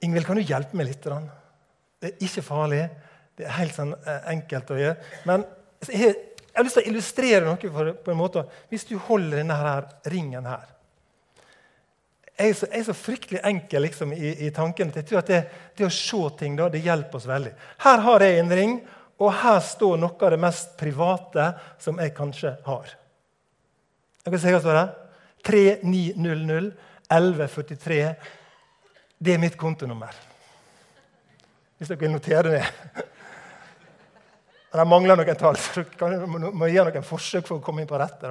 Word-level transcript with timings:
Ingvild, 0.00 0.26
kan 0.26 0.38
du 0.38 0.44
hjelpe 0.46 0.76
meg 0.78 0.88
litt? 0.88 1.04
Det 1.04 2.08
er 2.08 2.24
ikke 2.24 2.44
farlig. 2.44 2.82
Det 3.36 3.46
er 3.46 3.56
helt 3.58 3.76
sånn 3.76 3.94
eh, 3.98 4.20
enkelt 4.32 4.72
å 4.72 4.78
gjøre. 4.78 5.08
Men 5.28 5.44
jeg, 5.88 6.14
har 6.54 6.66
lyst 6.66 6.76
til 6.78 6.84
å 6.84 6.90
illustrere 6.90 7.46
noe 7.46 7.72
for, 7.72 7.92
på 8.04 8.12
en 8.12 8.20
måte. 8.20 8.44
Hvis 8.72 8.86
du 8.88 8.96
holder 9.08 9.40
denne 9.40 9.56
her, 9.56 9.88
ringen 10.12 10.48
her 10.48 10.66
Jeg 12.36 12.52
er 12.52 12.56
så, 12.56 12.68
jeg 12.72 12.80
er 12.80 12.86
så 12.88 12.96
fryktelig 12.96 13.40
enkel 13.44 13.84
liksom, 13.84 14.12
i, 14.16 14.32
i 14.46 14.50
tanken 14.56 14.92
jeg 14.96 15.06
tror 15.08 15.20
at 15.20 15.28
det, 15.28 15.40
det 15.76 15.84
å 15.84 15.92
se 15.92 16.20
ting 16.40 16.56
da, 16.56 16.70
det 16.72 16.80
hjelper 16.84 17.20
oss 17.20 17.28
veldig. 17.28 17.52
Her 17.84 18.04
har 18.06 18.24
jeg 18.24 18.40
en 18.40 18.54
ring, 18.56 18.76
og 19.20 19.34
her 19.42 19.60
står 19.64 20.00
noe 20.00 20.16
av 20.16 20.32
det 20.32 20.40
mest 20.40 20.76
private 20.80 21.50
som 21.80 22.00
jeg 22.00 22.14
kanskje 22.16 22.54
har. 22.64 22.94
Jeg 24.24 24.32
kan 24.32 24.40
se 24.40 24.54
hva 24.54 24.62
står 24.64 24.78
der. 24.80 24.94
3900 25.48 26.70
1143. 27.10 28.00
Det 29.20 29.34
er 29.34 29.40
mitt 29.40 29.56
kontonummer. 29.60 30.14
Hvis 31.76 31.90
dere 31.90 32.00
vil 32.00 32.12
notere 32.14 32.54
det. 32.54 32.64
Det 34.70 34.86
mangler 34.88 35.18
noen 35.18 35.36
tall, 35.36 35.58
så 35.60 35.82
dere 35.84 36.24
må 36.28 36.68
gjøre 36.70 36.94
noen 36.94 37.04
forsøk 37.04 37.44
for 37.44 37.58
å 37.58 37.64
komme 37.64 37.82
inn 37.82 37.90
på 37.90 37.98
rette. 38.00 38.30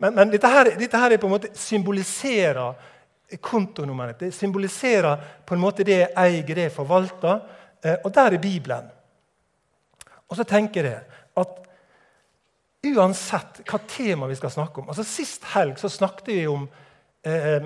Men, 0.00 0.14
men 0.16 0.32
dette, 0.32 0.48
her, 0.48 0.70
dette, 0.80 1.00
her, 1.00 1.12
er 1.12 1.20
på 1.20 1.28
en 1.28 1.34
måte 1.34 1.50
symboliserer 1.58 3.36
kontonummeret. 3.44 4.22
Det 4.22 4.30
symboliserer 4.32 5.26
på 5.44 5.56
en 5.56 5.62
måte 5.62 5.84
det 5.84 5.98
jeg 5.98 6.12
eier, 6.22 6.46
det 6.48 6.68
jeg 6.68 6.74
forvalter. 6.76 7.42
Eh, 7.84 7.98
og 8.00 8.14
der 8.14 8.38
er 8.38 8.40
Bibelen. 8.40 8.88
Og 10.30 10.38
så 10.38 10.46
tenker 10.48 10.88
jeg 10.88 11.20
at 11.36 11.60
uansett 12.94 13.60
hva 13.68 13.80
tema 13.88 14.28
vi 14.30 14.36
skal 14.38 14.52
snakke 14.52 14.82
om 14.82 14.90
altså 14.92 15.04
Sist 15.08 15.44
helg 15.54 15.78
så 15.80 15.88
snakket 15.88 16.26
vi 16.28 16.40
om 16.48 16.66
eh, 17.24 17.64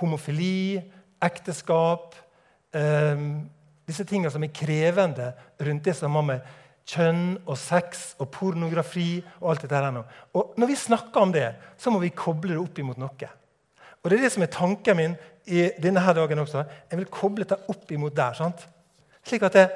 homofili, 0.00 0.78
ekteskap 1.24 2.16
eh, 2.74 3.22
Disse 3.88 4.04
tingene 4.04 4.28
som 4.28 4.44
er 4.44 4.52
krevende 4.52 5.30
rundt 5.64 5.86
det 5.88 5.94
som 5.96 6.16
har 6.18 6.24
med 6.28 6.56
kjønn 6.88 7.38
og 7.46 7.56
sex 7.60 8.10
og 8.20 8.30
pornografi 8.32 9.18
og 9.40 9.52
alt 9.52 9.64
dette 9.64 9.80
her. 9.80 9.98
Og 10.36 10.54
Når 10.60 10.70
vi 10.70 10.76
snakker 10.76 11.20
om 11.24 11.32
det, 11.32 11.46
så 11.80 11.92
må 11.92 12.00
vi 12.02 12.12
koble 12.16 12.54
det 12.54 12.60
opp 12.60 12.78
imot 12.80 13.00
noe. 13.00 13.30
Og 14.02 14.10
Det 14.10 14.18
er 14.18 14.24
det 14.24 14.32
som 14.32 14.44
er 14.44 14.52
tanken 14.52 14.96
min 14.96 15.16
i 15.48 15.70
denne 15.80 16.00
her 16.04 16.16
dagen 16.16 16.38
også. 16.38 16.64
Jeg 16.90 17.00
vil 17.00 17.10
koble 17.12 17.44
det 17.48 17.58
opp 17.68 17.92
imot 17.92 18.16
der. 18.16 18.32
sant? 18.36 18.66
Slik 19.24 19.42
at 19.42 19.54
jeg, 19.54 19.70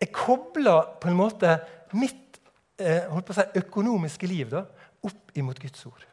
jeg 0.00 0.12
kobler 0.12 0.96
på 1.00 1.08
en 1.10 1.18
måte 1.18 1.56
mitt 1.92 2.38
eh, 2.78 3.10
si, 3.30 3.44
økonomiske 3.58 4.26
liv 4.26 4.50
da, 4.50 4.64
opp 5.02 5.34
imot 5.34 5.58
Guds 5.60 5.86
ord. 5.86 6.06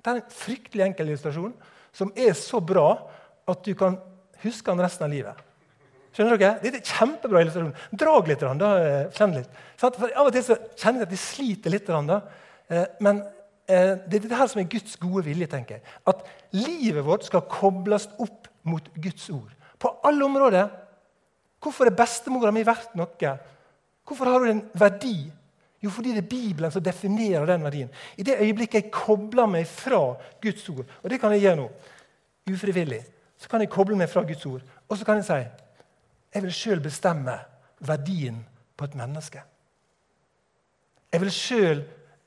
Det 0.00 0.10
er 0.10 0.20
en 0.20 0.32
fryktelig 0.32 0.84
enkel 0.84 1.12
illustrasjon 1.12 1.54
som 1.96 2.12
er 2.16 2.34
så 2.38 2.60
bra 2.62 2.88
at 3.50 3.64
du 3.66 3.72
kan 3.78 3.98
huske 4.42 4.70
den 4.70 4.82
resten 4.84 5.06
av 5.06 5.12
livet. 5.12 5.46
Skjønner 6.10 6.40
dere? 6.40 6.58
Det 6.62 6.72
er 6.74 6.86
kjempebra 6.86 7.42
illustrasjon. 7.44 7.74
Drag 7.98 8.30
litt. 8.30 8.40
Da, 8.58 8.70
eh, 8.82 9.10
kjenn 9.14 9.36
litt. 9.36 9.50
For 9.78 10.10
Av 10.10 10.26
og 10.26 10.32
til 10.34 10.42
så 10.42 10.56
kjenner 10.74 11.04
jeg 11.04 11.06
at 11.06 11.14
de 11.14 11.20
sliter 11.20 11.70
litt. 11.70 11.86
Da. 11.86 12.20
Eh, 12.68 12.86
men 13.00 13.22
eh, 13.68 13.94
det 14.08 14.18
er 14.18 14.26
dette 14.26 14.48
som 14.50 14.62
er 14.62 14.70
Guds 14.70 14.96
gode 14.96 15.24
vilje. 15.24 15.46
tenker 15.46 15.78
jeg. 15.78 15.82
At 16.06 16.26
livet 16.52 17.06
vårt 17.06 17.24
skal 17.24 17.46
kobles 17.46 18.08
opp 18.18 18.48
mot 18.64 18.82
Guds 18.96 19.30
ord. 19.30 19.54
På 19.78 20.00
alle 20.04 20.24
områder. 20.24 20.68
Hvorfor 21.60 21.86
er 21.86 21.94
bestemora 21.94 22.50
mi 22.50 22.64
verdt 22.66 22.96
noe? 22.98 23.36
Hvorfor 24.04 24.24
har 24.26 24.40
hun 24.40 24.50
en 24.50 24.68
verdi? 24.74 25.30
Jo, 25.80 25.90
fordi 25.90 26.12
det 26.12 26.24
er 26.24 26.28
Bibelen 26.28 26.72
som 26.72 26.82
definerer 26.84 27.46
den 27.48 27.64
verdien. 27.64 27.88
I 28.16 28.24
det 28.26 28.36
øyeblikket 28.40 28.82
jeg 28.82 28.92
kobler 28.92 29.48
meg 29.48 29.66
fra 29.68 30.02
Guds 30.42 30.68
ord, 30.68 30.84
og 31.02 31.10
det 31.10 31.20
kan 31.20 31.32
jeg 31.32 31.46
gjøre 31.46 31.60
nå, 31.62 31.68
ufrivillig, 32.52 33.00
så 33.40 33.48
kan 33.48 33.64
jeg 33.64 33.72
koble 33.72 33.96
meg 33.96 34.10
fra 34.12 34.22
Guds 34.28 34.44
ord, 34.46 34.60
og 34.88 34.98
så 34.98 35.06
kan 35.08 35.20
jeg 35.20 35.28
si 35.28 35.40
jeg 36.30 36.44
vil 36.44 36.52
sjøl 36.54 36.82
bestemme 36.82 37.32
verdien 37.82 38.36
på 38.76 38.86
et 38.86 38.94
menneske. 38.94 39.40
Jeg 41.10 41.22
vil 41.24 41.32
sjøl 41.34 41.80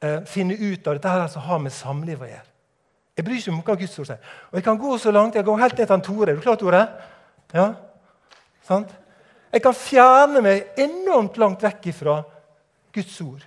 eh, 0.03 0.25
finne 0.27 0.57
ut 0.59 0.87
av 0.87 0.97
dette 0.97 1.13
her 1.13 1.29
som 1.31 1.45
har 1.45 1.61
med 1.63 1.71
samliv 1.71 2.25
å 2.25 2.27
gjøre. 2.27 2.49
Jeg 3.13 3.25
bryr 3.25 3.37
ikke 3.37 3.53
om 3.53 3.61
hva 3.61 3.77
Guds 3.79 3.95
ord 4.01 4.09
sier. 4.09 4.33
Og 4.49 4.57
jeg 4.57 4.65
kan 4.65 4.81
gå 4.81 4.97
så 4.99 5.13
langt, 5.13 5.37
jeg 5.37 5.45
går 5.45 5.61
helt 5.61 5.79
ned 5.79 5.87
til 5.91 6.03
Tore. 6.07 6.31
Er 6.31 6.35
du 6.35 6.43
klar, 6.43 6.57
Tore? 6.59 6.81
Ja? 7.53 7.67
Sant? 8.65 8.91
Jeg 9.53 9.61
kan 9.61 9.77
fjerne 9.77 10.41
meg 10.41 10.79
enormt 10.81 11.37
langt 11.37 11.63
vekk 11.63 11.91
ifra 11.93 12.17
Guds 12.93 13.19
ord. 13.25 13.43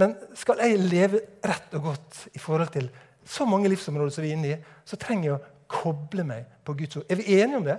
Men 0.00 0.14
skal 0.34 0.58
jeg 0.62 0.78
leve 0.82 1.20
rett 1.46 1.74
og 1.78 1.90
godt 1.90 2.24
i 2.34 2.40
forhold 2.42 2.72
til 2.74 2.88
så 3.24 3.46
mange 3.46 3.70
livsområder 3.70 4.10
som 4.12 4.24
vi 4.24 4.32
er 4.32 4.38
inne 4.38 4.50
i, 4.50 4.56
så 4.84 4.98
trenger 5.00 5.28
jeg 5.28 5.36
å 5.36 5.44
koble 5.70 6.24
meg 6.26 6.48
på 6.66 6.74
Guds 6.78 6.98
ord. 6.98 7.06
Er 7.08 7.20
vi 7.20 7.38
enige 7.38 7.60
om 7.60 7.66
det? 7.66 7.76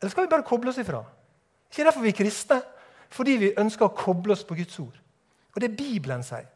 Eller 0.00 0.10
skal 0.10 0.26
vi 0.26 0.32
bare 0.32 0.46
koble 0.48 0.72
oss 0.72 0.80
ifra? 0.80 1.02
Ikke 1.70 1.84
derfor 1.86 2.04
vi 2.04 2.10
er 2.10 2.18
kristne. 2.18 2.58
Fordi 3.12 3.36
vi 3.36 3.52
ønsker 3.60 3.86
å 3.86 3.94
koble 3.96 4.32
oss 4.32 4.44
på 4.48 4.56
Guds 4.56 4.78
ord. 4.80 4.96
Og 5.52 5.60
det 5.60 5.74
Bibelen 5.76 6.24
sier. 6.24 6.48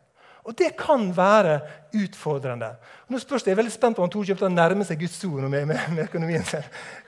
Og 0.47 0.55
det 0.59 0.77
kan 0.79 1.09
være 1.17 1.59
utfordrende. 1.97 2.69
Og 3.07 3.15
nå 3.15 3.19
spørs 3.19 3.43
det, 3.43 3.51
Jeg 3.51 3.57
er 3.57 3.63
veldig 3.63 3.73
spent 3.73 3.97
på 3.97 4.03
om 4.03 4.11
Tor 4.11 4.23
kommer 4.25 4.39
til 4.39 4.47
å 4.47 4.55
nærme 4.55 4.85
seg 4.87 5.01
Guds 5.01 5.25
ord 5.25 5.43
med, 5.49 5.67
med, 5.67 5.81
med, 5.91 6.05
økonomien 6.05 6.45
sin. 6.45 6.63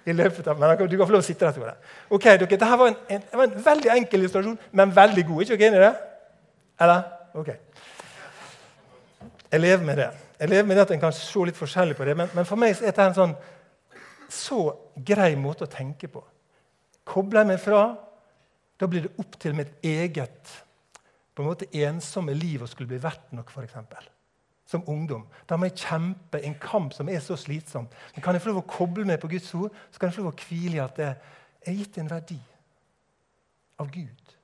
i 0.07 0.13
løpet 0.13 0.47
av, 0.47 0.59
Men 0.59 0.89
du 0.89 0.97
kan 0.97 1.07
få 1.07 1.15
lov 1.15 1.23
å 1.23 1.27
sitte 1.27 1.47
der, 1.47 1.55
Tore. 1.55 1.75
Ok, 2.11 2.25
dere, 2.25 2.47
Dette 2.51 2.71
var 2.83 2.91
en, 2.91 2.97
en, 3.09 3.23
var 3.33 3.45
en 3.47 3.65
veldig 3.65 3.93
enkel 3.95 4.21
illustrasjon, 4.21 4.59
men 4.73 4.97
veldig 4.97 5.27
god. 5.27 5.43
ikke 5.43 5.57
dere 5.57 5.69
enig 5.69 5.79
i 5.79 5.85
det? 5.87 5.95
Eller? 6.81 7.03
Ok. 7.35 7.51
Jeg 9.53 9.61
lever 9.61 9.85
med 9.85 9.97
det. 9.97 10.11
Jeg 10.41 10.49
lever 10.49 10.67
med 10.67 10.77
det 10.77 10.83
at 10.83 10.91
En 10.91 11.01
kan 11.01 11.13
se 11.13 11.45
litt 11.47 11.57
forskjellig 11.57 11.97
på 11.97 12.05
det, 12.05 12.17
men, 12.17 12.31
men 12.35 12.47
for 12.47 12.59
meg 12.61 12.75
er 12.75 12.91
dette 12.91 13.07
en 13.07 13.19
sånn 13.23 13.39
så 14.29 14.63
grei 14.95 15.35
måte 15.41 15.65
å 15.65 15.71
tenke 15.73 16.11
på. 16.13 16.21
Kobler 17.09 17.47
jeg 17.47 17.55
meg 17.55 17.61
fra, 17.63 17.83
da 18.79 18.87
blir 18.91 19.07
det 19.07 19.15
opp 19.23 19.39
til 19.41 19.55
mitt 19.57 19.79
eget 19.87 20.53
på 21.39 21.45
en 21.45 21.53
måte 21.53 21.69
ensomme 21.79 22.35
liv 22.35 22.65
og 22.65 22.71
skulle 22.73 22.91
bli 22.91 22.99
verdt 22.99 23.31
noe, 23.37 23.47
f.eks. 23.47 24.09
Som 24.69 24.83
ungdom. 24.91 25.23
Da 25.47 25.57
må 25.57 25.69
jeg 25.69 25.79
kjempe 25.85 26.41
en 26.43 26.57
kamp 26.61 26.97
som 26.97 27.09
er 27.09 27.23
så 27.25 27.37
slitsom. 27.39 27.87
Men 28.15 28.25
kan 28.25 28.35
jeg 28.35 28.43
få 28.43 28.51
lov 28.51 28.65
å 28.65 28.69
koble 28.69 29.07
meg 29.07 29.21
på 29.23 29.31
Guds 29.31 29.53
ord, 29.55 29.77
så 29.93 30.01
kan 30.01 30.11
jeg 30.11 30.19
få 30.19 30.25
lov 30.25 30.35
å 30.35 30.49
hvile 30.49 30.81
i 30.81 30.83
at 30.83 30.99
det 30.99 31.13
er 31.63 31.77
gitt 31.79 32.01
en 32.03 32.11
verdi 32.11 32.41
av 33.79 33.93
Gud. 33.95 34.35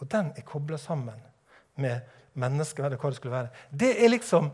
Og 0.00 0.08
den 0.08 0.32
er 0.32 0.48
kobla 0.48 0.80
sammen 0.80 1.20
med 1.80 2.08
menneskeverd 2.40 2.96
og 2.96 3.04
hva 3.04 3.12
det 3.12 3.20
skulle 3.20 3.36
være. 3.36 3.64
Det 3.84 3.90
er 4.00 4.14
liksom 4.14 4.48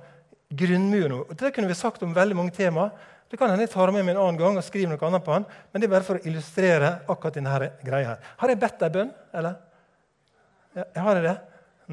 grunnmuren. 0.50 1.36
Det 1.38 1.52
kunne 1.54 1.70
vi 1.70 1.78
sagt 1.78 2.02
om 2.02 2.14
veldig 2.16 2.38
mange 2.38 2.54
temaer. 2.56 2.90
Det 3.30 3.38
kan 3.38 3.50
hende 3.50 3.64
jeg 3.66 3.72
tar 3.72 3.90
med 3.94 4.04
meg 4.04 4.14
en 4.14 4.24
annen 4.24 4.38
gang 4.38 4.58
og 4.58 4.66
skriver 4.66 4.90
noe 4.90 5.06
annet 5.06 5.24
på 5.26 5.34
den, 5.34 5.46
men 5.70 5.82
det 5.82 5.86
er 5.88 5.94
bare 5.94 6.06
for 6.06 6.18
å 6.18 6.26
illustrere 6.30 6.92
akkurat 7.10 7.38
denne 7.38 7.70
greia 7.82 8.12
her. 8.12 8.28
Har 8.42 8.52
jeg 8.52 8.60
bedt 8.62 8.82
deg 8.82 8.98
bønn? 8.98 9.14
eller? 9.34 9.56
Jeg 10.76 11.02
har 11.02 11.16
jeg 11.16 11.24
det? 11.24 11.36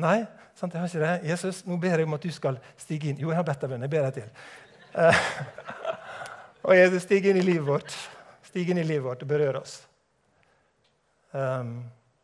Nei, 0.04 0.18
sant, 0.60 0.74
jeg 0.74 0.82
har 0.82 0.90
ikke 0.90 1.04
det. 1.06 1.30
Jesus, 1.30 1.62
nå 1.70 1.78
ber 1.80 1.96
jeg 1.96 2.08
om 2.08 2.18
at 2.18 2.26
du 2.26 2.32
skal 2.36 2.58
stige 2.80 3.12
inn. 3.12 3.22
Jo, 3.22 3.30
jeg 3.32 3.40
har 3.40 3.46
bedt 3.48 3.64
deg 3.64 3.72
venn. 3.72 3.86
Jeg 3.86 3.94
ber 3.94 4.08
deg 4.10 4.18
til. 4.18 4.30
Uh, 4.92 5.22
og 6.68 6.76
Jesus, 6.76 7.06
stig 7.06 7.30
inn 7.30 7.40
i 7.40 7.46
livet 7.46 7.68
vårt. 7.68 7.96
Stig 8.44 8.74
inn 8.74 8.82
i 8.82 8.86
livet 8.88 9.06
vårt 9.06 9.24
og 9.24 9.30
berør 9.30 9.62
oss. 9.62 9.78
Um, 11.32 11.78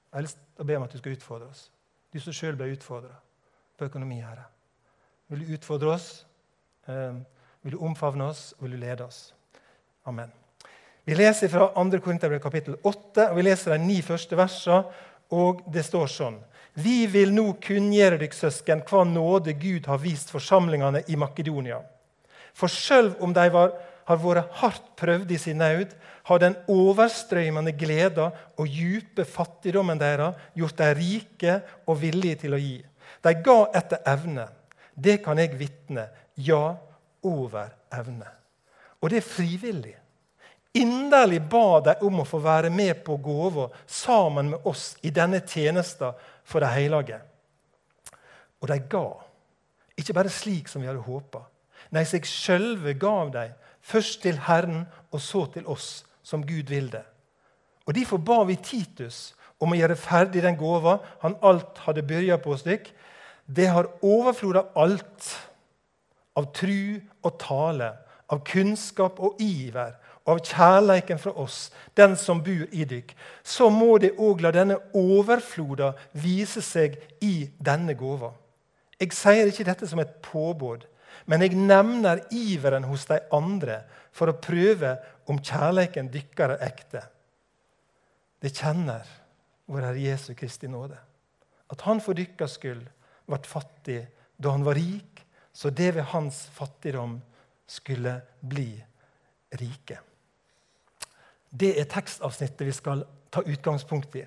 jeg 0.09 0.17
har 0.17 0.25
lyst 0.27 0.41
til 0.41 0.65
å 0.65 0.67
be 0.67 0.77
om 0.77 0.85
at 0.89 0.93
du 0.93 0.99
skal 0.99 1.15
utfordre 1.15 1.47
oss. 1.47 1.63
Du 2.11 2.19
som 2.19 2.35
sjøl 2.35 2.59
ble 2.59 2.73
utfordra 2.73 3.15
på 3.79 3.87
økonomi, 3.87 4.19
Herre. 4.19 4.49
Vil 5.31 5.45
du 5.45 5.55
utfordre 5.55 5.93
oss? 5.95 6.09
Um, 6.89 7.23
vil 7.63 7.77
du 7.77 7.85
omfavne 7.85 8.27
oss, 8.33 8.49
vil 8.59 8.75
du 8.75 8.81
lede 8.81 9.07
oss? 9.07 9.29
Amen. 10.09 10.33
Vi 11.07 11.15
leser 11.15 11.49
fra 11.49 11.71
2. 11.73 12.01
Korinterbrev 12.03 12.41
kapittel 12.43 12.75
8, 12.83 13.29
og 13.29 13.37
vi 13.37 13.45
leser 13.47 13.77
de 13.77 13.85
ni 13.85 14.01
første 14.05 14.37
versene. 14.37 14.83
Og 15.35 15.61
det 15.69 15.85
står 15.85 16.09
sånn 16.09 16.39
Vi 16.79 17.03
vil 17.11 17.33
nå 17.35 17.51
kunngjøre 17.61 18.19
dykk 18.21 18.35
søsken, 18.37 18.83
hva 18.87 19.03
nåde 19.03 19.53
Gud 19.59 19.89
har 19.89 19.99
vist 20.01 20.31
forsamlingene 20.31 21.03
i 21.07 21.17
Makedonia. 21.19 21.81
For 22.53 22.71
sjøl 22.71 23.13
om 23.19 23.33
de 23.35 23.45
var, 23.53 23.73
har 24.07 24.21
vært 24.21 24.53
hardt 24.61 24.87
prøvd 24.99 25.31
i 25.31 25.39
sin 25.41 25.59
nød, 25.59 25.91
har 26.29 26.41
den 26.41 26.55
overstrømmende 26.69 27.73
gleda 27.77 28.29
og 28.57 28.69
djupe 28.69 29.25
fattigdommen 29.25 29.99
deres 29.99 30.37
gjort 30.57 30.77
dem 30.79 30.95
rike 30.97 31.59
og 31.85 31.99
villige 32.01 32.43
til 32.45 32.55
å 32.55 32.61
gi. 32.61 32.77
De 33.25 33.33
ga 33.43 33.59
etter 33.75 34.03
evne. 34.07 34.47
Det 34.95 35.19
kan 35.25 35.39
jeg 35.41 35.57
vitne. 35.59 36.07
Ja, 36.39 36.77
over 37.23 37.73
evne. 37.91 38.27
Og 39.01 39.11
det 39.11 39.19
er 39.19 39.27
frivillig. 39.27 39.95
Inderlig 40.77 41.41
ba 41.49 41.79
de 41.81 41.95
om 42.05 42.21
å 42.21 42.27
få 42.27 42.39
være 42.43 42.69
med 42.69 43.01
på 43.05 43.17
gåva 43.17 43.69
sammen 43.89 44.51
med 44.51 44.67
oss 44.69 44.91
i 45.01 45.09
denne 45.09 45.41
tjenesten 45.41 46.13
for 46.45 46.61
de 46.61 46.69
hellige. 46.69 47.17
Og 48.61 48.69
de 48.69 48.77
ga. 48.91 49.07
Ikke 49.97 50.13
bare 50.13 50.31
slik 50.31 50.69
som 50.69 50.83
vi 50.83 50.89
hadde 50.89 51.01
håpa. 51.03 51.41
Nei, 51.95 52.05
seg 52.05 52.27
sjølve 52.27 52.93
gav 53.01 53.31
de, 53.33 53.47
først 53.81 54.21
til 54.21 54.37
Herren 54.45 54.83
og 55.09 55.21
så 55.23 55.47
til 55.49 55.65
oss, 55.67 56.03
som 56.21 56.45
Gud 56.45 56.69
vil 56.69 56.91
det. 56.93 57.05
Og 57.87 57.95
Derfor 57.97 58.21
ba 58.21 58.43
vi 58.45 58.59
Titus 58.61 59.33
om 59.59 59.73
å 59.73 59.79
gjøre 59.79 59.97
ferdig 59.97 60.43
den 60.45 60.59
gåva 60.59 60.99
han 61.23 61.37
alt 61.41 61.81
hadde 61.87 62.05
begynt 62.05 62.43
på 62.43 62.53
hos. 62.53 62.67
Det 63.49 63.65
har 63.65 63.89
overflod 64.05 64.59
alt 64.77 65.31
av 66.37 66.51
tru 66.53 67.01
og 67.25 67.33
tale, 67.41 67.89
av 68.29 68.43
kunnskap 68.45 69.17
og 69.17 69.41
iver 69.41 69.97
av 70.29 70.41
kjærleiken 70.45 71.19
fra 71.21 71.33
oss, 71.41 71.69
den 71.97 72.15
som 72.19 72.43
bor 72.45 72.67
i 72.71 72.85
dykk, 72.87 73.13
så 73.43 73.69
må 73.73 73.97
det 74.01 74.15
òg 74.21 74.43
la 74.45 74.51
denne 74.55 74.77
overfloda 74.97 75.93
vise 76.13 76.61
seg 76.65 76.97
i 77.25 77.49
denne 77.57 77.95
gåva. 77.97 78.31
Jeg 78.99 79.15
sier 79.15 79.49
ikke 79.49 79.67
dette 79.67 79.87
som 79.89 80.01
et 80.03 80.17
påbud, 80.25 80.85
men 81.29 81.43
jeg 81.45 81.57
nevner 81.57 82.23
iveren 82.35 82.87
hos 82.89 83.05
de 83.09 83.19
andre 83.35 83.81
for 84.15 84.31
å 84.31 84.39
prøve 84.41 84.95
om 85.29 85.39
kjærleiken 85.39 86.09
dykker 86.11 86.55
er 86.55 86.65
ekte. 86.69 87.03
Det 88.39 88.53
kjenner 88.55 89.07
vår 89.69 89.89
Herre 89.89 90.03
Jesu 90.03 90.33
Kristi 90.37 90.69
nåde. 90.71 90.97
At 91.69 91.83
han 91.85 92.01
for 92.01 92.17
dykkers 92.17 92.57
skyld 92.57 92.85
ble 93.29 93.39
fattig 93.45 94.01
da 94.39 94.55
han 94.55 94.65
var 94.65 94.79
rik, 94.79 95.21
så 95.53 95.69
det 95.69 95.91
ved 95.97 96.07
hans 96.13 96.45
fattigdom 96.55 97.19
skulle 97.69 98.15
bli 98.41 98.71
rike. 99.59 99.99
Det 101.49 101.73
er 101.79 101.87
tekstavsnittet 101.89 102.67
vi 102.67 102.75
skal 102.75 103.03
ta 103.33 103.41
utgangspunkt 103.45 104.15
i. 104.15 104.25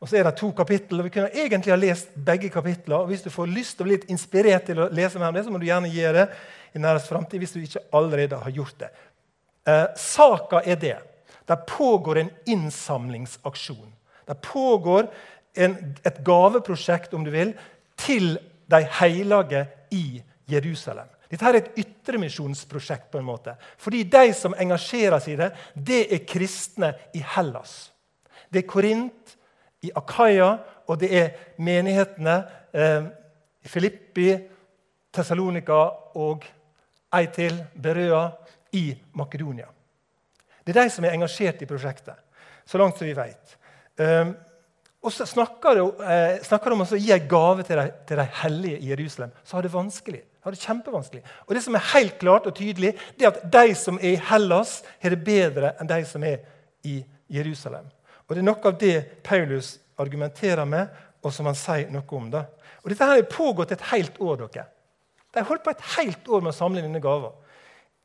Og 0.00 0.08
så 0.08 0.16
er 0.16 0.24
det 0.24 0.38
to 0.40 0.50
kapittel, 0.56 1.00
og 1.00 1.04
Vi 1.04 1.12
kunne 1.12 1.34
egentlig 1.34 1.72
ha 1.72 1.76
lest 1.76 2.08
begge 2.14 2.48
kapitler. 2.48 2.96
og 2.96 3.06
Hvis 3.06 3.22
du 3.22 3.30
får 3.30 3.46
lyst 3.46 3.76
til 3.76 3.84
å 3.84 3.88
bli 3.88 3.96
litt 3.96 4.10
inspirert 4.10 4.66
til 4.66 4.80
å 4.80 4.88
lese 4.88 5.18
mer 5.18 5.28
om 5.28 5.34
det, 5.34 5.44
så 5.44 5.50
må 5.50 5.58
du 5.58 5.66
gjerne 5.66 5.92
gjøre 5.92 6.12
det 6.12 6.28
i 6.74 6.78
nærmest 6.78 7.08
framtid 7.08 7.38
hvis 7.38 7.52
du 7.52 7.60
ikke 7.60 7.84
allerede 7.92 8.36
har 8.36 8.50
gjort 8.50 8.78
det. 8.78 8.90
Eh, 9.66 9.86
saka 9.96 10.62
er 10.64 10.76
det. 10.76 10.98
Der 11.46 11.56
pågår 11.56 12.18
en 12.18 12.30
innsamlingsaksjon. 12.46 13.92
Der 14.26 14.34
pågår 14.34 15.10
en, 15.54 15.96
et 16.04 16.24
gaveprosjekt 16.24 17.14
om 17.14 17.24
du 17.24 17.30
vil, 17.30 17.54
til 17.96 18.38
de 18.70 18.82
hellige 19.00 19.66
i 19.90 20.22
Jerusalem. 20.48 21.08
Dette 21.30 21.46
er 21.46 21.60
et 21.60 21.72
ytremisjonsprosjekt. 21.78 23.10
på 23.10 23.18
en 23.18 23.24
måte. 23.24 23.54
Fordi 23.78 24.02
de 24.04 24.32
som 24.34 24.54
engasjerer 24.54 25.18
seg 25.18 25.32
i 25.32 25.36
det, 25.36 25.50
det 25.74 26.00
er 26.14 26.26
kristne 26.26 26.94
i 27.14 27.22
Hellas. 27.22 27.92
Det 28.50 28.64
er 28.64 28.68
Korint, 28.68 29.36
i 29.82 29.90
Akaya, 29.96 30.58
og 30.86 30.98
det 31.00 31.10
er 31.16 31.30
menighetene 31.58 32.36
eh, 32.72 33.04
Filippi, 33.64 34.34
Tessalonika 35.12 35.80
og 36.18 36.44
ei 37.14 37.26
til, 37.34 37.56
Berøa, 37.74 38.28
i 38.72 38.92
Makedonia. 39.18 39.66
Det 40.62 40.76
er 40.76 40.84
de 40.84 40.90
som 40.92 41.04
er 41.04 41.16
engasjert 41.16 41.62
i 41.62 41.66
prosjektet, 41.66 42.14
så 42.66 42.78
langt 42.78 42.98
som 42.98 43.08
vi 43.08 43.16
vet. 43.16 43.56
Um, 43.98 44.36
og 45.00 45.12
så 45.12 45.24
snakker 45.24 45.78
de, 45.78 45.84
eh, 46.04 46.42
snakker 46.44 46.70
de 46.70 46.76
om 46.76 46.82
å 46.84 46.98
gi 46.98 47.12
en 47.14 47.28
gave 47.28 47.64
til 47.64 47.78
de, 47.80 47.86
til 48.06 48.20
de, 48.20 48.26
hellige 48.42 48.80
i 48.80 48.90
Jerusalem, 48.90 49.30
så 49.44 49.56
har 49.56 49.62
det 49.64 49.72
vanskelig. 49.72 50.20
Har 50.44 50.52
det 50.52 50.60
kjempevanskelig. 50.60 51.22
Og 51.46 51.54
det 51.54 51.62
som 51.64 51.74
er 51.74 51.88
helt 51.92 52.18
klart 52.18 52.46
og 52.48 52.54
tydelig, 52.56 52.94
det 53.16 53.26
er 53.26 53.32
at 53.32 53.42
de 53.52 53.74
som 53.76 53.98
er 54.00 54.14
i 54.14 54.22
Hellas, 54.30 54.82
har 55.00 55.12
det 55.12 55.24
bedre 55.24 55.74
enn 55.80 55.88
de 55.88 56.00
som 56.08 56.24
er 56.24 56.44
i 56.84 57.02
Jerusalem. 57.28 57.88
Og 58.28 58.34
Det 58.34 58.40
er 58.40 58.46
noe 58.46 58.64
av 58.64 58.78
det 58.78 59.22
Paulus 59.24 59.78
argumenterer 59.98 60.64
med, 60.64 60.88
og 61.22 61.32
som 61.32 61.48
han 61.48 61.58
sier 61.58 61.90
noe 61.92 62.16
om. 62.16 62.30
Da. 62.30 62.44
Og 62.84 62.92
Dette 62.92 63.08
har 63.08 63.22
pågått 63.28 63.72
et 63.72 63.88
helt 63.92 64.20
år. 64.20 64.36
dere. 64.48 64.66
De 65.32 65.38
har 65.38 65.48
holdt 65.48 65.64
på 65.64 65.70
et 65.70 65.88
helt 65.96 66.28
år 66.28 66.40
med 66.40 66.52
å 66.52 66.56
samle 66.56 66.82
denne 66.82 67.00
gava. 67.00 67.32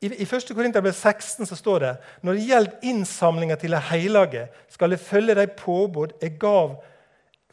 I, 0.02 0.10
I 0.12 0.26
1. 0.26 0.52
Korinterbrev 0.54 0.92
16 0.92 1.46
så 1.48 1.56
står 1.56 1.80
det 1.80 1.94
når 2.26 2.36
det 2.36 2.48
gjelder 2.50 2.90
innsamlinga 2.90 3.56
til 3.56 3.72
de 3.72 3.80
hellige, 3.80 4.44
skal 4.68 4.92
det 4.92 5.00
følge 5.00 5.34
de 5.38 5.46
påbud 5.56 6.12
jeg 6.20 6.36
gav 6.40 6.76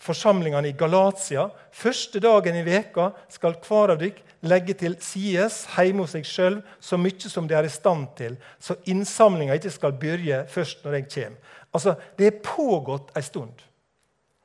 forsamlingene 0.03 0.67
i 0.67 0.75
Galatia. 0.77 1.47
Første 1.71 2.19
dagen 2.19 2.57
i 2.59 2.65
veka 2.65 3.11
skal 3.31 3.55
hver 3.63 3.93
av 3.93 4.01
dere 4.01 4.19
legge 4.43 4.75
til 4.75 4.97
sides 4.99 5.61
hjemme 5.77 6.03
hos 6.03 6.17
seg 6.17 6.27
sjøl 6.27 6.57
så 6.83 6.99
mye 6.99 7.31
som 7.31 7.47
de 7.47 7.55
er 7.55 7.69
i 7.69 7.71
stand 7.71 8.09
til, 8.17 8.35
så 8.59 8.75
innsamlinga 8.91 9.55
ikke 9.55 9.71
skal 9.71 9.95
begynne 9.99 10.43
først 10.51 10.83
når 10.83 10.99
jeg 10.99 11.11
kommer. 11.13 11.59
Altså, 11.73 11.95
Det 12.17 12.27
er 12.27 12.43
pågått 12.43 13.15
en 13.15 13.23
stund. 13.23 13.63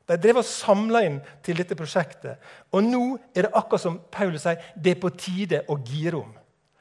De 0.08 0.16
drev 0.16 0.38
og 0.40 0.44
samla 0.44 1.02
inn 1.04 1.18
til 1.44 1.58
dette 1.58 1.76
prosjektet. 1.76 2.38
Og 2.72 2.80
nå 2.84 3.18
er 3.34 3.44
det 3.44 3.52
akkurat 3.52 3.82
som 3.82 4.00
Paulus 4.10 4.46
sier, 4.46 4.62
det 4.74 4.94
er 4.94 5.00
på 5.02 5.10
tide 5.10 5.66
å 5.68 5.76
gire 5.84 6.22
om. 6.22 6.37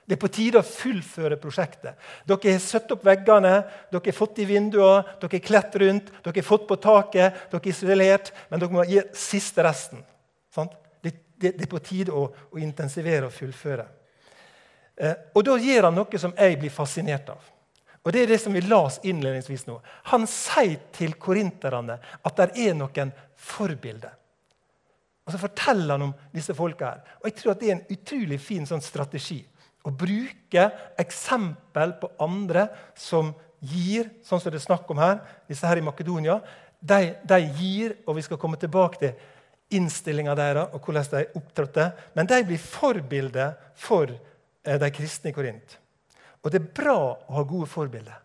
Det 0.07 0.15
er 0.15 0.19
på 0.21 0.29
tide 0.31 0.61
å 0.61 0.63
fullføre 0.63 1.35
prosjektet. 1.41 1.97
Dere 2.23 2.53
har 2.53 2.61
satt 2.63 2.93
opp 2.95 3.01
veggene, 3.03 3.57
dere 3.91 4.05
har 4.05 4.15
fått 4.15 4.37
i 4.39 4.45
vinduene, 4.47 5.01
dere 5.19 5.33
har 5.33 5.43
kledt 5.43 5.73
rundt, 5.81 6.11
dere 6.23 6.39
har 6.39 6.47
fått 6.47 6.63
på 6.69 6.77
taket, 6.79 7.41
dere 7.51 7.59
er 7.59 7.73
isolert, 7.73 8.31
men 8.47 8.61
dere 8.61 8.71
må 8.71 8.85
gi 8.87 9.01
siste 9.11 9.65
resten. 9.67 10.05
Det, 10.55 11.11
det, 11.35 11.51
det, 11.51 11.65
er 11.65 11.71
på 11.73 11.81
tide 11.83 12.15
å, 12.15 12.23
å 12.31 12.61
intensivere 12.63 13.27
og 13.27 13.35
fullføre. 13.35 13.87
Eh, 14.95 15.27
og 15.35 15.43
Da 15.43 15.57
gjør 15.59 15.89
han 15.89 15.99
noe 15.99 16.23
som 16.23 16.33
jeg 16.39 16.55
blir 16.63 16.73
fascinert 16.73 17.33
av. 17.35 17.51
Og 18.07 18.13
Det 18.15 18.23
er 18.23 18.31
det 18.31 18.39
som 18.39 18.55
vi 18.55 18.63
las 18.63 19.01
innledningsvis 19.03 19.67
nå. 19.67 19.75
Han 20.13 20.23
sier 20.31 20.79
til 20.95 21.17
korinterne 21.19 21.99
at 21.99 22.39
det 22.39 22.69
er 22.69 22.79
noen 22.79 23.11
forbilder. 23.35 24.15
Og 25.27 25.35
Så 25.35 25.43
forteller 25.43 25.97
han 25.97 26.07
om 26.07 26.15
disse 26.31 26.55
folka. 26.55 26.85
her. 26.85 27.03
Og 27.19 27.25
Jeg 27.25 27.35
tror 27.35 27.51
at 27.51 27.59
det 27.59 27.67
er 27.67 27.75
en 27.75 27.91
utrolig 27.91 28.39
fin 28.39 28.65
sånn 28.65 28.81
strategi. 28.81 29.43
Å 29.87 29.93
bruke 29.95 30.67
eksempel 30.99 31.93
på 32.01 32.09
andre 32.19 32.67
som 32.99 33.31
gir, 33.63 34.09
sånn 34.25 34.41
som 34.41 34.51
det 34.51 34.59
er 34.59 34.67
snakk 34.67 34.89
om 34.91 34.99
her, 34.99 35.21
disse 35.47 35.67
her 35.67 35.79
i 35.79 35.85
Makedonia. 35.85 36.41
De, 36.79 37.15
de 37.23 37.39
gir, 37.57 37.95
og 38.05 38.17
vi 38.19 38.25
skal 38.25 38.39
komme 38.41 38.59
tilbake 38.59 38.99
til 39.01 39.15
innstillinga 39.77 40.35
deres 40.37 40.75
og 40.75 40.83
hvordan 40.83 41.07
de 41.11 41.39
opptrådte. 41.39 41.89
Men 42.15 42.29
de 42.29 42.41
blir 42.47 42.61
forbilder 42.61 43.55
for 43.79 44.11
eh, 44.11 44.79
de 44.79 44.91
kristne 44.93 45.31
i 45.31 45.35
Korint. 45.35 45.77
Og 46.43 46.51
det 46.51 46.61
er 46.61 46.73
bra 46.81 46.97
å 47.15 47.37
ha 47.39 47.45
gode 47.47 47.69
forbilder. 47.71 48.19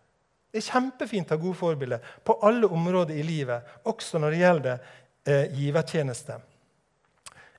Det 0.53 0.61
er 0.61 0.67
kjempefint 0.67 1.31
å 1.31 1.37
ha 1.37 1.41
gode 1.41 1.57
forbilder 1.57 2.11
på 2.23 2.37
alle 2.45 2.69
områder 2.69 3.17
i 3.17 3.25
livet, 3.25 3.71
også 3.89 4.21
når 4.21 4.35
det 4.35 4.43
gjelder 4.43 4.91
eh, 5.25 5.55
givertjeneste. 5.57 6.37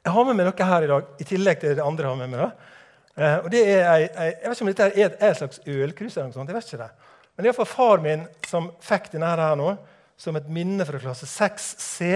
Jeg 0.04 0.12
har 0.14 0.28
med 0.28 0.36
meg 0.38 0.46
noe 0.46 0.68
her 0.68 0.84
i 0.84 0.92
dag, 0.92 1.10
i 1.18 1.26
tillegg 1.26 1.60
til 1.60 1.76
det 1.78 1.84
andre 1.84 2.12
har 2.12 2.20
med 2.20 2.30
meg. 2.30 2.44
da. 2.44 2.73
Eh, 3.14 3.36
og 3.44 3.50
det 3.52 3.62
er 3.62 3.84
ei, 3.92 4.06
ei, 4.08 4.30
jeg 4.32 4.50
vet 4.50 4.56
ikke 4.56 4.64
om 4.64 4.70
dette 4.72 4.86
er 4.90 5.12
et, 5.12 5.36
slags 5.38 5.60
ølkrus. 5.66 6.16
eller 6.16 6.30
noe 6.30 6.36
sånt, 6.36 6.50
jeg 6.50 6.56
vet 6.56 6.72
ikke 6.72 6.82
det. 6.82 6.90
Men 7.34 7.42
det 7.42 7.48
er 7.48 7.52
iallfall 7.52 7.70
far 7.70 8.02
min 8.02 8.26
som 8.48 8.70
fikk 8.82 9.12
denne 9.12 9.30
her 9.30 9.54
nå, 9.58 9.74
som 10.18 10.36
et 10.38 10.50
minne 10.50 10.86
fra 10.86 11.00
klasse 11.02 11.28
6C 11.30 12.10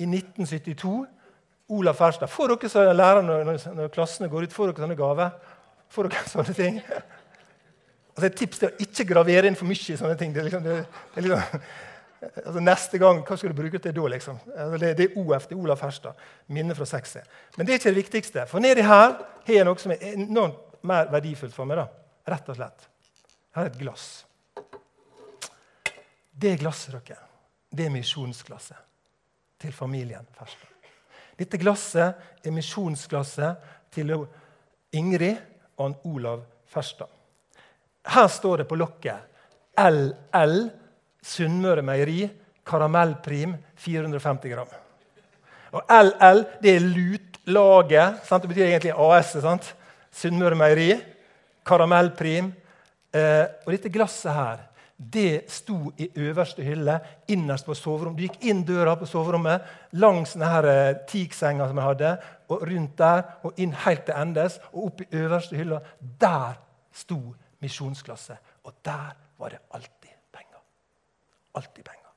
i 0.00 0.08
1972. 0.08 0.94
Olav 1.74 1.96
Ferstad. 1.96 2.28
Får 2.28 2.52
dere 2.52 2.68
som 2.68 2.90
lærer 2.92 3.24
når, 3.24 3.52
når, 3.72 3.90
klassene 3.92 4.28
går 4.28 4.44
ut, 4.44 4.52
får 4.52 4.70
dere 4.70 4.84
sånne 4.84 4.98
gaver? 4.98 5.30
Får 5.92 6.08
dere 6.10 6.32
sånne 6.32 6.56
ting? 6.56 6.80
Altså 8.14 8.28
Et 8.28 8.36
tips 8.38 8.62
er 8.62 8.70
å 8.72 8.84
ikke 8.84 9.08
gravere 9.08 9.48
inn 9.48 9.56
for 9.58 9.66
mye 9.66 9.80
i 9.80 9.96
sånne 9.98 10.18
ting. 10.20 10.34
Det 10.34 10.42
er 10.42 10.48
liksom, 10.50 10.64
det, 10.66 10.76
det 11.14 11.22
er 11.22 11.26
liksom, 11.26 11.64
altså 12.36 12.60
Neste 12.60 12.98
gang, 12.98 13.22
hva 13.26 13.36
skal 13.36 13.52
du 13.52 13.58
bruke 13.58 13.78
til 13.78 13.94
da? 13.96 14.06
liksom? 14.14 14.38
Altså 14.54 14.78
det, 14.78 14.92
det, 14.98 15.10
er 15.10 15.18
OF, 15.18 15.48
det 15.48 15.56
er 15.56 15.62
Olaf 15.62 15.82
Herstad. 15.84 16.20
Minne 16.46 16.74
fra 16.74 16.84
6C. 16.84 17.22
Men 17.56 17.66
det 17.66 17.74
er 17.74 17.80
ikke 17.80 17.92
det 17.92 18.02
viktigste. 18.02 18.46
For 18.50 18.62
nedi 18.62 18.84
her 18.84 19.16
har 19.46 19.54
jeg 19.54 19.66
noe 19.66 19.80
som 19.80 19.94
er 19.94 20.04
enormt 20.12 20.78
mer 20.84 21.10
verdifullt 21.12 21.54
for 21.56 21.68
meg. 21.68 21.80
da. 21.80 21.88
Rett 22.34 22.48
og 22.48 22.58
slett. 22.58 22.86
Her 23.54 23.66
er 23.66 23.72
et 23.72 23.80
glass. 23.80 24.06
Det 26.34 26.56
glasset 26.58 26.96
dere, 26.96 27.20
det 27.70 27.86
er 27.86 27.92
misjonsglasset 27.94 28.80
til 29.62 29.72
familien 29.72 30.26
Ferstad. 30.34 30.70
Dette 31.38 31.58
glasset 31.58 32.46
er 32.46 32.54
misjonsglasset 32.54 33.70
til 33.94 34.10
Ingrid 34.92 35.36
og 35.82 36.06
Olav 36.06 36.42
Ferstad. 36.66 37.10
Her 38.06 38.26
står 38.28 38.62
det 38.62 38.68
på 38.68 38.78
lokket 38.78 39.30
LL 39.80 40.83
Sunnmøre 41.24 41.84
Meieri 41.84 42.26
karamellprim 42.66 43.54
450 43.80 44.52
gram. 44.52 44.74
Og 45.74 45.88
LL 45.90 46.44
det 46.62 46.76
er 46.76 46.84
lutlaget. 46.84 48.20
Sant? 48.28 48.44
Det 48.44 48.52
betyr 48.52 48.68
egentlig 48.68 48.92
AS. 48.92 49.34
sant? 49.40 49.72
Sunnmøre 50.12 50.58
Meieri. 50.58 50.92
Karamellprim. 51.64 52.52
Eh, 53.14 53.44
og 53.64 53.72
dette 53.72 53.92
glasset 53.92 54.34
her 54.34 54.62
det 54.96 55.50
sto 55.50 55.92
i 55.98 56.06
øverste 56.14 56.62
hylle 56.62 56.98
innerst 57.28 57.66
på 57.66 57.74
soverommet. 57.74 58.18
Du 58.18 58.22
gikk 58.28 58.44
inn 58.46 58.62
døra 58.66 58.94
på 58.98 59.08
soverommet 59.10 59.64
langs 59.98 60.36
denne 60.38 60.70
eh, 60.70 61.00
teaksenga 61.10 61.66
som 61.68 61.80
jeg 61.80 61.88
hadde, 61.88 62.12
og 62.48 62.62
rundt 62.70 62.98
der, 62.98 63.24
og 63.42 63.58
inn 63.58 63.74
helt 63.84 64.06
til 64.06 64.14
endes, 64.20 64.60
og 64.72 64.86
opp 64.88 65.02
i 65.02 65.10
øverste 65.24 65.58
hylla. 65.58 65.82
Der 66.20 66.60
sto 66.94 67.18
misjonsklasse. 67.64 68.38
Og 68.64 68.72
der 68.84 69.14
var 69.38 69.56
det 69.56 69.62
alltid. 69.74 70.03
Alltid 71.54 71.84
penger. 71.84 72.10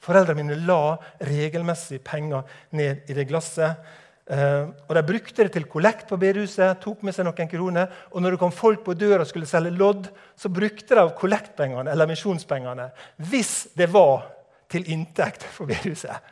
Foreldrene 0.00 0.40
mine 0.40 0.60
la 0.64 0.96
regelmessig 1.28 2.00
penger 2.04 2.46
ned 2.76 3.10
i 3.10 3.16
det 3.16 3.26
glasset. 3.28 3.82
Uh, 4.30 4.70
og 4.86 4.94
De 4.94 5.02
brukte 5.02 5.42
det 5.42 5.52
til 5.56 5.66
kollekt 5.68 6.06
på 6.08 6.18
bedehuset, 6.20 6.78
tok 6.80 7.02
med 7.02 7.16
seg 7.16 7.26
noen 7.26 7.50
kroner. 7.50 7.90
Og 8.14 8.22
når 8.22 8.36
det 8.36 8.42
kom 8.42 8.54
folk 8.54 8.84
på 8.86 8.94
døra 8.94 9.24
og 9.24 9.30
skulle 9.30 9.48
selge 9.50 9.74
lodd, 9.74 10.06
så 10.38 10.52
brukte 10.52 10.96
de 10.96 11.06
kollektpengene 11.18 11.90
eller 11.90 12.08
misjonspengene 12.10 12.90
hvis 13.30 13.72
det 13.76 13.90
var 13.90 14.28
til 14.70 14.86
inntekt 14.94 15.44
for 15.50 15.66
bedehuset. 15.68 16.30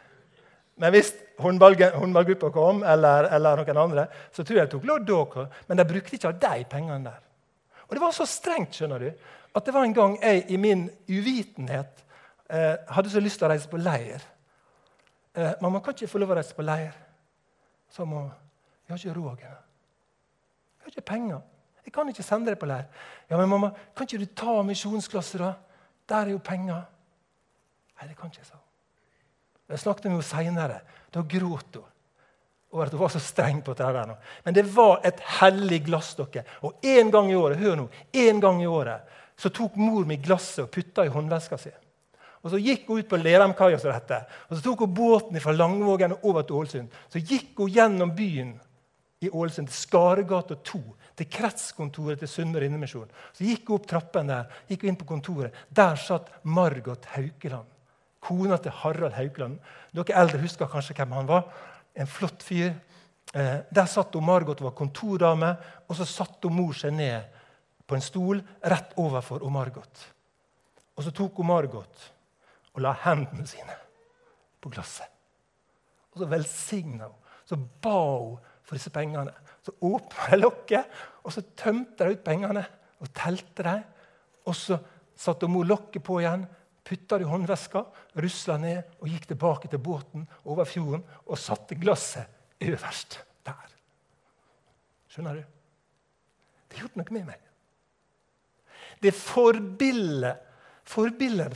Men 0.79 0.95
hvis 0.95 1.11
håndballgruppa 1.43 2.53
kom, 2.55 2.85
eller, 2.87 3.27
eller, 3.35 3.59
noen 3.59 3.81
andre, 3.83 4.05
så 4.31 4.45
tror 4.47 4.61
jeg 4.61 4.69
de 4.69 4.77
tok 4.77 4.87
lodd 4.87 5.09
da. 5.09 5.47
Men 5.67 5.81
de 5.81 5.87
brukte 5.91 6.15
ikke 6.15 6.31
av 6.31 6.39
de 6.45 6.67
pengene 6.71 7.03
der. 7.11 7.19
Og 7.89 7.97
det 7.97 8.03
var 8.05 8.15
så 8.15 8.27
strengt 8.29 8.79
skjønner 8.79 9.03
du, 9.03 9.09
at 9.57 9.67
det 9.67 9.75
var 9.75 9.87
en 9.87 9.97
gang 9.97 10.15
jeg 10.23 10.45
i 10.55 10.59
min 10.61 10.87
uvitenhet 11.09 12.05
eh, 12.51 12.77
hadde 12.89 13.11
så 13.11 13.21
lyst 13.21 13.39
til 13.39 13.49
å 13.49 13.53
reise 13.53 13.69
på 13.69 13.81
leir. 13.81 14.25
Eh, 15.35 15.55
'Mamma, 15.61 15.81
kan 15.81 15.95
ikke 15.95 16.09
få 16.09 16.19
lov 16.19 16.31
å 16.31 16.35
reise 16.41 16.55
på 16.55 16.63
leir?' 16.63 16.97
Så 17.91 18.05
må 18.05 18.31
jeg 18.89 18.95
har 18.95 18.99
ikke 18.99 19.21
råd. 19.21 19.41
Jeg 19.41 19.49
har 20.81 20.93
ikke 20.93 21.01
penger. 21.01 21.41
Jeg 21.85 21.93
kan 21.93 22.09
ikke 22.09 22.23
sende 22.25 22.51
deg 22.51 22.59
på 22.61 22.69
leir. 22.69 22.87
Ja, 23.31 23.37
men 23.37 23.49
mamma, 23.49 23.71
kan 23.97 24.07
ikke 24.07 24.23
du 24.23 24.31
ta 24.33 24.63
misjonsklasser, 24.65 25.39
da? 25.45 25.53
Der 26.09 26.27
er 26.27 26.31
jo 26.31 26.39
penger. 26.39 26.87
Nei, 27.99 28.09
det 28.09 28.17
kan 28.17 28.31
ikke 28.31 28.41
jeg, 28.41 28.47
sa 28.47 28.57
Jeg 29.69 29.79
snakket 29.79 30.05
med 30.05 30.13
henne 30.13 30.25
seinere. 30.25 30.81
Da 31.13 31.21
gråt 31.21 31.77
hun 31.77 31.85
over 32.73 32.85
at 32.87 32.93
hun 32.93 33.01
var 33.01 33.13
så 33.13 33.21
streng 33.21 33.63
på 33.65 33.75
dette. 33.75 33.93
der. 33.93 34.17
Men 34.45 34.55
det 34.55 34.65
var 34.77 35.01
et 35.05 35.21
hellig 35.41 35.85
glass, 35.85 36.15
dere. 36.15 36.45
Og 36.63 36.81
en 36.83 37.11
gang 37.11 37.31
i 37.31 37.37
året 37.37 37.59
hør 37.59 37.77
nå, 37.77 37.89
en 38.13 38.41
gang 38.41 38.63
i 38.63 38.67
året, 38.67 39.01
så 39.37 39.49
tok 39.49 39.77
mor 39.77 40.05
mi 40.05 40.17
glasset 40.17 40.65
og 40.65 40.71
putta 40.71 41.05
i 41.05 41.13
håndveska 41.13 41.59
si. 41.59 41.71
Og 42.49 42.55
Så 42.55 42.63
gikk 42.65 42.87
hun 42.89 43.03
ut 43.03 43.09
på 43.11 43.19
Lerheimkaia, 43.21 43.77
og 43.77 44.57
så 44.57 44.63
tok 44.65 44.87
hun 44.87 44.95
båten 44.95 45.37
fra 45.45 45.53
Langvågen 45.53 46.15
og 46.17 46.25
over 46.31 46.47
til 46.49 46.57
Ålesund. 46.57 46.95
Så 47.13 47.21
gikk 47.21 47.61
hun 47.61 47.69
gjennom 47.69 48.15
byen 48.17 48.55
i 49.21 49.29
Ålesund, 49.29 49.69
til 49.69 49.77
Skaregata 49.77 50.57
2, 50.65 50.81
til 51.19 51.29
kretskontoret 51.29 52.23
til 52.23 52.31
Sunnmøre 52.31 52.71
Indremisjon. 52.71 53.11
Så 53.37 53.45
gikk 53.45 53.69
hun 53.69 53.77
opp 53.77 53.89
trappen 53.91 54.33
der, 54.33 54.49
gikk 54.71 54.87
hun 54.87 54.95
inn 54.95 55.01
på 55.01 55.11
kontoret. 55.13 55.61
Der 55.69 56.01
satt 56.01 56.33
Margot 56.43 57.05
Haukeland, 57.13 57.69
kona 58.25 58.57
til 58.57 58.77
Harald 58.81 59.19
Haukeland. 59.19 59.59
Dere 59.93 60.21
eldre 60.23 60.41
husker 60.41 60.73
kanskje 60.73 60.97
hvem 60.97 61.17
han 61.19 61.29
var. 61.29 61.51
En 61.93 62.09
flott 62.09 62.47
fyr. 62.47 62.73
Eh, 63.35 63.57
der 63.69 63.93
satt 63.93 64.17
hun 64.17 64.25
Margot 64.25 64.65
var 64.65 64.73
kontordame, 64.79 65.53
og 65.85 66.01
så 66.01 66.09
satte 66.09 66.49
mor 66.49 66.73
seg 66.73 66.97
ned 66.97 67.35
på 67.85 67.97
en 67.99 68.05
stol 68.05 68.41
rett 68.65 68.97
overfor 68.97 69.45
Margot. 69.53 70.07
Og 70.97 71.05
så 71.05 71.13
tok 71.13 71.43
hun 71.43 71.53
Margot 71.53 72.09
og 72.79 72.85
la 72.85 72.93
hendene 73.03 73.47
sine 73.51 73.75
på 74.63 74.71
glasset. 74.71 75.11
Og 76.15 76.23
så 76.23 76.27
velsigna 76.31 77.11
hun. 77.11 77.19
Så 77.49 77.57
ba 77.59 77.99
hun 77.99 78.39
for 78.63 78.79
disse 78.79 78.93
pengene. 78.95 79.35
Så 79.65 79.75
åpna 79.83 80.29
de 80.31 80.39
lokket, 80.39 80.85
og 81.25 81.33
så 81.35 81.41
tømte 81.59 82.05
de 82.05 82.11
ut 82.15 82.25
pengene 82.25 82.63
og 83.03 83.07
telte 83.17 83.63
dem. 83.67 83.83
Og 84.47 84.55
så 84.57 84.79
satte 85.19 85.47
hun 85.51 85.67
lokket 85.67 86.03
på 86.07 86.21
igjen, 86.23 86.47
putta 86.87 87.19
det 87.19 87.27
i 87.27 87.29
håndveska, 87.29 87.81
rusla 88.23 88.55
ned 88.63 88.81
og 89.03 89.11
gikk 89.11 89.27
tilbake 89.29 89.67
til 89.69 89.81
båten 89.83 90.29
over 90.49 90.65
fjorden 90.69 91.03
og 91.27 91.41
satte 91.41 91.75
glasset 91.77 92.27
øverst 92.65 93.19
der. 93.45 93.69
Skjønner 95.11 95.35
du? 95.37 95.43
Det 96.69 96.75
har 96.79 96.85
gjort 96.87 96.99
noe 97.01 97.15
med 97.19 97.25
meg. 97.33 97.41
Det 99.03 99.09
er 99.11 99.19
forbildet 99.19 100.37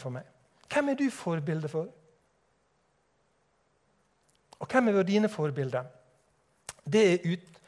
for 0.03 0.11
meg. 0.15 0.27
Hvem 0.73 0.89
er 0.89 0.99
du 0.99 1.09
forbilde 1.13 1.69
for? 1.69 1.89
Og 4.63 4.71
hvem 4.71 4.89
er 4.89 5.03
dine 5.07 5.29
forbilder? 5.29 5.89
Det 6.85 7.03
er 7.03 7.27
ut, 7.27 7.61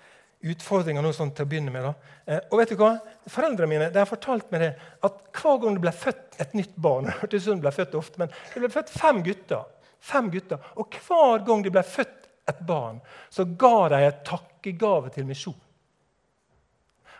utfordringa 0.55 1.03
sånn 1.13 1.33
til 1.35 1.47
å 1.47 1.51
begynne 1.51 1.73
med. 1.75 1.91
Eh, 2.27 2.41
og 2.51 2.61
vet 2.61 2.73
du 2.73 2.79
hva? 2.81 2.95
Foreldrene 3.31 3.71
mine 3.71 3.91
de 3.93 4.01
har 4.01 4.09
fortalt 4.09 4.51
meg 4.53 4.63
det, 4.63 4.73
at 5.07 5.21
hver 5.37 5.61
gang 5.63 5.77
det 5.77 5.85
ble 5.85 5.95
født 5.95 6.41
et 6.43 6.57
nytt 6.59 6.75
barn 6.77 7.11
det 7.31 7.41
ble 7.45 7.75
født 7.75 7.97
ofte, 7.99 8.21
men 8.23 8.33
det 8.53 8.63
ble 8.63 8.73
født 8.73 8.93
fem 8.95 9.23
gutter, 9.27 9.65
fem 10.01 10.31
gutter, 10.33 10.71
Og 10.77 10.99
hver 11.07 11.45
gang 11.47 11.65
det 11.65 11.73
ble 11.75 11.83
født 11.83 12.29
et 12.49 12.61
barn, 12.67 13.01
så 13.33 13.45
ga 13.45 13.89
de 13.95 14.03
et 14.05 14.25
takkegave 14.27 15.13
til 15.15 15.27
misjon. 15.29 15.57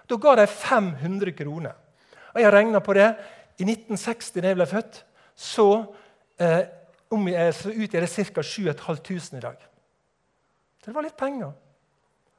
Da 0.09 0.19
ga 0.21 0.35
de 0.37 0.47
500 0.47 1.33
kroner. 1.33 1.75
Og 2.35 2.41
Jeg 2.41 2.53
regna 2.53 2.81
på 2.81 2.93
det. 2.93 3.15
I 3.57 3.65
1960, 3.65 4.43
da 4.43 4.51
jeg 4.51 4.59
ble 4.59 4.67
født, 4.69 5.05
så, 5.35 5.95
eh, 6.39 6.63
jeg, 7.11 7.55
så 7.55 7.73
utgjør 7.75 8.07
det 8.07 8.27
ca. 8.35 8.43
7500 8.43 9.39
i 9.39 9.45
dag. 9.45 9.67
Så 10.81 10.91
det 10.91 10.97
var 10.97 11.07
litt 11.07 11.19
penger. 11.19 11.53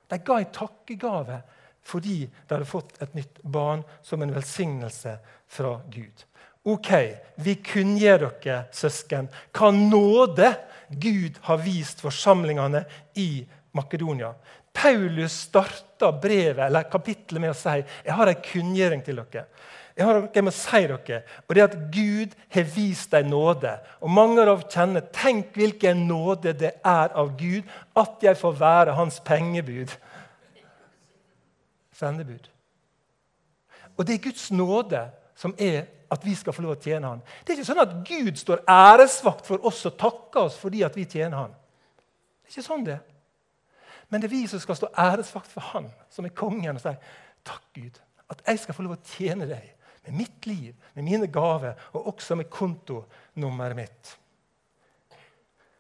De 0.07 0.19
ga 0.21 0.39
en 0.39 0.51
takkegave 0.53 1.41
fordi 1.85 2.23
de 2.25 2.55
hadde 2.55 2.65
fått 2.65 2.95
et 3.01 3.13
nytt 3.13 3.41
barn 3.43 3.83
som 4.01 4.23
en 4.25 4.33
velsignelse 4.33 5.19
fra 5.53 5.75
Gud. 5.93 6.23
Ok, 6.65 6.89
vi 7.45 7.53
kunngjør 7.61 8.23
dere, 8.23 8.63
søsken, 8.73 9.27
hva 9.53 9.69
nåde 9.69 10.49
Gud 10.89 11.37
har 11.45 11.61
vist 11.61 12.01
forsamlingene 12.01 12.81
i 13.21 13.45
Makedonia. 13.77 14.31
Paulus 14.75 15.39
starta 15.47 16.11
brevet 16.11 16.67
eller 16.67 16.89
kapittelet 16.91 17.41
med 17.41 17.53
å 17.53 17.57
si 17.57 17.79
jeg 17.79 18.17
har 18.17 18.31
en 18.31 18.45
kunngjøring 18.49 19.03
til 19.05 19.21
dere. 19.21 19.45
Jeg 19.95 20.03
har 20.03 20.17
noe 20.17 20.31
jeg 20.35 20.43
må 20.43 20.51
si 20.51 20.81
dere, 20.91 21.21
og 21.47 21.55
det 21.55 21.61
er 21.61 21.69
at 21.69 21.77
Gud 21.93 22.33
har 22.51 22.65
vist 22.75 23.13
deg 23.15 23.29
nåde. 23.29 23.71
Og 24.03 24.11
Mange 24.11 24.43
av 24.43 24.49
dere 24.49 24.73
kjenner 24.73 25.05
Tenk 25.15 25.55
hvilken 25.55 26.03
nåde 26.09 26.51
det 26.59 26.73
er 26.83 27.15
av 27.15 27.31
Gud 27.39 27.63
at 27.95 28.27
jeg 28.27 28.37
får 28.41 28.59
være 28.59 28.97
hans 28.97 29.21
pengebud. 29.23 29.95
Sendebud. 31.95 32.51
Og 33.95 34.03
det 34.03 34.17
er 34.17 34.25
Guds 34.27 34.49
nåde 34.51 35.05
som 35.39 35.55
er 35.55 35.85
at 36.11 36.25
vi 36.27 36.35
skal 36.35 36.53
få 36.53 36.63
lov 36.65 36.75
å 36.75 36.81
tjene 36.83 37.07
Han. 37.07 37.23
Det 37.43 37.53
er 37.53 37.59
ikke 37.59 37.71
sånn 37.71 37.83
at 37.83 37.95
Gud 38.07 38.37
står 38.39 38.65
æresvakt 38.69 39.47
for 39.47 39.63
oss 39.67 39.79
og 39.87 39.95
takker 39.99 40.49
oss 40.49 40.59
fordi 40.59 40.83
at 40.85 40.95
vi 40.97 41.07
tjener 41.07 41.39
Han. 41.39 41.55
Det 42.43 42.51
er 42.51 42.57
ikke 42.57 42.67
sånn 42.67 42.85
det 42.87 42.99
Men 44.09 44.21
det 44.21 44.29
er 44.29 44.35
vi 44.35 44.43
som 44.49 44.61
skal 44.61 44.77
stå 44.79 44.89
æresvakt 44.97 45.51
for 45.51 45.65
Han, 45.73 45.87
som 46.13 46.25
er 46.27 46.35
kongen, 46.37 46.77
og 46.77 46.83
si 46.83 46.93
takk, 47.45 47.63
Gud, 47.75 48.01
at 48.31 48.41
jeg 48.47 48.61
skal 48.61 48.77
få 48.77 48.85
lov 48.85 48.97
å 48.97 49.05
tjene 49.15 49.47
deg 49.49 49.71
med 50.05 50.19
mitt 50.21 50.47
liv, 50.49 50.73
med 50.93 51.07
mine 51.07 51.29
gaver 51.33 51.77
og 51.93 52.11
også 52.13 52.37
med 52.37 52.49
kontonummeret 52.53 53.77
mitt. 53.77 54.11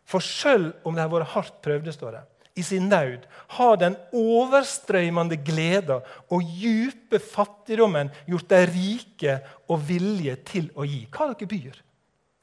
For 0.05 0.21
sjøl 0.21 0.69
om 0.85 0.93
de 0.93 1.01
har 1.01 1.11
vært 1.11 1.33
hardt 1.33 1.61
prøvde, 1.65 1.93
står 1.93 2.17
det, 2.17 2.23
i 2.55 2.63
sin 2.63 2.85
nød 2.87 3.25
har 3.57 3.79
den 3.81 3.97
overstrømmende 4.15 5.35
gleda 5.43 5.97
og 6.31 6.45
djupe 6.55 7.19
fattigdommen 7.19 8.13
gjort 8.29 8.53
dem 8.53 8.69
rike 8.71 9.39
og 9.67 9.81
vilje 9.89 10.37
til 10.47 10.69
å 10.77 10.85
gi. 10.87 11.01
Hva 11.11 11.25
er 11.27 11.33
dere 11.33 11.51
byr? 11.51 11.81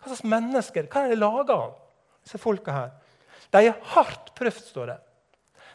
Hva 0.03 0.11
slags 0.11 0.27
mennesker? 0.29 0.91
Hva 0.91 1.07
er 1.07 1.15
de 1.15 1.23
laga 1.23 1.57
av? 1.57 1.79
disse 2.23 2.39
folka 2.39 2.75
her? 2.75 2.93
De 3.53 3.65
er 3.67 3.81
hardt 3.95 4.33
prøvd, 4.37 4.61
står 4.69 4.93
det. 4.93 4.99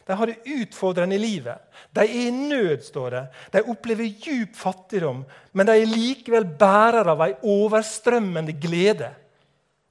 De 0.08 0.16
har 0.16 0.30
det 0.30 0.38
utfordrende 0.44 1.18
i 1.18 1.20
livet. 1.20 1.60
De 1.92 2.00
er 2.00 2.28
i 2.28 2.30
nød, 2.32 2.80
står 2.80 3.10
det. 3.12 3.24
De 3.52 3.60
opplever 3.68 4.08
djup 4.08 4.54
fattigdom, 4.56 5.18
men 5.52 5.68
de 5.68 5.74
er 5.76 5.90
likevel 5.90 6.46
bærere 6.48 7.12
av 7.12 7.24
ei 7.26 7.34
overstrømmende 7.44 8.54
glede. 8.56 9.10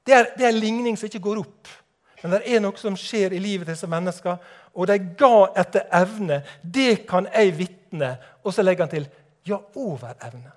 Det 0.02 0.16
er, 0.18 0.32
det 0.34 0.48
er 0.48 0.56
en 0.56 0.64
ligning 0.64 0.98
som 0.98 1.06
ikke 1.06 1.22
går 1.22 1.44
opp. 1.44 1.70
Men 2.24 2.34
det 2.34 2.50
er 2.50 2.64
noe 2.64 2.82
som 2.82 2.98
skjer 2.98 3.36
i 3.38 3.44
livet 3.44 3.68
til 3.68 3.76
disse 3.76 3.90
menneskene. 3.92 4.40
Og 4.74 4.90
de 4.90 4.98
ga 5.20 5.34
etter 5.62 5.86
evne. 6.00 6.42
Det 6.64 7.04
kan 7.10 7.30
jeg 7.30 7.54
vitne. 7.60 8.16
Og 8.42 8.56
så 8.56 8.66
legger 8.66 8.88
han 8.88 8.96
til 8.96 9.06
ja, 9.46 9.60
over 9.78 10.18
evne. 10.18 10.56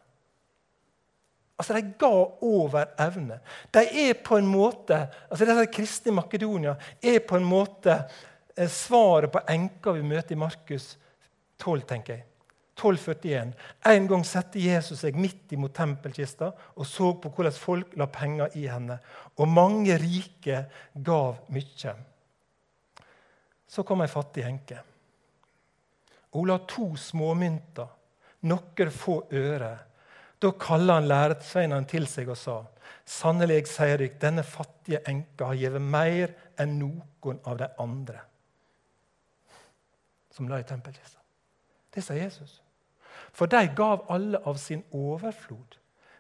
Altså, 1.61 1.77
De 1.77 1.93
ga 2.01 2.15
over 2.49 2.97
evne. 2.97 3.43
De 3.75 3.85
er 4.09 4.17
på 4.25 4.41
en 4.41 4.49
måte, 4.49 5.03
altså 5.29 5.45
Disse 5.45 5.69
kristne 5.75 6.15
i 6.15 6.17
Makedonia 6.17 6.79
er 7.03 7.21
på 7.29 7.37
en 7.37 7.45
måte 7.45 8.01
svaret 8.69 9.33
på 9.33 9.43
enka 9.49 9.93
vi 9.97 10.03
møter 10.03 10.35
i 10.35 10.41
Markus 10.41 10.97
12, 11.61 11.87
tenker 11.89 12.15
jeg. 12.15 12.27
1241. 12.81 13.53
En 13.85 14.07
gang 14.09 14.23
satte 14.25 14.61
Jesus 14.61 15.03
seg 15.05 15.19
midt 15.21 15.53
imot 15.53 15.75
tempelkista 15.77 16.51
og 16.51 16.87
så 16.89 17.13
på 17.21 17.33
hvordan 17.35 17.57
folk 17.57 17.97
la 18.01 18.07
penger 18.13 18.57
i 18.57 18.65
henne. 18.71 18.97
Og 19.37 19.49
mange 19.49 19.99
rike 20.01 20.65
gav 20.95 21.43
mye. 21.53 21.95
Så 23.71 23.85
kom 23.87 24.01
ei 24.03 24.11
fattig 24.11 24.47
enke. 24.49 24.81
Hun 26.33 26.49
la 26.49 26.57
to 26.71 26.93
småmynter, 26.97 27.89
noen 28.49 28.93
få 28.95 29.21
øre. 29.35 29.75
Da 30.41 30.55
kalte 30.57 30.97
han 30.97 31.11
læresveinene 31.11 31.91
til 31.91 32.07
seg 32.09 32.31
og 32.33 32.39
sa.: 32.39 32.57
Sannelig, 33.05 33.67
sier 33.69 33.99
dere, 33.99 34.17
denne 34.23 34.47
fattige 34.47 35.03
enka 35.11 35.51
har 35.51 35.61
gitt 35.61 35.81
mer 35.83 36.33
enn 36.57 36.79
noen 36.81 37.41
av 37.45 37.59
de 37.61 37.69
andre 37.83 38.30
som 40.31 40.49
la 40.49 40.61
i 40.61 40.67
tempelkista. 40.67 41.19
Det 41.95 42.03
sa 42.05 42.15
Jesus. 42.15 42.61
For 43.33 43.51
de 43.51 43.65
gav 43.77 44.07
alle 44.11 44.39
av 44.47 44.59
sin 44.59 44.83
overflod, 44.91 45.77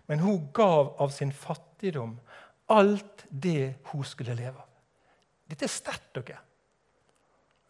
men 0.07 0.19
hun 0.19 0.49
gav 0.55 0.95
av 0.99 1.12
sin 1.14 1.33
fattigdom 1.33 2.19
alt 2.71 3.26
det 3.29 3.75
hun 3.90 4.05
skulle 4.05 4.35
leve 4.35 4.59
av. 4.59 4.69
Dette 5.50 5.67
er 5.67 5.73
sterkt, 5.73 6.11
dere. 6.14 6.38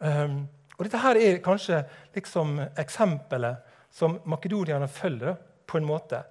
Um, 0.01 0.43
og 0.77 0.85
dette 0.85 1.01
her 1.01 1.17
er 1.17 1.41
kanskje 1.45 1.83
liksom 2.15 2.59
eksempelet 2.81 3.61
som 3.93 4.19
makedonierne 4.29 4.87
følger 4.89 5.35
på 5.69 5.77
en 5.77 5.85
måte. 5.85 6.23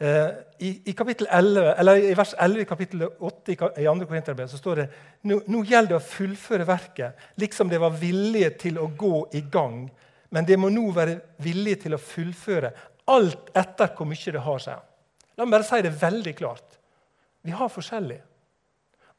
Uh, 0.00 0.30
i, 0.64 0.70
i, 0.88 0.94
11, 0.96 1.64
i, 2.08 2.14
vers 2.16 2.30
11 2.38 2.62
i 2.62 2.68
kapittel 2.68 3.02
8 3.04 3.52
i, 3.52 3.56
i 3.82 3.84
2. 3.84 4.06
Korinterbrev 4.08 4.48
står 4.48 4.78
det 4.80 4.86
nå, 5.28 5.42
nå 5.44 5.60
gjelder 5.68 5.92
det 5.92 5.98
å 5.98 6.04
fullføre 6.04 6.64
verket, 6.64 7.26
liksom 7.36 7.68
det 7.68 7.80
var 7.82 7.98
villige 8.00 8.54
til 8.62 8.78
å 8.80 8.86
gå 8.96 9.26
i 9.36 9.42
gang 9.52 9.82
men 10.30 10.46
det 10.46 10.58
må 10.58 10.70
nå 10.70 10.86
være 10.94 11.18
vilje 11.42 11.84
til 11.84 11.96
å 11.96 12.02
fullføre 12.02 12.70
alt 13.10 13.50
etter 13.58 13.90
hvor 13.96 14.06
mye 14.06 14.34
det 14.34 14.42
har, 14.44 14.62
seg. 14.62 14.78
La 15.34 15.46
meg 15.46 15.56
bare 15.56 15.66
si 15.66 15.82
det 15.82 15.96
veldig 15.98 16.34
klart. 16.38 16.78
Vi 17.42 17.54
har 17.56 17.72
forskjellig. 17.72 18.20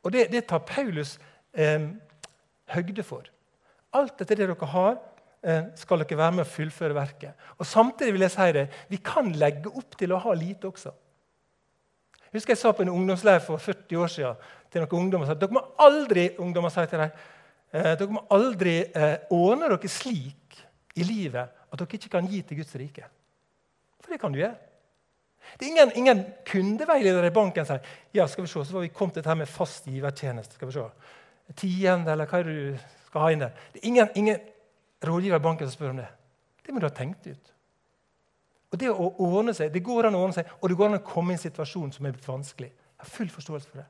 Og 0.01 0.13
det, 0.15 0.29
det 0.31 0.45
tar 0.49 0.63
Paulus 0.65 1.17
eh, 1.51 1.89
høgde 2.71 3.03
for. 3.05 3.27
Alt 3.97 4.23
etter 4.23 4.39
det 4.39 4.47
dere 4.47 4.69
har, 4.71 4.95
eh, 4.95 5.10
skal 5.75 6.03
dere 6.03 6.17
være 6.19 6.35
med 6.37 6.45
å 6.45 6.51
fullføre 6.51 6.93
verket. 6.93 7.47
Og 7.57 7.65
Samtidig 7.65 8.13
vil 8.13 8.25
jeg 8.27 8.33
si 8.35 8.49
det, 8.53 8.67
vi 8.91 8.99
kan 9.01 9.31
legge 9.41 9.71
opp 9.73 9.95
til 9.97 10.13
å 10.13 10.19
ha 10.21 10.35
lite 10.37 10.69
også. 10.69 10.91
Jeg 12.31 12.39
husker 12.39 12.53
jeg 12.53 12.61
sa 12.61 12.71
på 12.71 12.85
en 12.85 12.93
ungdomsleir 12.93 13.41
for 13.43 13.59
40 13.59 13.97
år 13.99 14.11
siden 14.13 14.51
til 14.71 14.83
noen 14.85 15.01
ungdommer 15.01 15.31
at 15.33 15.39
dere 15.41 15.51
må 15.57 15.63
aldri 15.83 16.29
ungdommer 16.39 16.71
sier 16.71 16.87
til 16.87 17.01
deg, 17.03 17.17
eh, 17.73 17.89
dere 17.99 18.15
må 18.15 18.21
aldri 18.31 18.75
eh, 18.87 19.17
ordne 19.35 19.67
dere 19.67 19.91
slik 19.91 20.61
i 20.95 21.03
livet 21.03 21.51
at 21.67 21.81
dere 21.81 21.99
ikke 21.99 22.13
kan 22.13 22.29
gi 22.31 22.39
til 22.47 22.61
Guds 22.61 22.77
rike. 22.79 23.09
For 23.99 24.13
det 24.13 24.21
kan 24.21 24.31
du 24.31 24.39
gjøre. 24.39 24.55
Det 25.59 25.65
er 25.65 25.71
ingen, 25.73 25.91
ingen 25.99 26.23
kundeveileder 26.47 27.27
i 27.27 27.33
banken 27.35 27.67
som 27.67 27.81
sier 27.81 28.21
ja, 28.21 28.29
skal 28.31 28.45
vi 28.45 28.53
se, 28.53 28.63
så 28.63 28.77
var 28.77 28.85
vi 28.85 28.93
kommet 28.95 29.17
til 29.17 29.25
dette 29.25 29.37
med 29.41 29.51
fast 29.51 29.91
givertjeneste. 29.91 30.55
skal 30.55 30.71
vi 30.71 30.77
se. 30.77 30.87
Tiende, 31.59 32.13
eller 32.13 32.29
hva 32.29 32.39
er 32.39 32.47
det 32.47 32.55
du 32.55 32.91
skal 33.09 33.25
ha 33.25 33.31
inn 33.33 33.43
der. 33.43 33.63
Det 33.73 33.81
er 33.81 33.87
ingen, 33.91 34.11
ingen 34.15 34.39
rådgiver 35.03 35.39
i 35.39 35.43
banken 35.43 35.67
som 35.67 35.75
spør 35.75 35.93
om 35.93 36.01
det. 36.01 36.09
Det 36.65 36.73
må 36.73 36.81
du 36.81 36.87
ha 36.87 36.93
tenkt 36.93 37.27
ut. 37.27 37.53
Og 38.71 38.79
Det 38.79 38.89
å 38.89 39.09
ordne 39.19 39.53
seg, 39.53 39.71
det 39.73 39.83
går 39.83 40.07
an 40.07 40.15
å 40.15 40.21
ordne 40.23 40.37
seg, 40.37 40.51
og 40.61 40.69
det 40.69 40.77
går 40.79 40.91
an 40.91 40.99
å 41.01 41.05
komme 41.05 41.33
i 41.33 41.35
en 41.35 41.43
situasjon 41.43 41.91
som 41.91 42.05
er 42.07 42.19
vanskelig. 42.25 42.69
Jeg 42.71 43.03
har 43.03 43.09
full 43.11 43.31
forståelse 43.33 43.69
for 43.69 43.81
det. 43.81 43.87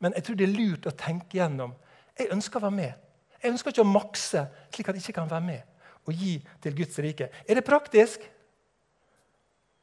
Men 0.00 0.14
jeg 0.16 0.24
tror 0.26 0.38
det 0.38 0.46
er 0.46 0.54
lurt 0.54 0.86
å 0.88 0.94
tenke 0.96 1.36
gjennom. 1.36 1.74
Jeg 2.18 2.32
ønsker 2.32 2.58
å 2.58 2.64
være 2.66 2.78
med. 2.78 3.10
Jeg 3.42 3.52
ønsker 3.52 3.74
ikke 3.74 3.84
å 3.84 3.90
makse 3.90 4.46
slik 4.72 4.88
at 4.88 4.96
jeg 4.96 5.04
ikke 5.04 5.18
kan 5.20 5.30
være 5.30 5.46
med 5.46 5.68
og 6.02 6.18
gi 6.18 6.32
til 6.62 6.74
Guds 6.74 6.98
rike. 6.98 7.28
Er 7.46 7.58
det 7.58 7.66
praktisk? 7.66 8.24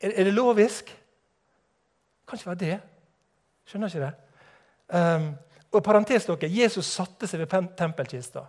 Er, 0.02 0.12
er 0.12 0.28
det 0.28 0.34
lovisk? 0.34 0.90
Kan 2.28 2.40
ikke 2.40 2.52
være 2.52 2.64
det. 2.64 2.80
Skjønner 3.70 3.92
ikke 3.92 4.08
det? 4.08 4.12
Um, 4.90 5.30
og 5.70 5.84
parentes 5.86 6.26
dere, 6.26 6.50
Jesus 6.50 6.90
satte 6.90 7.30
seg 7.30 7.44
ved 7.44 7.70
tempelkista. 7.78 8.48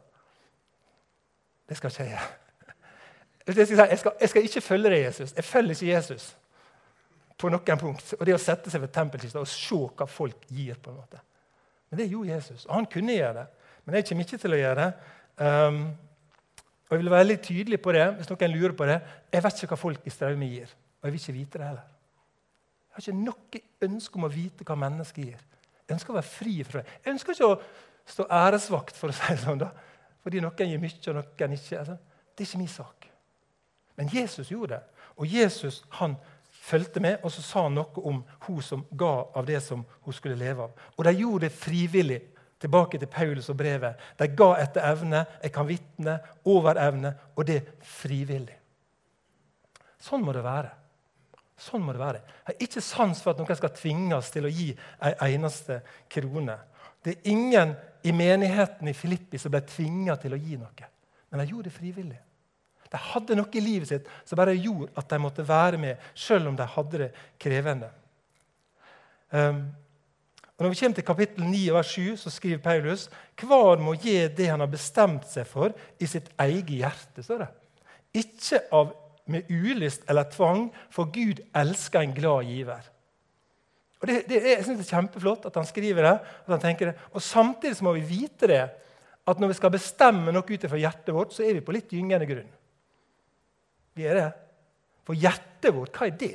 Det 1.71 1.77
skal 1.79 1.93
ikke 1.93 2.03
jeg 2.03 2.11
gjøre. 2.11 2.29
Jeg 3.47 3.67
skal, 3.67 3.79
jeg, 3.79 3.99
jeg 4.21 4.29
skal, 4.29 4.47
ikke 4.47 4.61
følge 4.61 4.91
deg, 4.91 5.05
Jesus. 5.05 5.33
Jeg 5.37 5.45
følger 5.45 5.77
ikke 5.77 5.93
Jesus 5.95 6.25
på 7.39 7.49
noen 7.49 7.79
punkt. 7.79 8.13
Og 8.19 8.27
det 8.27 8.35
å 8.35 8.43
sette 8.43 8.73
seg 8.73 8.83
ved 8.83 8.93
tempelkista 8.95 9.41
og 9.41 9.49
se 9.49 9.79
hva 9.79 10.07
folk 10.11 10.49
gir. 10.51 10.75
på 10.83 10.91
en 10.91 10.99
måte. 10.99 11.23
Men 11.91 12.03
det 12.03 12.11
gjorde 12.11 12.35
Jesus, 12.35 12.67
og 12.67 12.75
han 12.75 12.89
kunne 12.91 13.15
gjøre 13.15 13.35
det. 13.39 13.47
Men 13.85 13.97
jeg 13.97 14.09
kommer 14.09 14.27
ikke 14.27 14.41
til 14.43 14.55
å 14.55 14.61
gjøre 14.61 14.85
det. 14.85 14.91
Um, 15.41 15.81
og 16.89 16.97
jeg 16.97 17.03
vil 17.05 17.13
være 17.15 17.29
litt 17.29 17.47
tydelig 17.47 17.79
på 17.83 17.95
det. 17.95 18.07
hvis 18.19 18.31
noen 18.31 18.55
lurer 18.55 18.75
på 18.77 18.87
det. 18.91 18.99
Jeg 19.33 19.45
vet 19.45 19.63
ikke 19.63 19.75
hva 19.75 19.81
folk 19.81 20.07
i 20.07 20.15
Straume 20.15 20.51
gir. 20.51 20.75
Og 21.01 21.07
jeg 21.09 21.15
vil 21.15 21.23
ikke 21.23 21.39
vite 21.39 21.59
det 21.59 21.69
heller. 21.69 21.87
Jeg 22.91 22.97
har 22.97 23.05
ikke 23.07 23.21
noe 23.23 23.63
ønske 23.87 24.19
om 24.19 24.27
å 24.27 24.33
vite 24.35 24.67
hva 24.67 24.77
mennesker 24.79 25.23
gir. 25.23 25.45
Jeg 25.87 25.95
ønsker 25.95 26.13
å 26.13 26.19
være 26.19 26.31
fri 26.31 26.57
fra 26.67 26.83
det. 26.83 26.99
Jeg 27.05 27.15
ønsker 27.15 27.39
ikke 27.39 27.53
å 27.55 27.61
stå 28.11 28.27
æresvakt 28.27 28.99
for 28.99 29.11
å 29.11 29.15
si 29.15 29.31
det 29.31 29.45
sånn, 29.45 29.63
da. 29.63 29.71
Fordi 30.23 30.41
noen 30.41 30.69
gir 30.69 30.81
mye, 30.81 30.99
og 31.09 31.17
noen 31.21 31.55
ikke. 31.57 31.79
Altså, 31.79 31.97
det 32.37 32.45
er 32.45 32.49
ikke 32.49 32.63
min 32.63 32.69
sak. 32.69 33.09
Men 33.97 34.11
Jesus 34.13 34.49
gjorde 34.49 34.77
det. 34.77 35.07
Og 35.17 35.35
Jesus 35.35 35.83
han 35.99 36.17
fulgte 36.51 37.01
med, 37.01 37.19
og 37.23 37.33
så 37.33 37.43
sa 37.43 37.63
han 37.67 37.77
noe 37.77 38.05
om 38.09 38.23
hun 38.47 38.63
som 38.63 38.85
ga 38.97 39.13
av 39.37 39.47
det 39.49 39.61
som 39.65 39.85
hun 40.05 40.17
skulle 40.17 40.39
leve 40.41 40.69
av. 40.69 40.87
Og 40.97 41.05
de 41.05 41.17
gjorde 41.19 41.49
det 41.49 41.57
frivillig. 41.57 42.21
Tilbake 42.61 42.99
til 43.01 43.09
Paulus 43.09 43.49
og 43.49 43.57
brevet. 43.57 43.97
De 44.19 44.27
ga 44.37 44.51
etter 44.61 44.85
evne. 44.85 45.23
Jeg 45.41 45.53
kan 45.53 45.69
vitne 45.69 46.19
over 46.45 46.77
evne, 46.77 47.15
og 47.33 47.47
det 47.49 47.63
frivillig. 47.81 48.59
Sånn 50.01 50.21
må 50.25 50.35
det 50.37 50.43
være. 50.45 50.75
Sånn 51.61 51.81
må 51.85 51.95
det 51.97 52.03
være. 52.03 52.21
Jeg 52.21 52.49
har 52.51 52.67
ikke 52.67 52.83
sans 52.85 53.23
for 53.25 53.33
at 53.33 53.41
noen 53.41 53.57
skal 53.57 53.73
tvinges 53.77 54.29
til 54.33 54.49
å 54.49 54.53
gi 54.53 54.69
ei 55.05 55.15
eneste 55.31 55.81
krone. 56.13 56.57
Det 57.05 57.17
er 57.17 57.33
ingen 57.33 57.73
i 58.03 58.13
menigheten 58.13 58.89
i 58.89 58.97
Filippi 58.97 59.39
som 59.39 59.53
ble 59.53 59.63
tvinga 59.67 60.17
til 60.21 60.35
å 60.35 60.41
gi 60.41 60.59
noe. 60.61 60.91
Men 61.31 61.43
de 61.43 61.53
gjorde 61.53 61.69
det 61.69 61.77
frivillig. 61.77 62.21
De 62.91 62.99
hadde 62.99 63.37
noe 63.39 63.55
i 63.55 63.63
livet 63.63 63.91
sitt 63.91 64.09
som 64.27 64.39
bare 64.41 64.57
gjorde 64.57 64.91
at 64.99 65.11
de 65.13 65.19
måtte 65.23 65.47
være 65.47 65.79
med, 65.79 66.01
selv 66.19 66.51
om 66.51 66.57
de 66.59 66.67
hadde 66.67 67.05
det 67.05 67.11
krevende. 67.39 67.91
Um, 69.31 69.69
og 70.59 70.65
når 70.65 70.73
vi 70.73 70.79
kommer 70.81 70.99
til 70.99 71.07
kapittel 71.07 71.45
9, 71.47 71.61
vers 71.73 71.93
7, 71.95 72.17
så 72.21 72.31
skriver 72.35 72.59
Paulus 72.65 73.07
hver 73.41 73.81
må 73.81 73.95
gi 73.97 74.17
det 74.37 74.51
han 74.51 74.61
har 74.61 74.69
bestemt 74.69 75.29
seg 75.31 75.47
for, 75.49 75.73
i 75.97 76.09
sitt 76.11 76.29
eget 76.37 76.75
hjerte. 76.83 77.23
står 77.25 77.47
det. 77.47 77.49
Ikke 78.21 78.61
av 78.75 78.91
med 79.31 79.49
ulyst 79.49 80.03
eller 80.11 80.27
tvang, 80.29 80.67
for 80.91 81.09
Gud 81.15 81.41
elsker 81.57 82.03
en 82.03 82.15
glad 82.15 82.51
giver. 82.51 82.83
Og 84.01 84.09
det, 84.09 84.23
det, 84.29 84.41
jeg 84.47 84.65
synes 84.65 84.81
det 84.81 84.87
er 84.87 84.97
kjempeflott 84.97 85.49
at 85.51 85.57
han 85.61 85.69
skriver 85.69 86.07
det. 86.07 86.15
at 86.47 86.53
han 86.55 86.63
tenker 86.63 86.91
det. 86.91 87.09
Og 87.13 87.23
Samtidig 87.23 87.77
så 87.77 87.85
må 87.85 87.93
vi 87.99 88.07
vite 88.09 88.49
det, 88.49 88.63
at 89.29 89.41
når 89.41 89.53
vi 89.53 89.59
skal 89.59 89.75
bestemme 89.75 90.33
noe 90.33 90.47
ut 90.47 90.69
fra 90.73 90.81
hjertet 90.81 91.13
vårt, 91.15 91.35
så 91.37 91.45
er 91.45 91.59
vi 91.59 91.65
på 91.65 91.75
litt 91.77 91.93
gyngende 91.93 92.29
grunn. 92.29 92.49
Vi 93.95 94.07
er 94.09 94.17
det. 94.17 94.31
For 95.05 95.19
hjertet 95.19 95.75
vårt, 95.77 95.93
hva 95.97 96.09
er 96.09 96.17
det? 96.17 96.35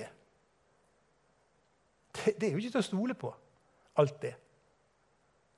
Det, 2.16 2.36
det 2.38 2.48
er 2.48 2.54
jo 2.54 2.62
ikke 2.62 2.76
til 2.78 2.84
å 2.84 2.90
stole 2.90 3.18
på, 3.20 3.34
alt 4.00 4.20
det. 4.22 4.36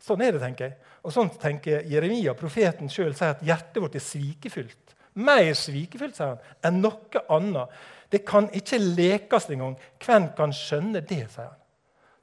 Sånn 0.01 0.23
er 0.23 0.33
det, 0.33 0.41
tenker 0.41 0.69
jeg. 0.69 0.93
Og 1.03 1.13
sånn 1.13 1.29
tenker 1.41 1.85
Jeremia, 1.89 2.33
profeten 2.37 2.89
sjøl, 2.91 3.13
sier 3.17 3.35
at 3.35 3.43
hjertet 3.45 3.81
vårt 3.83 3.97
er 3.99 4.05
svikefullt 4.05 4.87
mer 5.17 5.53
svikefullt 5.57 6.17
sier 6.17 6.35
han, 6.35 6.41
enn 6.65 6.81
noe 6.83 7.23
annet. 7.33 7.77
Det 8.11 8.23
kan 8.27 8.49
ikke 8.55 8.79
lekes 8.79 9.49
engang. 9.51 9.75
Hvem 10.03 10.29
kan 10.37 10.53
skjønne 10.55 11.01
det? 11.01 11.25
sier 11.33 11.49
han. 11.49 11.63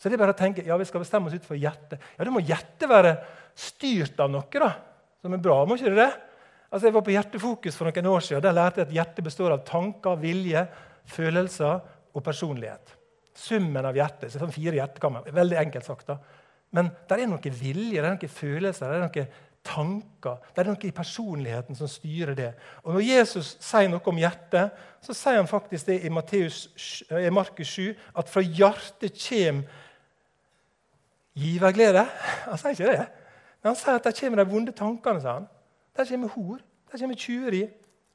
Så 0.05 0.11
det 0.12 0.19
er 0.19 0.21
bare 0.21 0.35
å 0.35 0.37
tenke, 0.37 0.61
ja, 0.61 0.77
Vi 0.77 0.85
skal 0.85 1.01
bestemme 1.01 1.31
oss 1.31 1.35
ut 1.38 1.47
for 1.49 1.57
hjertet. 1.57 2.03
Ja, 2.19 2.25
det 2.29 2.33
må 2.35 2.43
hjertet 2.45 2.90
være 2.90 3.14
styrt 3.57 4.19
av 4.21 4.29
noe 4.29 4.61
da, 4.61 4.69
som 5.25 5.33
er 5.33 5.40
bra. 5.40 5.62
må 5.64 5.79
ikke 5.79 5.95
det 5.95 6.03
det? 6.03 6.11
Altså, 6.69 6.90
Jeg 6.90 6.93
var 6.93 7.05
på 7.07 7.14
Hjertefokus 7.14 7.79
for 7.79 7.88
noen 7.88 8.11
år 8.12 8.21
siden. 8.21 8.43
Der 8.45 8.53
lærte 8.53 8.83
jeg 8.83 8.90
at 8.90 8.93
hjertet 8.93 9.25
består 9.25 9.55
av 9.55 9.62
tanker, 9.64 10.21
vilje, 10.21 10.67
følelser 11.09 11.81
og 12.12 12.25
personlighet. 12.27 12.93
Summen 13.33 13.88
av 13.88 13.97
hjertet. 13.97 14.29
så 14.29 14.43
sånn 14.43 14.53
fire 14.53 14.77
hjertekammer. 14.77 15.33
Veldig 15.33 15.57
enkelt 15.57 15.88
sagt. 15.88 16.07
da. 16.07 16.19
Men 16.71 16.90
det 17.09 17.17
er 17.17 17.27
noe 17.27 17.40
vilje, 17.40 18.03
det 18.03 18.05
er 18.05 18.12
noen 18.12 18.29
følelser, 18.29 18.93
det 18.93 19.01
er 19.01 19.09
noen 19.09 19.33
tanker. 19.64 20.37
Det 20.53 20.61
er 20.61 20.69
noe 20.69 20.85
i 20.85 20.93
personligheten 20.93 21.79
som 21.79 21.88
styrer 21.88 22.35
det. 22.37 22.51
Og 22.85 22.93
Når 22.93 23.07
Jesus 23.09 23.57
sier 23.64 23.88
noe 23.88 24.05
om 24.05 24.21
hjertet, 24.21 24.77
så 25.01 25.17
sier 25.17 25.40
han 25.40 25.49
faktisk 25.49 25.87
det 25.88 26.03
i, 26.05 26.12
Matteus, 26.12 26.67
i 27.09 27.33
Markus 27.33 27.73
7 27.73 27.95
at 28.21 28.29
fra 28.29 28.45
hjertet 28.45 29.17
kommer 29.17 29.81
giverglede. 31.35 32.05
Han 32.49 32.61
sier 32.61 32.77
ikke 32.77 32.90
det. 32.90 33.07
Men 33.62 33.73
han 33.73 33.79
sier 33.81 33.99
at 33.99 34.07
der 34.07 34.16
kommer 34.18 34.42
de 34.42 34.51
vonde 34.51 34.75
tankene. 34.77 35.23
Sier 35.23 35.40
han. 35.40 35.49
Der 35.94 36.09
kommer 36.09 36.29
hor, 36.35 36.59
der 36.90 36.99
kommer 36.99 37.18
tjuveri, 37.18 37.62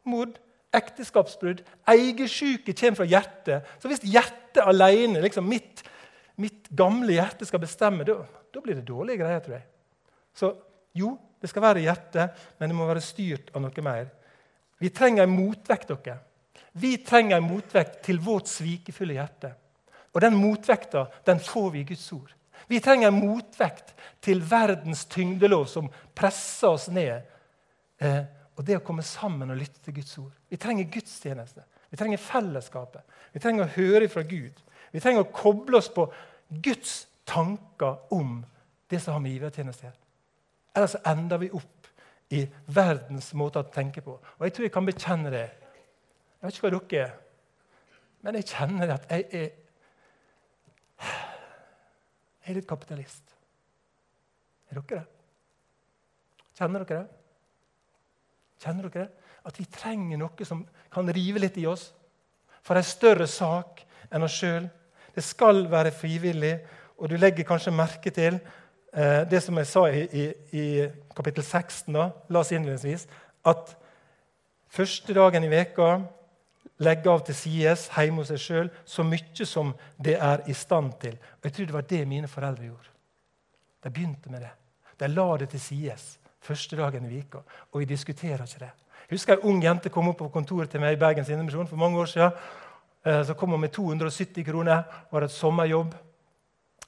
mord, 0.03 0.39
ekteskapsbrudd. 0.75 1.63
Eiesyke 1.88 2.75
kommer 2.75 2.99
fra 2.99 3.08
hjertet. 3.08 3.69
Så 3.79 3.91
hvis 3.91 4.03
hjertet 4.03 4.62
alene, 4.65 5.21
liksom 5.23 5.47
mitt, 5.47 5.84
mitt 6.39 6.67
gamle 6.75 7.15
hjerte, 7.15 7.47
skal 7.47 7.63
bestemme, 7.63 8.08
da, 8.08 8.19
da 8.53 8.63
blir 8.63 8.79
det 8.79 8.88
dårlige 8.88 9.21
greier, 9.21 9.43
tror 9.43 9.58
jeg. 9.58 9.65
Så 10.36 10.53
jo, 10.99 11.15
det 11.39 11.49
skal 11.49 11.63
være 11.63 11.86
hjertet, 11.86 12.41
men 12.60 12.71
det 12.71 12.77
må 12.77 12.88
være 12.89 13.03
styrt 13.03 13.53
av 13.55 13.63
noe 13.63 13.86
mer. 13.86 14.10
Vi 14.79 14.91
trenger 14.95 15.23
en 15.23 15.36
motvekt. 15.36 15.91
dere. 15.91 16.19
Vi 16.79 16.97
trenger 17.03 17.38
en 17.38 17.47
motvekt 17.47 18.03
til 18.05 18.19
vårt 18.23 18.47
svikefulle 18.47 19.15
hjerte. 19.17 19.53
Og 20.13 20.21
den 20.21 20.36
motvekta 20.38 21.05
den 21.25 21.39
får 21.39 21.69
vi 21.73 21.82
i 21.82 21.88
Guds 21.88 22.12
ord. 22.13 22.34
Vi 22.69 22.79
trenger 22.79 23.10
en 23.10 23.17
motvekt 23.17 23.95
til 24.21 24.43
verdens 24.45 25.08
tyngdelov 25.10 25.65
som 25.71 25.88
presser 26.15 26.69
oss 26.69 26.86
ned. 26.93 27.25
Eh, 27.97 28.21
og 28.60 28.65
det 28.67 28.77
å 28.77 28.84
komme 28.86 29.05
sammen 29.05 29.49
og 29.49 29.58
lytte 29.58 29.82
til 29.86 29.95
Guds 29.97 30.17
ord. 30.21 30.34
Vi 30.51 30.60
trenger 30.62 30.91
gudstjeneste. 30.93 31.63
Vi 31.89 31.97
trenger 31.97 32.21
fellesskapet. 32.21 33.01
Vi 33.34 33.41
trenger 33.41 33.65
å 33.65 33.73
høre 33.73 34.10
fra 34.12 34.21
Gud. 34.27 34.60
Vi 34.91 35.01
trenger 35.01 35.25
å 35.25 35.32
koble 35.34 35.79
oss 35.79 35.89
på 35.93 36.05
Guds 36.62 37.08
tanker 37.29 38.13
om 38.13 38.39
det 38.89 39.01
som 39.01 39.15
har 39.15 39.23
med 39.23 39.34
givertjeneste 39.34 39.86
å 39.86 39.89
gjøre. 39.89 40.05
Ellers 40.77 40.95
ender 41.10 41.41
vi 41.41 41.49
opp 41.58 41.89
i 42.38 42.43
verdens 42.69 43.32
måte 43.38 43.63
å 43.63 43.71
tenke 43.73 44.03
på. 44.05 44.13
Og 44.19 44.45
jeg 44.45 44.53
tror 44.53 44.67
jeg 44.67 44.75
kan 44.75 44.89
bekjenne 44.89 45.34
det. 45.34 45.47
Jeg 46.38 46.45
vet 46.45 46.60
ikke 46.60 46.67
hva 46.67 46.75
dere 46.77 47.01
er, 47.08 47.17
men 48.21 48.38
jeg 48.38 48.49
kjenner 48.51 48.93
at 48.93 49.10
jeg 49.10 49.25
er 49.39 49.49
Jeg 52.43 52.54
er 52.54 52.60
litt 52.60 52.69
kapitalist. 52.69 53.36
Er 54.69 54.80
dere 54.80 54.99
det? 54.99 55.06
Kjenner 56.60 56.84
dere 56.84 57.04
det? 57.04 57.19
Kjenner 58.63 58.88
dere 58.88 59.06
det? 59.06 59.28
At 59.47 59.60
vi 59.60 59.65
trenger 59.71 60.19
noe 60.19 60.47
som 60.47 60.65
kan 60.91 61.10
rive 61.15 61.41
litt 61.41 61.58
i 61.62 61.67
oss 61.69 61.89
for 62.65 62.78
en 62.78 62.86
større 62.86 63.28
sak 63.30 63.84
enn 64.12 64.25
oss 64.25 64.36
sjøl. 64.41 64.67
Det 65.15 65.23
skal 65.25 65.63
være 65.71 65.93
frivillig, 65.95 66.54
og 66.99 67.10
du 67.10 67.15
legger 67.17 67.47
kanskje 67.47 67.73
merke 67.73 68.12
til 68.13 68.38
eh, 68.93 69.23
det 69.30 69.41
som 69.43 69.58
jeg 69.58 69.69
sa 69.69 69.86
i, 69.89 70.04
i, 70.06 70.25
i 70.54 70.65
kapittel 71.15 71.43
16, 71.43 71.93
da, 71.95 72.10
la 72.30 72.43
oss 72.43 72.52
innledningsvis, 72.54 73.08
at 73.47 73.73
første 74.69 75.15
dagen 75.15 75.47
i 75.47 75.52
veka 75.52 75.89
legge 76.79 77.11
av 77.11 77.25
til 77.27 77.35
sides 77.35 77.87
hjemme 77.95 78.21
hos 78.21 78.31
seg 78.31 78.39
sjøl 78.43 78.69
så 78.87 79.03
mye 79.03 79.45
som 79.47 79.73
det 79.97 80.15
er 80.15 80.45
i 80.47 80.55
stand 80.55 80.93
til. 81.01 81.17
Og 81.39 81.45
Jeg 81.45 81.53
tror 81.53 81.65
det 81.65 81.73
var 81.73 81.87
det 81.89 82.07
mine 82.07 82.27
foreldre 82.27 82.65
gjorde. 82.65 82.95
De 83.83 83.89
begynte 83.89 84.31
med 84.31 84.41
det. 84.41 84.51
De 84.99 85.07
la 85.07 85.37
det 85.37 85.49
til 85.49 85.59
sides 85.59 86.17
første 86.39 86.75
dagen 86.75 87.05
i 87.05 87.09
vika, 87.09 87.41
og 87.71 87.79
vi 87.79 87.85
diskuterer 87.85 88.43
ikke 88.43 88.65
det. 88.65 88.71
Jeg 89.09 89.15
husker 89.15 89.33
Ei 89.33 89.47
ung 89.49 89.63
jente 89.63 89.89
kom 89.89 90.07
opp 90.07 90.17
på 90.17 90.29
kontoret 90.29 90.69
til 90.69 90.81
meg 90.81 90.93
i 90.93 90.99
Bergens 90.99 91.29
Indremisjon 91.29 91.67
for 91.67 91.77
mange 91.77 91.99
år 91.99 92.05
siden. 92.05 92.31
Eh, 93.05 93.23
så 93.25 93.33
kom 93.33 93.49
hun 93.49 93.59
med 93.59 93.71
270 93.71 94.45
kroner, 94.45 94.83
var 95.11 95.23
et 95.23 95.31
sommerjobb. 95.31 95.95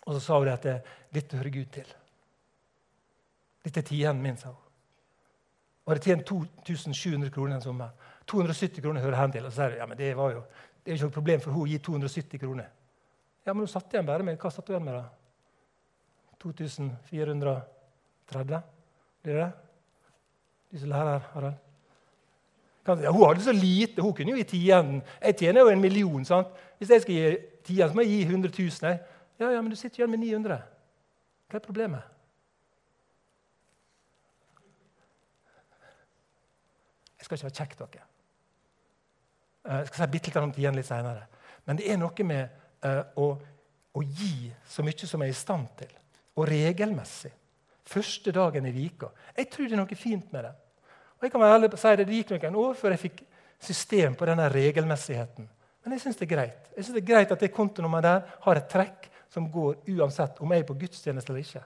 Og 0.05 0.13
så 0.13 0.19
sa 0.19 0.37
hun 0.39 0.47
at 0.47 0.67
dette 1.13 1.37
hører 1.37 1.49
Gud 1.49 1.65
til. 1.71 1.87
Dette 3.63 3.79
er 3.79 3.83
tienden 3.83 4.23
min, 4.23 4.37
sa 4.37 4.47
hun. 4.47 4.57
Og 5.85 5.93
hadde 5.93 6.03
tjent 6.03 6.25
2700 6.27 7.31
kroner 7.33 7.55
en 7.55 7.61
sommer. 7.61 7.89
270 8.31 8.83
kroner 8.83 9.03
hører 9.03 9.19
hen 9.19 9.33
til. 9.35 9.45
Og 9.45 9.51
så 9.51 9.65
sier 9.65 9.81
ja, 9.81 9.87
men 9.89 9.99
det 9.99 10.13
var 10.17 10.35
jo 10.35 10.43
det 10.81 10.89
er 10.89 10.97
ikke 10.97 11.11
noe 11.11 11.13
problem 11.13 11.41
for 11.43 11.53
hun 11.53 11.67
å 11.67 11.69
gi 11.69 11.77
270 11.85 12.41
kroner. 12.41 12.69
Ja, 13.45 13.53
Men 13.53 13.65
hun 13.65 13.69
satt 13.69 13.93
igjen 13.93 14.05
bare 14.05 14.25
med 14.25 14.39
hva 14.41 14.49
satt 14.53 14.67
hun 14.67 14.75
igjen 14.75 14.87
med 14.87 14.95
da? 14.97 15.03
2430? 16.41 18.61
Blir 19.21 19.37
det 19.37 19.43
det? 19.43 19.51
Du 20.71 20.79
som 20.79 20.89
lærer, 20.89 21.21
Harald? 21.35 21.57
Ja, 22.87 23.11
hun 23.11 23.27
hadde 23.27 23.45
så 23.45 23.53
lite. 23.53 24.01
Hun 24.01 24.13
kunne 24.17 24.33
jo 24.33 24.41
gi 24.41 24.51
tienden. 24.55 25.03
Jeg 25.21 25.37
tjener 25.37 25.61
jo 25.61 25.69
en 25.69 25.81
million. 25.81 26.25
sant? 26.25 26.47
Hvis 26.79 26.89
jeg 26.89 27.01
skal 27.01 27.13
gi 27.13 27.37
tienden, 27.63 27.89
så 27.89 27.95
må 27.95 28.01
jeg 28.01 28.09
gi 28.09 28.21
100 28.23 28.51
000. 28.57 28.97
Ja, 29.39 29.51
ja, 29.51 29.61
men 29.61 29.69
du 29.69 29.75
sitter 29.75 30.01
igjen 30.01 30.09
med 30.09 30.19
900. 30.25 30.61
Hva 31.49 31.59
er 31.59 31.65
problemet? 31.65 32.01
Jeg 37.19 37.25
skal 37.25 37.37
ikke 37.37 37.49
være 37.49 37.59
kjekk 37.59 37.77
dere. 37.79 38.10
Eh, 39.67 39.77
jeg 39.81 39.91
skal 39.91 40.03
si 40.03 40.09
bitte 40.15 40.31
litt 40.31 40.41
om 40.41 40.53
tienden 40.55 40.79
litt 40.81 40.89
seinere. 40.89 41.27
Men 41.67 41.77
det 41.77 41.89
er 41.93 41.99
noe 42.01 42.25
med 42.25 42.61
uh, 42.85 43.03
å, 43.21 43.27
å, 43.93 44.01
gi 44.01 44.49
så 44.65 44.81
mye 44.81 45.07
som 45.07 45.21
jeg 45.21 45.29
er 45.29 45.35
i 45.35 45.37
stand 45.37 45.67
til, 45.77 45.91
og 46.39 46.47
regelmessig. 46.49 47.29
Første 47.91 48.33
dagen 48.33 48.65
i 48.65 48.73
vika. 48.73 49.11
Jeg 49.37 49.49
tror 49.51 49.67
det 49.67 49.77
er 49.77 49.81
noe 49.83 49.99
fint 49.99 50.33
med 50.33 50.47
det. 50.47 50.53
Og 51.19 51.27
jeg 51.27 51.33
kan 51.33 51.43
være 51.43 51.57
ærlig 51.59 51.69
si 51.77 51.95
Det 51.99 52.07
det 52.07 52.17
gikk 52.17 52.31
noen 52.33 52.59
år 52.63 52.77
før 52.79 52.95
jeg 52.95 53.03
fikk 53.03 53.21
system 53.61 54.15
på 54.17 54.25
denne 54.25 54.49
regelmessigheten. 54.49 55.49
Men 55.83 55.95
jeg 55.95 56.01
syns 56.03 56.17
det 56.17 56.27
er 56.27 56.35
greit 56.35 56.69
Jeg 56.75 56.85
synes 56.85 56.95
det 56.95 57.01
er 57.01 57.13
greit 57.13 57.31
at 57.33 57.39
det 57.41 57.53
kontonummeret 57.53 58.05
der 58.05 58.35
har 58.45 58.57
et 58.57 58.69
trekk 58.69 59.09
som 59.31 59.47
går 59.51 59.77
uansett 59.95 60.41
om 60.41 60.51
jeg 60.51 60.63
er 60.63 60.67
på 60.67 60.77
gudstjeneste 60.81 61.31
eller 61.31 61.45
ikke. 61.45 61.63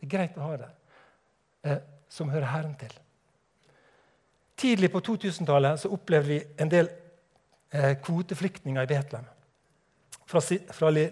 Det 0.00 0.06
er 0.06 0.14
greit 0.16 0.38
å 0.38 0.48
ha 0.48 0.56
det, 0.58 0.70
eh, 1.64 1.80
som 2.08 2.32
hører 2.32 2.50
Herren 2.50 2.74
til. 2.80 2.96
Tidlig 4.56 4.90
på 4.90 5.02
2000-tallet 5.04 5.86
opplevde 5.86 6.28
vi 6.32 6.40
en 6.58 6.72
del 6.72 6.88
eh, 6.88 7.03
kvoteflyktninger 8.04 8.84
i 8.84 8.90
Betlehem. 8.90 9.26
Fra, 10.30 10.40
fra 10.72 10.90
li, 10.94 11.08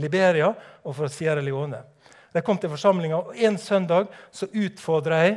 Liberia 0.00 0.48
og 0.84 0.94
fra 0.96 1.10
Sierra 1.12 1.42
Leone. 1.44 1.82
De 2.32 2.42
kom 2.44 2.58
til 2.60 2.72
forsamlinga, 2.72 3.16
og 3.16 3.36
En 3.36 3.58
søndag 3.58 4.08
så 4.32 4.48
utfordra 4.52 5.20
jeg 5.24 5.36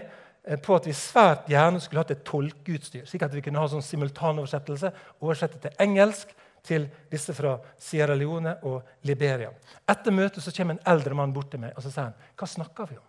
Eh, 0.50 0.58
på 0.58 0.76
at 0.76 0.88
vi 0.88 0.96
svært 0.96 1.50
gjerne 1.52 1.82
skulle 1.84 2.02
hatt 2.02 2.14
et 2.16 2.24
tolkeutstyr, 2.26 3.06
slik 3.08 3.26
at 3.26 3.34
vi 3.36 3.44
kunne 3.46 3.62
ha 3.62 3.68
sånn 3.70 3.86
simultanoversettelse. 3.86 4.92
Oversette 5.22 5.60
til 5.62 5.76
engelsk 5.84 6.32
til 6.66 6.88
disse 7.12 7.36
fra 7.38 7.58
Sierra 7.80 8.16
Leone 8.18 8.56
og 8.68 8.88
Liberia. 9.08 9.52
Etter 9.90 10.16
møtet 10.16 10.44
så 10.44 10.54
kommer 10.56 10.78
en 10.78 10.88
eldre 10.94 11.18
mann 11.18 11.36
bort 11.36 11.52
til 11.54 11.62
meg 11.62 11.76
og 11.76 11.86
så 11.86 11.92
sier 11.92 12.10
han, 12.10 12.32
hva 12.40 12.50
snakker 12.50 12.90
vi 12.90 12.98
om. 13.00 13.06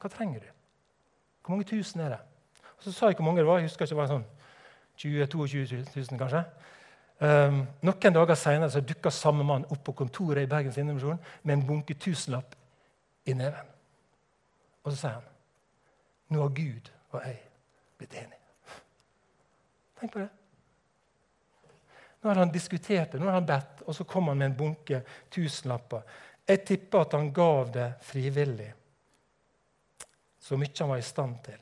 Hva 0.00 0.10
trenger 0.12 0.46
du? 0.46 0.48
Hvor 1.44 1.54
mange 1.54 1.68
tusen 1.68 2.00
er 2.00 2.16
det? 2.16 2.22
Og 2.78 2.86
Så 2.86 2.92
sa 2.92 3.08
jeg 3.08 3.18
hvor 3.18 3.28
mange 3.28 3.42
det 3.42 3.48
var. 3.48 3.60
Jeg 3.60 3.68
husker 3.68 3.84
ikke, 3.84 3.94
det 3.94 4.00
var 4.00 4.10
sånn 4.10 4.26
20 5.04 5.26
22 5.26 5.84
000 5.94 6.20
kanskje. 6.20 6.42
Um, 7.24 7.62
noen 7.86 8.12
dager 8.12 8.36
seinere 8.36 8.82
dukka 8.84 9.08
samme 9.14 9.44
mann 9.46 9.64
opp 9.72 9.80
på 9.86 9.94
kontoret 9.96 10.44
i 10.44 10.50
Bergens 10.50 10.76
Indremisjon 10.76 11.20
med 11.42 11.54
en 11.54 11.62
bunke 11.64 11.94
tusenlapp 11.96 12.56
i 13.24 13.36
neven. 13.38 13.70
Og 14.84 14.92
så 14.92 14.98
sier 14.98 15.14
han 15.14 15.30
nå 16.34 16.42
har 16.42 16.52
Gud 16.56 16.90
og 17.14 17.20
jeg 17.22 17.36
blitt 18.00 18.16
enige. 18.18 18.40
Tenk 20.00 20.12
på 20.12 20.20
det. 20.24 20.30
Nå 22.20 22.30
har 22.30 22.40
han 22.42 22.52
diskutert 22.52 23.12
det, 23.12 23.20
nå 23.20 23.28
har 23.28 23.38
han 23.38 23.46
bedt, 23.48 23.84
og 23.84 23.96
så 23.96 24.04
kom 24.08 24.28
han 24.32 24.40
med 24.40 24.50
en 24.50 24.56
bunke 24.58 25.00
tusenlapper. 25.32 26.02
Jeg 26.48 26.64
tipper 26.66 27.04
at 27.04 27.16
han 27.16 27.30
gav 27.36 27.70
det 27.72 27.90
frivillig, 28.04 28.70
så 30.40 30.58
mye 30.60 30.76
han 30.80 30.92
var 30.92 31.00
i 31.00 31.06
stand 31.06 31.38
til. 31.44 31.60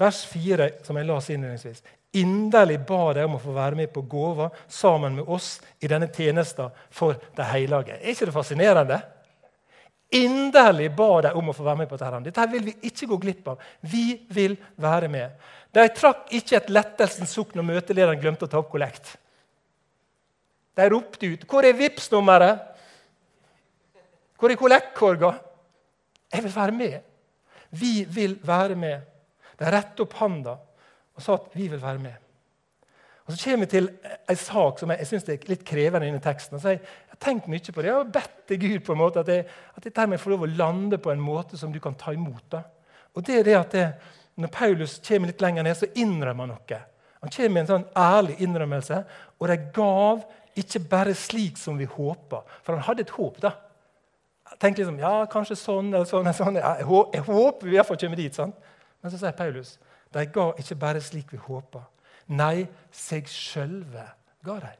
Vers 0.00 0.24
4, 0.30 0.68
som 0.84 0.96
jeg 0.96 1.08
las 1.08 1.30
innledningsvis. 1.30 1.82
Inderlig 2.14 2.78
ba 2.86 3.08
deg 3.16 3.26
om 3.26 3.36
å 3.38 3.42
få 3.42 3.54
være 3.56 3.78
med 3.78 3.90
på 3.90 4.04
gåva 4.06 4.50
sammen 4.70 5.16
med 5.18 5.30
oss 5.30 5.56
i 5.82 5.90
denne 5.90 6.06
tjenesten 6.14 6.70
for 6.94 7.18
de 7.34 7.46
hellige. 7.50 7.96
Er 7.98 8.12
ikke 8.12 8.28
det 8.28 8.36
fascinerende? 8.36 9.00
Inderlig 10.14 10.92
ba 10.94 11.08
de 11.24 11.32
om 11.34 11.50
å 11.50 11.54
få 11.56 11.64
være 11.66 11.80
med 11.82 11.90
på 11.90 11.98
dette. 11.98 12.20
Dette 12.28 12.46
vil 12.52 12.68
vi 12.68 12.74
ikke 12.86 13.08
gå 13.10 13.18
glipp 13.24 13.48
av. 13.50 13.64
Vi 13.80 14.20
vil 14.30 14.54
være 14.78 15.08
med. 15.10 15.34
De 15.74 15.86
trakk 15.96 16.30
ikke 16.38 16.60
et 16.60 16.70
lettelsens 16.70 17.34
sukk 17.34 17.56
når 17.58 17.66
møtelederen 17.72 18.20
glemte 18.22 18.46
å 18.46 18.52
ta 18.52 18.60
opp 18.60 18.70
kollekt. 18.70 19.16
De 20.74 20.86
ropte 20.90 21.26
ut 21.26 21.46
'Hvor 21.46 21.64
er 21.64 21.72
vips 21.72 22.10
nummeret 22.10 22.60
'Hvor 24.38 24.50
er 24.50 24.56
kollektkorga?' 24.56 25.34
Jeg 26.32 26.42
vil 26.42 26.54
være 26.54 26.72
med. 26.72 27.02
Vi 27.70 28.04
vil 28.04 28.38
være 28.42 28.74
med. 28.74 29.00
De 29.58 29.64
rettet 29.70 30.00
opp 30.00 30.14
handa 30.18 30.56
og 31.14 31.22
sa 31.22 31.38
at 31.38 31.54
vi 31.54 31.68
vil 31.70 31.82
være 31.82 32.02
med. 32.02 32.24
Og 33.24 33.32
Så 33.32 33.44
kommer 33.44 33.64
vi 33.64 33.70
til 33.70 33.88
en 34.30 34.36
sak 34.36 34.78
som 34.78 34.90
jeg, 34.90 34.98
jeg 34.98 35.06
synes 35.06 35.28
er 35.28 35.46
litt 35.48 35.64
krevende 35.64 36.08
inni 36.08 36.20
teksten. 36.20 36.60
Så 36.60 36.74
jeg, 36.74 36.80
jeg 36.82 37.14
har 37.14 37.20
tenkt 37.24 37.46
mye 37.48 37.72
på 37.72 37.80
det. 37.80 37.88
Jeg 37.88 37.96
har 37.96 38.10
bedt 38.12 38.34
til 38.48 38.60
Gud 38.60 38.82
på 38.84 38.92
en 38.92 39.00
måte 39.00 39.22
at, 39.22 39.30
jeg, 39.32 39.46
at 39.76 39.86
dette 39.86 40.06
må 40.06 40.18
få 40.20 40.34
lov 40.34 40.44
å 40.44 40.50
lande 40.58 40.98
på 41.00 41.12
en 41.12 41.22
måte 41.24 41.56
som 41.56 41.72
du 41.72 41.80
kan 41.80 41.96
ta 41.96 42.12
imot. 42.12 42.44
Da. 42.52 42.60
Og 43.16 43.24
det 43.24 43.38
er 43.38 43.48
det 43.48 43.56
at 43.60 43.72
det, 43.72 43.86
Når 44.36 44.50
Paulus 44.50 45.00
kommer 45.08 45.30
litt 45.30 45.40
lenger 45.40 45.62
ned, 45.62 45.76
så 45.78 45.86
innrømmer 45.94 46.48
han 46.48 46.56
noe. 46.56 46.78
Han 47.22 47.30
kommer 47.30 47.52
med 47.54 47.60
en 47.62 47.68
sånn 47.68 47.84
ærlig 47.96 48.34
innrømmelse. 48.42 48.96
Og 49.38 49.48
de 49.48 49.56
gav 49.72 50.24
ikke 50.58 50.80
bare 50.90 51.14
slik 51.14 51.56
som 51.56 51.78
vi 51.78 51.86
håpa. 51.86 52.42
For 52.66 52.74
han 52.74 52.82
hadde 52.82 53.06
et 53.06 53.14
håp. 53.14 53.38
da. 53.40 53.54
Tenk 54.60 54.78
liksom, 54.78 54.98
ja, 54.98 55.24
kanskje 55.30 55.56
sånn 55.56 55.94
eller 55.94 56.04
sånn. 56.10 56.26
eller 56.26 56.36
sånn. 56.36 56.58
Jeg, 56.58 56.84
jeg 57.14 57.24
håper 57.30 57.70
vi 57.70 57.78
iallfall 57.78 58.00
kommer 58.02 58.20
dit. 58.20 58.34
sant? 58.34 58.58
Men 59.00 59.14
så 59.14 59.22
sier 59.22 59.38
Paulus 59.38 59.78
de 60.14 60.24
ga 60.30 60.46
ikke 60.58 60.78
bare 60.78 61.02
slik 61.02 61.32
vi 61.34 61.40
håpa. 61.42 61.82
Nei, 62.34 62.64
seg 62.94 63.28
sjølve 63.28 64.04
ga 64.44 64.58
de. 64.62 64.72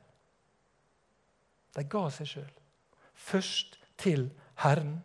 De 1.75 1.85
ga 1.90 2.05
seg 2.14 2.31
sjøl. 2.31 2.53
Først 3.14 3.79
til 3.99 4.29
Herren, 4.62 4.97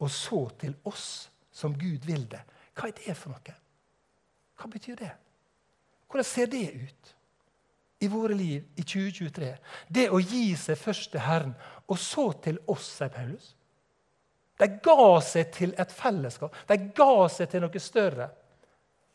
og 0.00 0.10
så 0.10 0.46
til 0.60 0.74
oss, 0.88 1.28
som 1.52 1.76
Gud 1.78 2.04
vil 2.08 2.26
det. 2.30 2.42
Hva 2.76 2.90
er 2.90 2.96
det 2.98 3.16
for 3.16 3.32
noe? 3.32 3.54
Hva 4.56 4.68
betyr 4.72 4.96
det? 5.00 5.12
Hvordan 6.06 6.28
ser 6.28 6.50
det 6.52 6.64
ut 6.72 7.12
i 8.00 8.08
våre 8.12 8.36
liv 8.36 8.64
i 8.76 8.84
2023? 8.84 9.52
Det 9.88 10.08
å 10.12 10.20
gi 10.20 10.50
seg 10.60 10.78
først 10.80 11.12
til 11.12 11.24
Herren, 11.24 11.54
og 11.88 12.00
så 12.00 12.30
til 12.44 12.60
oss, 12.72 12.88
sier 12.98 13.12
Paulus. 13.12 13.52
De 14.56 14.68
ga 14.84 15.08
seg 15.24 15.50
til 15.52 15.74
et 15.76 15.92
fellesskap. 15.92 16.54
De 16.68 16.76
ga 16.96 17.28
seg 17.32 17.50
til 17.52 17.64
noe 17.64 17.82
større. 17.82 18.30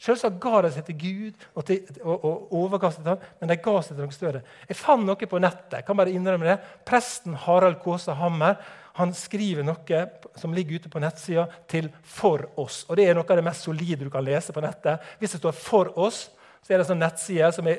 Selvsagt 0.01 0.39
ga 0.41 0.63
de 0.65 0.71
seg 0.73 0.85
til 0.87 0.97
Gud 0.97 1.43
og, 1.53 1.65
til, 1.67 1.81
og, 2.01 2.23
og 2.25 2.53
overkastet 2.57 3.05
ham, 3.05 3.19
men 3.39 3.51
de 3.51 3.57
ga 3.61 3.73
seg 3.85 3.93
til 3.93 4.07
noe 4.07 4.15
større. 4.15 4.39
Jeg 4.65 4.79
fant 4.79 5.05
noe 5.05 5.29
på 5.29 5.41
nettet. 5.41 5.75
jeg 5.77 5.85
kan 5.85 5.97
bare 5.99 6.13
innrømme 6.13 6.47
det. 6.47 6.55
Presten 6.89 7.35
Harald 7.43 7.77
Kaasa 7.83 8.15
Hammer 8.17 8.57
han 8.97 9.13
skriver 9.15 9.63
noe 9.63 10.01
som 10.35 10.55
ligger 10.57 10.81
ute 10.81 10.89
på 10.89 10.99
nettsida, 10.99 11.45
til 11.67 11.89
'For 12.03 12.49
oss'. 12.57 12.85
Og 12.89 12.97
Det 12.97 13.09
er 13.09 13.13
noe 13.13 13.25
av 13.29 13.35
det 13.35 13.43
mest 13.43 13.63
solide 13.63 14.03
du 14.03 14.09
kan 14.09 14.23
lese 14.23 14.53
på 14.53 14.61
nettet. 14.61 14.99
Hvis 15.19 15.31
det 15.31 15.39
står 15.39 15.51
'For 15.51 15.93
oss', 15.97 16.29
så 16.63 16.73
er 16.73 16.77
det 16.77 16.89
en 16.89 16.95
sånn 16.95 16.99
nettside 16.99 17.51
som 17.53 17.67
er 17.67 17.77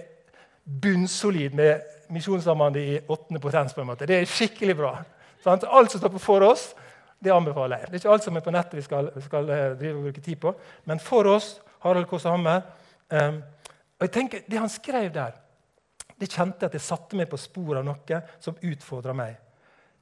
bunnsolid 0.65 1.55
med 1.55 1.81
Misjonssambandet 2.11 2.83
i 2.83 3.01
åttende 3.09 3.41
potens. 3.41 3.75
på 3.75 3.81
en 3.81 3.87
måte. 3.87 4.07
Det 4.07 4.21
er 4.21 4.25
skikkelig 4.25 4.77
bra. 4.77 5.03
Sant? 5.43 5.65
Alt 5.69 5.91
som 5.91 6.01
står 6.01 6.09
på 6.09 6.19
'For 6.19 6.41
oss', 6.41 6.75
det 7.23 7.33
anbefaler 7.33 7.79
jeg. 7.79 7.87
Det 7.87 7.95
er 7.95 7.99
ikke 7.99 8.13
alt 8.13 8.25
som 8.25 8.37
er 8.37 8.41
på 8.41 8.51
nettet 8.51 8.75
vi 8.75 8.83
skal, 8.83 9.11
vi 9.15 9.21
skal 9.21 9.51
uh, 9.51 9.79
drive 9.79 9.97
og 9.97 10.03
bruke 10.03 10.21
tid 10.21 10.37
på. 10.37 10.55
Men 10.85 10.99
'For 10.99 11.25
oss' 11.25 11.61
Harald 11.83 12.11
Hammer. 12.25 12.63
Um, 13.11 13.43
og 13.99 14.07
jeg 14.07 14.13
tenker, 14.13 14.43
Det 14.49 14.59
han 14.59 14.69
skrev 14.69 15.13
der, 15.13 15.33
det 16.19 16.31
kjente 16.31 16.63
jeg 16.63 16.71
at 16.71 16.73
det 16.73 16.83
satte 16.83 17.17
meg 17.19 17.29
på 17.31 17.41
sporet 17.41 17.81
av 17.81 17.87
noe 17.87 18.21
som 18.41 18.59
utfordra 18.63 19.15
meg. 19.17 19.37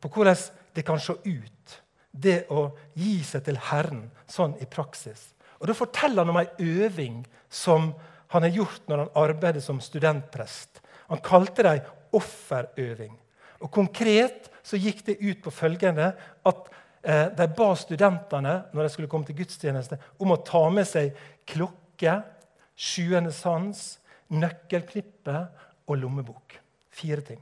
På 0.01 0.09
hvordan 0.09 0.37
det 0.75 0.85
kan 0.85 1.01
se 1.01 1.13
ut, 1.13 1.77
det 2.11 2.47
å 2.51 2.71
gi 2.99 3.23
seg 3.25 3.45
til 3.47 3.59
Herren 3.71 4.11
sånn 4.29 4.57
i 4.61 4.67
praksis. 4.67 5.31
Og 5.61 5.69
Da 5.69 5.77
forteller 5.77 6.25
han 6.25 6.33
om 6.33 6.41
ei 6.41 6.49
øving 6.59 7.25
som 7.49 7.93
han 8.33 8.43
har 8.43 8.55
gjort 8.55 8.89
når 8.89 9.05
han 9.05 9.17
arbeider 9.23 9.61
som 9.61 9.81
studentprest. 9.81 10.81
Han 11.09 11.23
kalte 11.25 11.63
det 11.63 11.73
ei 11.73 11.83
offerøving. 12.17 13.17
Og 13.61 13.71
Konkret 13.71 14.49
så 14.63 14.79
gikk 14.81 15.05
det 15.07 15.21
ut 15.21 15.43
på 15.45 15.53
følgende 15.53 16.13
at 16.47 16.71
de 17.01 17.47
ba 17.57 17.69
studentene 17.81 18.55
når 18.75 18.85
de 18.85 18.93
skulle 18.93 19.09
komme 19.09 19.25
til 19.25 19.39
gudstjeneste, 19.39 19.97
om 20.21 20.35
å 20.35 20.43
ta 20.45 20.67
med 20.69 20.85
seg 20.89 21.15
klokke, 21.49 22.19
sjuende 22.77 23.33
sans, 23.33 23.81
nøkkelknippe 24.31 25.37
og 25.89 25.97
lommebok. 25.99 26.59
Fire 26.93 27.25
ting. 27.25 27.41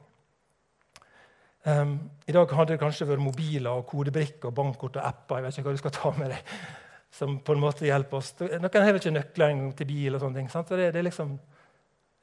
Um, 1.69 1.99
I 2.27 2.33
dag 2.33 2.53
hadde 2.55 2.77
det 2.77 2.81
kanskje 2.81 3.09
vært 3.09 3.21
mobiler 3.21 3.81
og 3.81 3.89
kodebrikker 3.91 4.49
og 4.49 4.55
bankkort 4.57 4.97
og 4.97 5.05
apper. 5.05 5.37
jeg 5.37 5.45
vet 5.45 5.59
ikke 5.59 5.67
hva 5.67 5.75
du 5.75 5.83
skal 5.83 5.97
ta 5.97 6.13
med 6.17 6.31
deg, 6.33 6.53
som 7.19 7.35
på 7.45 7.55
en 7.55 7.61
måte 7.61 7.85
hjelper 7.85 8.21
oss. 8.21 8.31
Noen 8.41 8.87
har 8.87 9.01
ikke 9.01 9.13
nøkler 9.13 9.59
til 9.77 9.89
bil. 9.91 10.15
og 10.15 10.23
sånne 10.23 10.39
ting. 10.39 10.49
Sant? 10.53 10.71
Det, 10.71 10.93
det 10.95 11.03
er 11.03 11.09
liksom, 11.09 11.35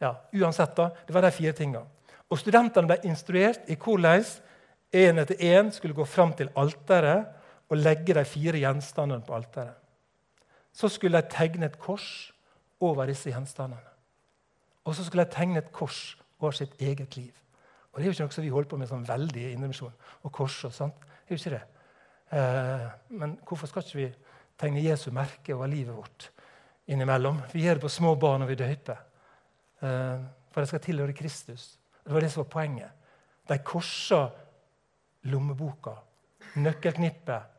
ja, 0.01 0.15
Uansett, 0.39 0.73
da, 0.77 0.89
det 1.05 1.13
var 1.13 1.27
de 1.27 1.33
fire 1.35 1.53
tingene. 1.57 1.83
Og 2.31 2.41
Studentene 2.41 2.89
ble 2.89 2.97
instruert 3.05 3.69
i 3.69 3.77
hvordan 3.77 4.23
én 4.95 5.19
etter 5.19 5.41
én 5.43 5.71
skulle 5.73 5.97
gå 5.97 6.05
fram 6.07 6.33
til 6.33 6.49
alteret 6.55 7.27
og 7.69 7.77
legge 7.77 8.13
de 8.13 8.23
fire 8.25 8.59
gjenstandene 8.61 9.25
på 9.25 9.35
alteret. 9.35 9.75
Så 10.75 10.89
skulle 10.91 11.21
de 11.21 11.31
tegne 11.31 11.69
et 11.69 11.79
kors 11.79 12.33
over 12.83 13.07
disse 13.09 13.31
gjenstandene. 13.31 13.93
Og 14.85 14.95
så 14.95 15.05
skulle 15.05 15.25
de 15.25 15.33
tegne 15.33 15.61
et 15.61 15.71
kors 15.73 16.17
over 16.39 16.51
sitt 16.51 16.75
eget 16.81 17.17
liv. 17.17 17.33
Og 17.91 17.99
Det 17.99 18.03
er 18.03 18.05
jo 18.05 18.11
ikke 18.11 18.25
noe 18.27 18.35
som 18.35 18.43
vi 18.43 18.51
holder 18.51 18.69
på 18.69 18.77
med 18.77 18.89
sånn 18.89 19.07
veldig 19.07 19.41
i 19.41 19.51
Indremisjon. 19.55 19.93
Og 20.27 20.31
kors 20.35 20.57
og 20.67 20.73
sånt. 20.75 20.99
Det 20.99 21.31
er 21.31 21.37
jo 21.37 21.41
ikke 21.41 21.55
det. 21.55 21.63
Eh, 22.35 22.87
men 23.15 23.37
hvorfor 23.47 23.71
skal 23.71 23.85
ikke 23.85 24.01
vi 24.01 24.07
tegne 24.59 24.83
Jesu 24.83 25.11
merke 25.15 25.55
over 25.55 25.71
livet 25.71 25.95
vårt 25.95 26.29
innimellom? 26.91 27.39
Vi 27.53 27.63
gjør 27.63 27.79
det 27.79 27.85
på 27.85 27.93
små 27.95 28.15
barn 28.19 28.43
når 28.43 28.51
vi 28.51 28.57
døyper. 28.59 28.99
Eh, 29.79 30.25
for 30.51 30.61
det 30.61 30.67
skal 30.67 30.83
tilhøre 30.83 31.15
Kristus. 31.15 31.77
Det 32.03 32.13
var 32.13 32.21
det 32.21 32.31
som 32.33 32.43
var 32.43 32.51
poenget. 32.51 32.91
De 33.47 33.57
korsa 33.63 34.27
lommeboka, 35.31 35.95
nøkkelknippet. 36.61 37.51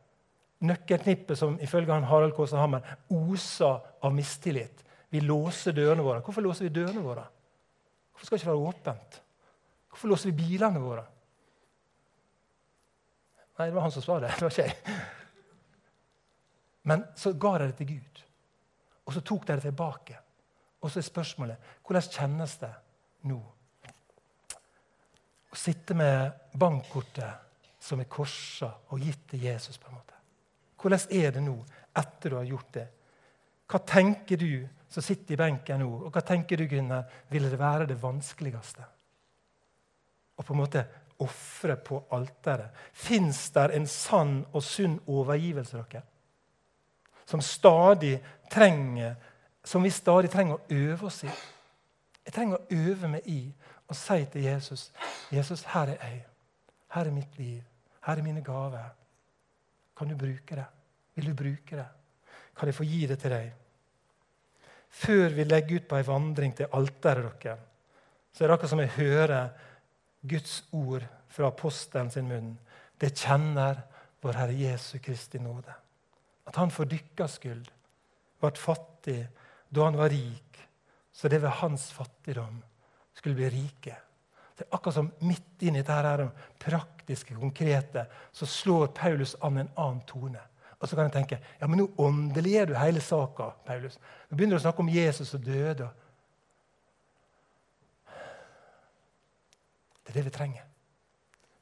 Nøkkelknippet 0.67 1.37
som 1.37 1.59
ifølge 1.61 1.93
han 1.93 2.07
Harald 2.09 2.33
Kaasa 2.35 2.57
Hammer 2.57 2.85
oser 3.13 3.83
av 4.01 4.13
mistillit. 4.15 4.83
Vi 5.13 5.21
låser 5.21 5.75
dørene 5.77 6.03
våre. 6.03 6.23
Hvorfor 6.25 6.41
låser 6.41 6.65
vi 6.67 6.73
dørene 6.79 7.03
våre? 7.03 7.27
Hvorfor 8.11 8.25
skal 8.25 8.37
det 8.37 8.41
ikke 8.41 8.51
være 8.51 8.71
åpent? 8.71 9.19
Hvorfor 9.91 10.11
låser 10.11 10.31
vi 10.31 10.39
bilene 10.39 10.81
våre? 10.81 11.05
Nei, 13.57 13.67
det 13.67 13.75
var 13.75 13.85
han 13.85 13.93
som 13.93 14.05
sa 14.05 14.19
det. 14.21 14.33
det 14.37 14.47
var 14.47 14.55
ikke 14.55 14.67
jeg. 14.67 14.97
Men 16.87 17.03
så 17.15 17.33
ga 17.33 17.57
de 17.57 17.67
det 17.67 17.77
til 17.81 17.89
Gud, 17.95 18.19
og 19.05 19.13
så 19.13 19.21
tok 19.21 19.47
de 19.47 19.57
det 19.57 19.65
tilbake. 19.67 20.19
Og 20.81 20.91
så 20.91 21.01
er 21.01 21.07
spørsmålet 21.07 21.71
hvordan 21.85 22.11
kjennes 22.13 22.53
det 22.61 22.71
nå? 23.27 23.39
Å 25.47 25.57
sitte 25.57 25.95
med 25.97 26.53
bankkortet 26.59 27.46
som 27.87 28.01
er 28.03 28.09
korsa 28.11 28.69
og 28.91 29.01
gitt 29.01 29.29
til 29.31 29.47
Jesus. 29.47 29.77
på 29.77 29.89
en 29.89 29.95
måte. 29.95 30.13
Hvordan 30.77 30.99
er 31.11 31.31
det 31.31 31.43
nå 31.43 31.55
etter 31.97 32.29
du 32.29 32.35
har 32.35 32.49
gjort 32.49 32.73
det? 32.73 32.87
Hva 33.67 33.79
tenker 33.79 34.37
du 34.37 34.67
som 34.89 35.03
sitter 35.03 35.33
i 35.33 35.39
benken 35.39 35.81
nå, 35.83 35.89
og 36.07 36.13
hva 36.13 36.21
tenker 36.23 36.57
du, 36.57 36.67
Gunnar, 36.71 37.07
ville 37.29 37.49
det 37.51 37.59
være 37.59 37.87
det 37.89 37.97
vanskeligste? 37.99 38.85
Å 40.37 40.45
på 40.45 40.53
en 40.53 40.61
måte 40.61 40.83
ofre 41.23 41.75
på 41.81 41.99
alteret. 42.13 42.75
Fins 42.93 43.49
der 43.55 43.73
en 43.75 43.87
sann 43.89 44.39
og 44.53 44.63
sunn 44.63 44.99
overgivelse 45.07 45.81
dere? 45.81 46.03
Som 47.27 47.41
stadig 47.43 48.19
trenger, 48.51 49.17
som 49.63 49.83
vi 49.83 49.91
stadig 49.91 50.31
trenger 50.31 50.55
å 50.55 50.77
øve 50.77 51.09
oss 51.09 51.23
i. 51.27 51.31
Jeg 52.23 52.35
trenger 52.35 52.59
å 52.59 52.83
øve 52.85 53.09
meg 53.11 53.27
i 53.27 53.41
å 53.87 53.95
si 53.95 54.19
til 54.31 54.43
Jesus 54.43 54.91
Jesus, 55.31 55.63
her 55.73 55.95
er 55.95 55.99
jeg. 56.03 56.21
Her 56.93 57.07
er 57.07 57.11
mitt 57.11 57.39
liv. 57.39 57.63
Her 58.07 58.17
er 58.17 58.25
mine 58.25 58.41
gaver. 58.41 58.89
Kan 59.97 60.09
du 60.09 60.15
bruke 60.17 60.55
det? 60.55 60.67
Vil 61.15 61.31
du 61.31 61.37
bruke 61.37 61.75
det? 61.75 61.87
Kan 62.57 62.69
jeg 62.69 62.75
få 62.75 62.85
gi 62.87 63.05
det 63.09 63.19
til 63.19 63.33
deg? 63.33 63.55
før 64.89 65.33
vi 65.35 65.45
legger 65.45 65.81
ut 65.81 65.87
på 65.89 65.97
ei 65.97 66.05
vandring 66.07 66.53
til 66.57 66.71
alteret, 66.73 67.41
deres, 67.43 67.59
så 68.33 68.43
er 68.43 68.47
det 68.47 68.55
akkurat 68.55 68.71
som 68.73 68.83
jeg 68.83 68.95
hører 68.97 69.49
Guds 70.27 70.55
ord 70.71 71.05
fra 71.33 71.49
apostelen 71.51 72.11
sin 72.13 72.29
munn. 72.29 72.55
Det 72.97 73.13
kjenner 73.17 73.81
vår 74.21 74.39
Herre 74.39 74.57
Jesu 74.57 74.97
Kristi 75.03 75.41
nåde. 75.41 75.73
At 76.47 76.55
han 76.55 76.71
for 76.71 76.89
dykkers 76.89 77.37
skyld 77.37 77.67
ble 78.41 78.51
fattig 78.57 79.19
da 79.73 79.85
han 79.85 79.97
var 79.99 80.13
rik, 80.13 80.59
så 81.13 81.29
det 81.29 81.41
ved 81.41 81.59
hans 81.61 81.89
fattigdom 81.93 82.61
skulle 83.17 83.35
bli 83.35 83.49
rike. 83.51 83.95
Det 84.57 84.65
er 84.65 84.75
akkurat 84.75 84.95
som 84.95 85.11
Midt 85.19 85.61
inni 85.61 85.83
dette 85.85 86.29
praktiske, 86.59 87.35
konkrete 87.37 88.07
så 88.33 88.45
slår 88.49 88.87
Paulus 88.97 89.35
an 89.41 89.57
en 89.61 89.69
annen 89.75 90.01
tone. 90.09 90.41
Og 90.77 90.89
så 90.89 90.97
kan 90.97 91.07
jeg 91.07 91.15
tenke 91.15 91.39
ja, 91.59 91.67
men 91.67 91.79
nå 91.81 91.87
åndeliger 92.01 92.69
du 92.69 92.75
hele 92.77 93.01
saka. 93.01 93.51
Paulus. 93.65 93.97
Nå 94.29 94.37
begynner 94.37 94.57
du 94.57 94.61
å 94.61 94.65
snakke 94.65 94.83
om 94.83 94.91
Jesus 94.93 95.33
og 95.33 95.45
døde. 95.45 95.89
Det 100.05 100.13
er 100.13 100.19
det 100.19 100.25
vi 100.29 100.33
trenger. 100.37 100.67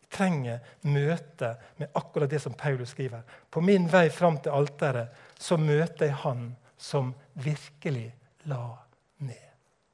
Vi 0.03 0.12
trenger 0.15 0.75
møte 0.88 1.55
med 1.79 1.95
akkurat 1.99 2.31
det 2.31 2.41
som 2.43 2.55
Paulus 2.55 2.91
skriver. 2.95 3.23
På 3.49 3.63
min 3.63 3.88
vei 3.91 4.08
fram 4.13 4.38
til 4.39 4.55
alteret 4.55 5.15
så 5.39 5.58
møter 5.60 6.12
jeg 6.12 6.21
Han 6.23 6.53
som 6.77 7.13
virkelig 7.34 8.10
la 8.51 8.77
ned 9.23 9.51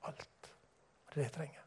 alt. 0.09 0.53
Det 1.09 1.13
er 1.13 1.19
det 1.21 1.27
jeg 1.29 1.35
trenger. 1.37 1.60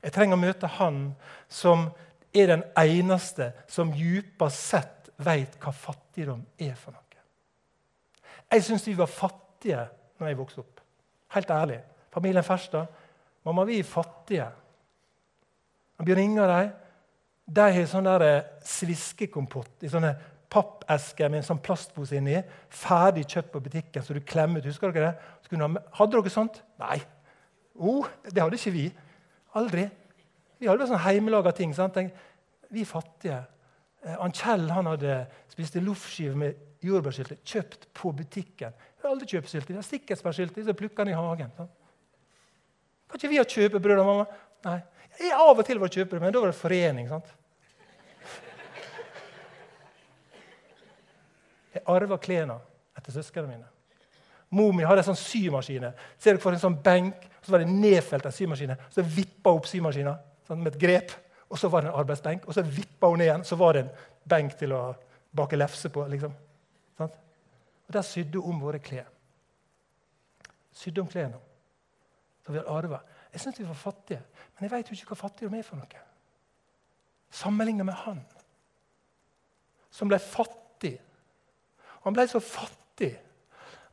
Jeg 0.00 0.14
trenger 0.14 0.38
å 0.38 0.40
møte 0.40 0.70
Han 0.78 1.02
som 1.48 1.90
er 2.32 2.52
den 2.52 2.64
eneste 2.78 3.50
som 3.68 3.92
djupest 3.92 4.68
sett 4.70 5.10
veit 5.20 5.58
hva 5.60 5.72
fattigdom 5.74 6.42
er 6.58 6.74
for 6.78 6.94
noe. 6.94 7.04
Jeg 8.50 8.64
syns 8.66 8.86
vi 8.88 8.96
var 8.98 9.10
fattige 9.10 9.84
når 10.18 10.30
jeg 10.30 10.38
vokste 10.38 10.62
opp. 10.64 10.80
Helt 11.36 11.50
ærlig. 11.54 11.78
Familien 12.10 12.44
Ferstad. 12.44 12.88
Mamma, 13.46 13.64
vi 13.64 13.78
er 13.78 13.86
fattige. 13.86 14.48
Og 15.98 16.06
Bjørn 16.06 16.18
ringer 16.18 16.50
dem. 16.50 16.72
de, 17.46 17.60
de 17.60 17.68
har 17.76 17.86
sånn 17.86 18.08
der 18.08 18.24
eh, 18.26 18.48
sviskekompott 18.66 19.86
i 19.86 19.90
sånne 19.92 20.14
pappesker 20.50 21.30
med 21.30 21.40
en 21.40 21.46
sånn 21.46 21.62
plastpose 21.62 22.18
inni. 22.18 22.40
Ferdig 22.74 23.28
kjøpt 23.30 23.52
på 23.52 23.62
butikken, 23.62 24.02
så 24.02 24.16
du 24.16 24.20
klemmer 24.26 24.58
ut. 24.58 24.66
Husker 24.66 24.90
dere 24.94 25.12
det? 25.12 25.70
Hadde 25.94 26.16
dere 26.16 26.32
sånt? 26.32 26.58
Nei. 26.82 26.98
Oh, 27.78 28.08
det 28.26 28.42
hadde 28.42 28.58
ikke 28.58 28.74
vi. 28.74 28.88
Aldri. 29.58 29.86
Vi 30.60 30.68
hadde 30.68 30.86
sånn 30.90 31.00
hjemmelaga 31.02 31.52
ting. 31.56 31.72
Sant? 31.74 31.96
Vi 32.70 32.84
er 32.84 32.88
fattige. 32.88 33.40
Han 34.20 34.32
Kjell 34.32 34.68
han 34.72 34.88
hadde 34.88 35.16
spist 35.50 35.76
loffskive 35.82 36.36
med 36.38 36.84
jordbærsylte 36.84 37.36
kjøpt 37.44 37.88
på 37.96 38.12
butikken. 38.16 38.72
Jeg 38.72 39.04
har 39.04 39.12
aldri 39.12 39.28
kjøpt 39.34 39.52
sylte. 39.52 39.72
Vi 39.74 39.80
har 39.80 39.86
sikkerhetsbærsylte, 39.86 40.64
så 40.64 40.76
plukker 40.76 41.04
den 41.04 41.12
i 41.12 41.18
hagen. 41.18 41.52
Sant? 41.56 41.74
Kan 43.10 43.20
ikke 43.20 43.32
vi 43.32 43.40
ha 43.40 43.44
kjøpebrød 43.44 44.00
av 44.00 44.06
mamma? 44.06 44.26
Nei. 44.68 44.78
Jeg 45.18 45.34
Av 45.34 45.58
og 45.58 45.66
til 45.66 45.80
var 45.82 45.90
kjøpebrød, 45.92 46.22
men 46.22 46.32
da 46.32 46.40
var 46.40 46.52
det 46.52 46.60
forening. 46.60 47.08
sant? 47.10 47.34
Jeg 51.74 51.82
arva 51.86 52.18
klærne 52.18 52.56
etter 52.98 53.14
søsknene 53.14 53.50
mine. 53.50 53.68
Mor 54.50 54.72
mi 54.74 54.86
hadde 54.86 55.04
en 55.04 55.12
sånn 55.12 55.20
symaskin. 55.20 55.86
Ser 56.18 56.34
dere 56.34 56.42
for 56.42 56.54
en 56.54 56.62
sånn 56.62 56.78
benk, 56.82 57.26
så 57.40 57.54
var 57.54 57.62
det 57.62 57.70
nedfelt 57.70 58.26
en 58.26 58.34
symaskin. 58.34 58.74
Så 58.90 59.04
vippa 59.06 59.52
opp 59.54 59.68
symaskina 59.70 60.16
sånn 60.48 60.62
med 60.62 60.74
et 60.74 60.80
grep. 60.80 61.14
Og 61.50 61.58
så 61.58 61.70
var 61.70 61.84
det 61.84 61.90
en 61.90 61.98
arbeidsbenk, 61.98 62.46
og 62.46 62.54
så 62.54 62.64
vippa 62.66 63.10
hun 63.10 63.22
ned 63.22 63.28
igjen. 63.28 63.46
Så 63.46 63.58
var 63.58 63.76
det 63.76 63.84
en 63.84 63.92
benk 64.30 64.56
til 64.58 64.74
å 64.74 64.82
bake 65.36 65.58
lefse 65.58 65.90
på. 65.94 66.06
liksom. 66.10 66.34
Sånn? 66.98 67.14
Og 67.86 67.94
Der 67.94 68.06
sydde 68.06 68.42
hun 68.42 68.56
om 68.56 68.66
våre 68.66 68.82
klær. 68.82 69.06
Sydde 70.72 71.02
om 71.02 71.10
klærne. 71.10 71.38
Så 72.44 72.52
vi 72.52 72.58
hadde 72.58 72.70
arva. 72.70 73.00
Jeg 73.32 73.40
syntes 73.40 73.60
vi 73.60 73.68
var 73.68 73.78
fattige, 73.78 74.22
men 74.56 74.66
jeg 74.66 74.70
veit 74.72 74.90
jo 74.90 74.96
ikke 74.96 75.12
hva 75.12 75.22
fattigdom 75.22 75.54
er 75.54 75.66
for 75.66 75.78
noe. 75.78 76.06
Sammenligna 77.30 77.86
med 77.86 77.94
han 77.94 78.22
som 79.90 80.10
ble 80.10 80.18
fattig. 80.22 80.96
Han 82.04 82.14
ble 82.16 82.26
så 82.30 82.40
fattig 82.42 83.12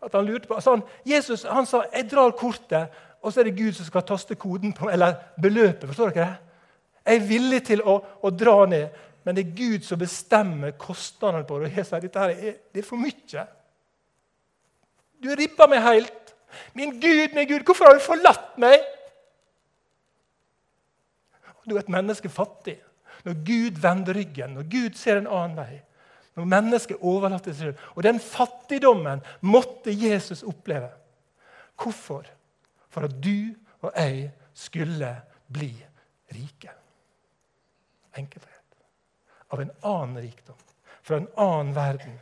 at 0.03 0.13
han 0.13 0.25
lurte 0.25 0.47
på 0.47 0.55
altså 0.55 0.75
han, 0.75 0.83
Jesus 1.05 1.43
han 1.43 1.65
sa 1.65 1.83
'Jeg 1.93 2.09
drar 2.11 2.31
kortet', 2.31 2.87
og 3.21 3.33
så 3.33 3.39
er 3.39 3.43
det 3.43 3.57
Gud 3.57 3.73
som 3.73 3.85
skal 3.85 4.01
taste 4.01 4.35
koden 4.35 4.73
på, 4.73 4.89
eller 4.89 5.15
beløpet. 5.41 5.87
Forstår 5.87 6.09
dere 6.09 6.25
det? 6.25 6.37
Jeg 7.05 7.15
er 7.15 7.27
villig 7.27 7.63
til 7.65 7.81
å, 7.81 7.99
å 8.23 8.29
dra 8.29 8.65
ned, 8.65 8.89
men 9.23 9.35
det 9.35 9.45
er 9.45 9.55
Gud 9.55 9.83
som 9.83 9.99
bestemmer 9.99 10.71
kostnadene 10.79 11.47
på 11.47 11.59
det. 11.59 11.71
Og 11.71 11.77
jeg 11.77 11.85
sier 11.85 12.03
dette 12.03 12.19
her 12.19 12.29
er, 12.29 12.53
det 12.73 12.83
er 12.83 12.87
for 12.87 12.99
mye. 13.01 13.45
Du 15.23 15.29
ribba 15.35 15.67
meg 15.67 15.81
helt. 15.81 16.35
Min 16.73 16.99
Gud, 16.99 17.33
min 17.35 17.47
Gud, 17.47 17.65
hvorfor 17.65 17.85
har 17.89 17.97
du 17.97 18.03
forlatt 18.03 18.57
meg? 18.61 18.83
Du 21.67 21.75
er 21.75 21.81
et 21.81 21.91
menneske 21.91 22.29
fattig. 22.29 22.77
Når 23.25 23.41
Gud 23.47 23.81
vender 23.81 24.15
ryggen, 24.15 24.53
når 24.55 24.69
Gud 24.71 24.95
ser 24.95 25.19
en 25.19 25.27
annen 25.27 25.57
vei, 25.57 25.81
når 26.37 26.49
mennesket 26.51 27.01
overlater 27.01 27.53
seg 27.53 27.71
selv. 27.71 27.85
Og 27.97 28.05
den 28.05 28.19
fattigdommen 28.21 29.23
måtte 29.41 29.93
Jesus 29.93 30.43
oppleve. 30.45 30.91
Hvorfor? 31.77 32.27
For 32.93 33.07
at 33.09 33.15
du 33.23 33.55
og 33.81 33.91
jeg 33.95 34.29
skulle 34.57 35.09
bli 35.53 35.71
rike. 36.33 36.73
Enkelt. 38.17 38.45
Av 39.49 39.61
en 39.61 39.73
annen 39.81 40.21
rikdom. 40.21 40.61
Fra 41.01 41.17
en 41.17 41.27
annen 41.41 41.73
verden. 41.75 42.17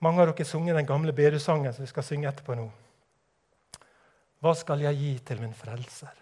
Mange 0.00 0.22
av 0.22 0.30
dere 0.30 0.40
har 0.40 0.48
sunget 0.48 0.78
den 0.80 0.88
gamle 0.88 1.12
bedesangen 1.12 1.74
som 1.76 1.84
vi 1.84 1.90
skal 1.92 2.06
synge 2.06 2.30
etterpå 2.30 2.56
nå. 2.58 2.66
Hva 4.40 4.54
skal 4.56 4.82
jeg 4.82 4.96
gi 4.96 5.14
til 5.30 5.42
min 5.44 5.54
frelser? 5.54 6.14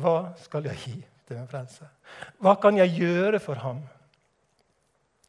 Hva 0.00 0.32
skal 0.40 0.70
jeg 0.70 0.80
gi 0.86 1.00
til 1.32 1.40
min 1.40 1.50
frelse? 1.50 1.88
Hva 2.42 2.54
kan 2.60 2.78
jeg 2.78 2.94
gjøre 3.00 3.40
for 3.42 3.60
ham? 3.64 3.82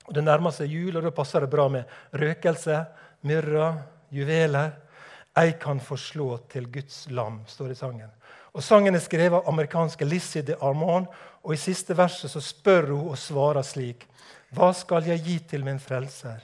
Og 0.07 0.13
Det 0.13 0.23
nærmer 0.23 0.51
seg 0.51 0.71
jul, 0.71 0.97
og 0.97 1.03
da 1.05 1.13
passer 1.15 1.43
det 1.43 1.51
bra 1.51 1.69
med 1.71 1.87
røkelse, 2.11 2.81
myrra, 3.23 3.69
juveler. 4.11 4.73
Jeg 5.35 5.55
kan 5.59 5.79
forslå 5.79 6.37
til 6.51 6.67
Guds 6.71 7.07
lam, 7.09 7.41
står 7.47 7.71
det 7.71 7.77
i 7.77 7.79
sangen. 7.79 8.11
Og 8.53 8.61
Sangen 8.61 8.95
er 8.95 9.01
skrevet 9.01 9.39
av 9.39 9.47
amerikanske 9.49 10.05
Lizzie 10.05 10.43
de 10.45 10.57
Armand, 10.61 11.07
og 11.41 11.55
i 11.55 11.57
siste 11.57 11.95
verset 11.97 12.31
så 12.31 12.41
spør 12.43 12.91
hun 12.91 13.13
og 13.15 13.17
svarer 13.17 13.65
slik.: 13.65 14.05
Hva 14.53 14.73
skal 14.73 15.07
jeg 15.07 15.23
gi 15.25 15.39
til 15.39 15.65
min 15.65 15.79
frelser? 15.79 16.43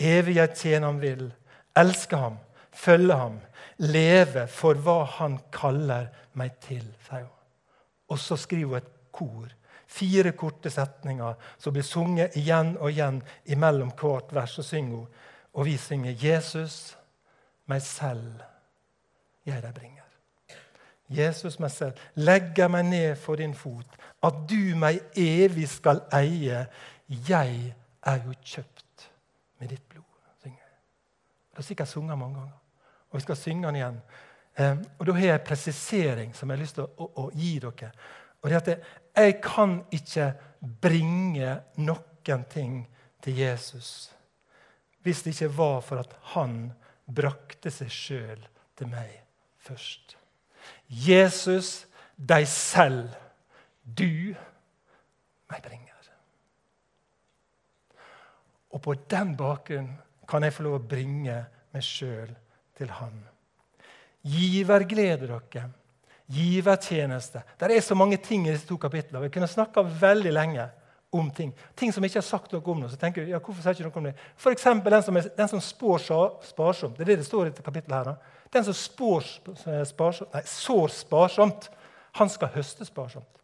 Evig 0.00 0.36
jeg 0.36 0.54
tjene 0.56 0.86
ham 0.86 1.00
vil, 1.00 1.28
elske 1.76 2.16
ham, 2.16 2.38
følge 2.72 3.14
ham, 3.14 3.38
leve 3.78 4.46
for 4.48 4.74
hva 4.74 5.04
han 5.18 5.38
kaller 5.52 6.08
meg 6.34 6.56
til, 6.64 6.86
sier 7.06 7.26
hun. 7.26 7.43
Og 8.08 8.18
så 8.18 8.36
skriver 8.36 8.66
hun 8.66 8.76
et 8.76 8.92
kor. 9.12 9.48
Fire 9.86 10.32
korte 10.32 10.70
setninger 10.70 11.34
som 11.58 11.72
blir 11.72 11.86
sunget 11.86 12.36
igjen 12.40 12.76
og 12.78 12.90
igjen 12.90 13.22
imellom 13.44 13.92
hvert 14.00 14.34
vers. 14.34 14.58
Og 14.58 14.64
synger 14.64 14.96
hun. 14.96 15.08
Og 15.54 15.64
vi 15.64 15.76
synger 15.76 16.10
'Jesus, 16.10 16.98
meg 17.66 17.82
selv, 17.82 18.42
jeg 19.46 19.62
deg 19.62 19.74
bringer'. 19.74 20.04
Jesus 21.08 21.58
meg 21.60 21.70
selv, 21.70 21.92
legger 22.14 22.68
meg 22.68 22.84
ned 22.84 23.16
for 23.16 23.36
din 23.36 23.54
fot, 23.54 23.96
at 24.22 24.34
du 24.48 24.76
meg 24.76 25.00
evig 25.16 25.68
skal 25.68 26.00
eie. 26.12 26.64
Jeg 27.08 27.74
er 28.02 28.20
jo 28.24 28.32
kjøpt 28.40 29.10
med 29.60 29.68
ditt 29.68 29.88
blod. 29.88 30.04
synger 30.42 30.64
Det 31.50 31.56
har 31.56 31.62
sikkert 31.62 31.88
sunget 31.88 32.18
mange 32.18 32.34
ganger, 32.34 32.58
og 33.10 33.16
vi 33.16 33.20
skal 33.20 33.36
synge 33.36 33.66
den 33.66 33.76
igjen. 33.76 34.00
Eh, 34.56 34.76
og 34.98 35.06
Da 35.06 35.12
har 35.12 35.26
jeg 35.26 35.38
en 35.38 35.46
presisering 35.46 36.34
som 36.34 36.50
jeg 36.50 36.58
har 36.58 36.62
lyst 36.62 36.78
til 36.78 36.86
å, 36.86 36.90
å, 36.96 37.10
å 37.24 37.30
gi 37.34 37.58
dere. 37.62 37.90
Og 38.42 38.50
det 38.50 38.56
er 38.56 38.62
at 38.62 38.90
Jeg 39.14 39.38
kan 39.42 39.78
ikke 39.94 40.32
bringe 40.82 41.60
noen 41.76 42.44
ting 42.50 42.82
til 43.22 43.38
Jesus 43.38 44.10
hvis 45.04 45.20
det 45.22 45.34
ikke 45.34 45.50
var 45.52 45.82
for 45.84 46.00
at 46.00 46.14
han 46.32 46.72
brakte 47.04 47.68
seg 47.68 47.90
sjøl 47.92 48.46
til 48.72 48.88
meg 48.88 49.10
først. 49.60 50.14
Jesus, 50.88 51.84
deg 52.16 52.46
selv, 52.48 53.12
du 53.84 54.32
meg 55.52 55.60
bringer. 55.60 55.94
Og 58.74 58.82
på 58.82 58.94
den 59.10 59.36
bakgrunn 59.38 59.92
kan 60.28 60.42
jeg 60.42 60.56
få 60.56 60.64
lov 60.66 60.80
å 60.80 60.86
bringe 60.88 61.36
meg 61.74 61.84
sjøl 61.86 62.32
til 62.74 62.90
Han. 62.98 63.20
Giverglede 64.24 65.28
dere. 65.28 65.66
Givertjeneste. 66.26 67.42
Det 67.60 67.76
er 67.76 67.84
så 67.84 67.94
mange 67.94 68.16
ting 68.16 68.46
i 68.46 68.52
disse 68.54 68.66
to 68.66 68.78
kapitlene. 68.80 69.26
Vi 69.26 69.34
kunne 69.34 69.48
snakka 69.50 69.84
veldig 70.00 70.32
lenge 70.32 70.68
om 71.14 71.30
ting. 71.30 71.52
Ting 71.76 71.92
som 71.92 72.04
ikke 72.04 72.18
har 72.18 72.26
sagt 72.26 72.54
noe 72.54 72.64
om 72.72 72.80
noe. 72.80 72.90
Så 72.90 72.96
tenker 72.98 73.22
vi, 73.22 73.34
ja, 73.34 73.38
hvorfor 73.38 73.60
sier 73.62 73.76
ikke 73.76 73.90
noe 73.90 74.00
om 74.00 74.06
det? 74.08 74.14
For 74.40 74.54
eksempel, 74.56 74.94
den 74.96 75.04
som, 75.04 75.18
er, 75.20 75.28
den 75.36 75.50
som 75.52 75.60
spår 75.62 76.06
sparsomt. 76.48 76.96
Det 76.96 77.04
er 77.04 77.12
det 77.12 77.20
det 77.20 77.26
står 77.28 77.46
i 77.46 77.52
dette 77.52 77.66
kapittelet. 77.66 77.98
her. 77.98 78.14
Da. 78.14 78.48
Den 78.56 78.64
som 78.66 78.76
spår 78.78 79.28
sparsomt, 79.90 80.32
nei, 80.34 80.42
sår 80.48 80.94
sparsomt, 80.94 81.68
han 82.18 82.32
skal 82.32 82.50
høste 82.54 82.86
sparsomt. 82.88 83.42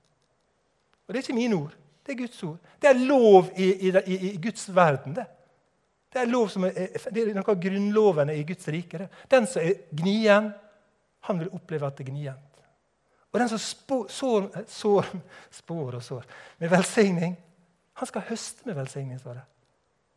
Og 1.06 1.12
Det 1.12 1.20
er 1.20 1.26
ikke 1.26 1.36
mine 1.36 1.60
ord. 1.60 1.76
Det 2.06 2.14
er 2.14 2.18
Guds 2.22 2.42
ord. 2.48 2.72
Det 2.80 2.90
er 2.90 3.04
lov 3.04 3.52
i, 3.56 3.68
i, 3.88 3.92
i, 4.06 4.18
i 4.30 4.36
Guds 4.42 4.64
verden. 4.74 5.14
Det. 5.14 5.26
Det 6.10 6.24
er, 6.24 6.26
er, 6.26 7.06
det 7.12 7.22
er 7.22 7.36
noe 7.36 7.52
av 7.52 7.60
grunnlovene 7.62 8.34
i 8.34 8.42
Guds 8.46 8.66
rike. 8.72 9.04
Det. 9.04 9.08
Den 9.30 9.46
som 9.46 9.62
er 9.62 9.78
gnien, 9.94 10.50
han 11.30 11.42
vil 11.44 11.52
oppleve 11.56 11.86
at 11.86 11.98
det 11.98 12.06
er 12.06 12.12
gnient. 12.12 12.64
Og 13.30 13.40
den 13.40 13.48
som 13.52 13.60
sår, 14.08 14.48
sår, 14.66 15.12
spår 15.60 16.00
og 16.00 16.02
sår 16.02 16.26
med 16.58 16.72
velsigning, 16.72 17.36
han 18.00 18.08
skal 18.08 18.26
høste 18.26 18.66
med 18.66 18.74
velsigning. 18.74 19.18
står 19.20 19.34
Det 19.34 19.46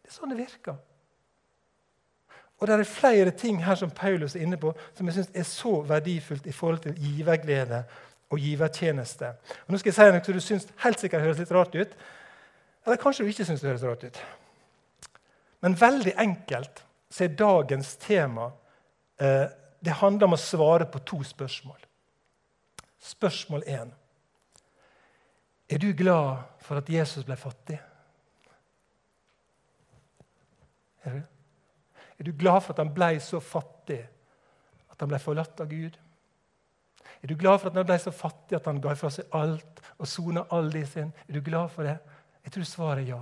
Det 0.02 0.10
er 0.10 0.14
sånn 0.14 0.34
det 0.34 0.38
virker. 0.38 0.76
Og 2.60 2.68
Det 2.68 2.80
er 2.80 2.84
flere 2.84 3.32
ting 3.32 3.64
her 3.66 3.76
som 3.76 3.92
Paulus 3.92 4.36
er 4.36 4.42
inne 4.42 4.58
på, 4.58 4.74
som 4.96 5.08
jeg 5.08 5.14
synes 5.14 5.32
er 5.36 5.44
så 5.44 5.82
verdifullt 5.82 6.46
i 6.48 6.52
forhold 6.52 6.80
til 6.80 6.96
giverglede 6.96 7.84
og 8.30 8.40
givertjeneste. 8.40 9.28
Og 9.68 9.72
nå 9.72 9.78
skal 9.78 9.90
jeg 9.90 9.96
si 9.96 10.12
noe 10.12 10.24
som 10.24 10.34
du 10.34 10.40
syns 10.40 10.68
helt 10.84 11.00
sikkert 11.00 11.22
høres 11.22 11.42
litt 11.42 11.52
rart 11.52 11.76
ut. 11.76 11.98
Eller 12.86 12.98
kanskje 13.02 13.24
du 13.24 13.30
ikke 13.30 13.46
syns 13.46 13.62
det 13.62 13.70
høres 13.70 13.84
rart 13.84 14.04
ut. 14.04 14.22
Men 15.62 15.76
veldig 15.82 16.14
enkelt 16.18 16.84
så 17.12 17.24
er 17.24 17.36
dagens 17.38 17.96
tema 18.02 18.50
eh, 19.22 19.46
Det 19.84 19.98
handler 20.00 20.30
om 20.30 20.38
å 20.38 20.40
svare 20.40 20.88
på 20.88 21.02
to 21.04 21.20
spørsmål. 21.28 21.80
Spørsmål 23.04 23.66
én. 23.68 23.92
Er 25.70 25.78
du 25.78 25.90
glad 25.98 26.44
for 26.64 26.80
at 26.80 26.90
Jesus 26.90 27.26
ble 27.28 27.36
fattig? 27.40 27.80
Er 31.04 31.20
du? 31.20 31.22
Er 32.20 32.24
du 32.24 32.32
glad 32.32 32.62
for 32.62 32.74
at 32.74 32.80
han 32.80 32.94
ble 32.94 33.18
så 33.20 33.40
fattig 33.44 34.00
at 34.92 35.02
han 35.02 35.10
ble 35.12 35.20
forlatt 35.20 35.60
av 35.60 35.68
Gud? 35.68 35.98
Er 37.24 37.28
du 37.28 37.36
glad 37.40 37.60
for 37.60 37.72
at 37.72 37.80
han 37.80 37.88
ble 37.88 37.98
så 38.00 38.12
fattig 38.16 38.56
at 38.56 38.68
han 38.70 38.80
ga 38.84 38.94
fra 39.00 39.10
seg 39.12 39.32
alt 39.36 39.82
og 39.98 40.08
sona 40.08 40.46
de 40.72 40.86
sin? 40.88 41.12
Er 41.28 41.34
du 41.34 41.42
glad 41.42 41.72
for 41.72 41.84
det? 41.84 41.98
Jeg 42.44 42.52
tror 42.52 42.70
svaret 42.70 43.04
er 43.04 43.16
ja. 43.16 43.22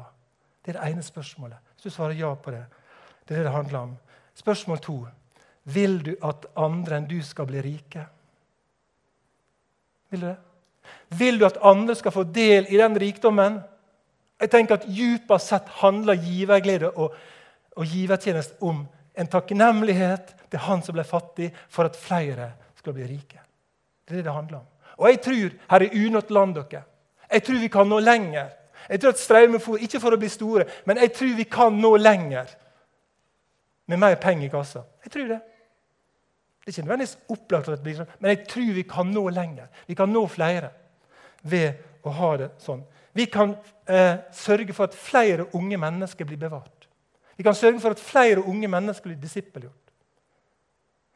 Det 0.61 0.75
er 0.75 0.79
det 0.79 0.91
ene 0.91 1.03
spørsmålet. 1.03 1.57
Hvis 1.73 1.83
du 1.83 1.89
svarer 1.89 2.13
ja 2.13 2.33
på 2.35 2.51
det, 2.51 2.65
det 3.25 3.35
er 3.35 3.41
det 3.41 3.45
det 3.45 3.55
handler 3.55 3.79
om. 3.79 3.97
Spørsmål 4.35 4.79
to. 4.79 4.97
Vil 5.63 5.99
du 6.03 6.15
at 6.25 6.47
andre 6.57 6.97
enn 6.97 7.09
du 7.09 7.19
skal 7.25 7.47
bli 7.49 7.61
rike? 7.61 8.05
Vil 10.09 10.23
du 10.23 10.27
det? 10.29 10.37
Vil 11.19 11.37
du 11.39 11.45
at 11.45 11.59
andre 11.63 11.95
skal 11.95 12.13
få 12.15 12.23
del 12.23 12.65
i 12.69 12.79
den 12.79 12.97
rikdommen? 12.99 13.59
Jeg 14.41 14.49
tenker 14.49 14.79
at 14.79 14.87
Djupest 14.89 15.51
sett 15.51 15.69
handler 15.83 16.17
giverglede 16.17 16.89
og 16.95 17.13
og 17.79 17.85
givertjeneste 17.87 18.57
om 18.61 18.83
en 19.15 19.27
takknemlighet 19.27 20.33
til 20.51 20.63
han 20.65 20.81
som 20.83 20.95
ble 20.95 21.05
fattig, 21.07 21.51
for 21.69 21.87
at 21.87 21.99
flere 21.99 22.51
skal 22.79 22.95
bli 22.95 23.07
rike. 23.07 23.39
Det 24.05 24.15
er 24.15 24.21
det 24.21 24.25
det 24.27 24.35
handler 24.35 24.61
om. 24.61 24.67
Og 24.97 25.07
jeg 25.09 25.21
tror 25.25 25.53
her 25.71 25.85
er 25.85 25.99
unått 26.05 26.31
land 26.31 26.57
dere. 26.57 26.83
Jeg 27.31 27.43
tror 27.47 27.61
vi 27.61 27.69
kan 27.71 27.87
nå 27.87 27.99
lenger. 28.03 28.49
Jeg 28.89 29.01
tror 29.01 29.13
at 29.13 29.21
Straumefor, 29.21 29.77
Ikke 29.77 29.99
for 29.99 30.13
å 30.13 30.19
bli 30.19 30.29
store, 30.29 30.65
men 30.85 30.97
jeg 30.97 31.13
tror 31.15 31.35
vi 31.37 31.43
kan 31.43 31.77
nå 31.79 31.95
lenger 31.97 32.49
med 33.87 33.99
mer 33.99 34.15
penger 34.15 34.47
i 34.47 34.51
kassa. 34.51 34.83
Jeg 35.03 35.11
tror 35.11 35.27
det. 35.27 35.39
Det 36.61 36.69
er 36.69 36.75
ikke 36.75 36.87
nødvendigvis 36.87 37.17
opplagt 37.33 37.69
at 37.69 37.79
det 37.79 37.83
blir 37.85 37.97
sånn, 37.97 38.09
men 38.19 38.35
jeg 38.35 38.43
tror 38.51 38.73
vi 38.75 38.83
kan 38.85 39.09
nå 39.09 39.23
lenger. 39.33 39.69
Vi 39.87 39.97
kan 39.97 40.11
nå 40.13 40.21
flere 40.29 40.69
ved 41.41 42.05
å 42.05 42.13
ha 42.13 42.29
det 42.37 42.49
sånn. 42.61 42.83
Vi 43.17 43.25
kan 43.33 43.55
eh, 43.89 44.21
sørge 44.33 44.75
for 44.77 44.85
at 44.85 44.95
flere 44.97 45.47
unge 45.57 45.79
mennesker 45.81 46.27
blir 46.29 46.39
bevart. 46.39 46.87
Vi 47.35 47.43
kan 47.43 47.57
sørge 47.57 47.81
for 47.81 47.95
at 47.95 48.03
flere 48.03 48.43
unge 48.45 48.69
mennesker 48.69 49.09
blir 49.09 49.19
disippelgjort. 49.21 49.77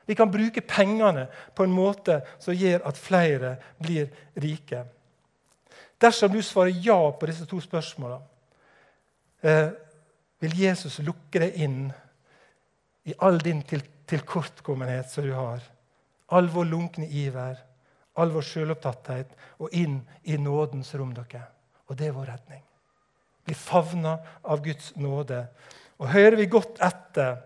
Vi 0.05 0.17
kan 0.17 0.31
bruke 0.31 0.61
pengene 0.61 1.27
på 1.55 1.65
en 1.65 1.73
måte 1.73 2.19
som 2.41 2.53
gjør 2.53 2.83
at 2.89 2.97
flere 2.97 3.55
blir 3.81 4.09
rike. 4.41 4.83
Dersom 6.01 6.33
du 6.33 6.41
svarer 6.41 6.73
ja 6.81 6.97
på 7.11 7.29
disse 7.29 7.45
to 7.49 7.61
spørsmålene, 7.61 8.21
eh, 9.43 9.69
vil 10.41 10.59
Jesus 10.59 10.99
lukke 10.99 11.39
deg 11.39 11.61
inn 11.61 11.93
i 13.05 13.13
all 13.21 13.37
din 13.39 13.61
til 13.63 13.83
tilkortkommenhet 14.05 15.09
som 15.11 15.25
du 15.25 15.33
har. 15.33 15.63
All 16.27 16.47
vår 16.49 16.65
lunkne 16.65 17.07
iver, 17.07 17.57
all 18.15 18.31
vår 18.33 18.45
sjølopptatthet, 18.47 19.33
og 19.59 19.73
inn 19.73 20.01
i 20.23 20.37
nådens 20.37 20.93
rom. 20.95 21.13
dere. 21.13 21.43
Og 21.87 21.97
det 21.97 22.07
er 22.07 22.15
vår 22.15 22.25
redning. 22.25 22.63
Bli 23.45 23.53
favna 23.53 24.17
av 24.43 24.63
Guds 24.63 24.95
nåde. 24.95 25.45
Og 25.97 26.09
hører 26.09 26.35
vi 26.35 26.45
godt 26.45 26.79
etter, 26.83 27.37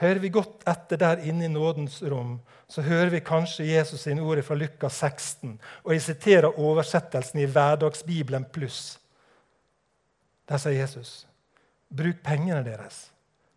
hører 0.00 0.18
vi 0.18 0.28
godt 0.28 0.64
etter 0.68 0.96
der 0.96 1.20
inne 1.28 1.44
i 1.44 1.52
nådens 1.52 2.02
rom, 2.02 2.40
så 2.68 2.82
hører 2.82 3.10
vi 3.10 3.20
kanskje 3.20 3.66
Jesus 3.66 4.00
sine 4.00 4.22
ord 4.22 4.42
fra 4.42 4.54
Lukas 4.54 4.94
16. 5.02 5.60
Og 5.84 5.92
jeg 5.92 6.02
siterer 6.02 6.58
oversettelsen 6.58 7.40
i 7.40 7.46
Hverdagsbibelen 7.50 8.44
pluss. 8.44 8.98
Der 10.48 10.58
sier 10.58 10.80
Jesus.: 10.80 11.26
Bruk 11.90 12.22
pengene 12.24 12.64
deres 12.64 13.10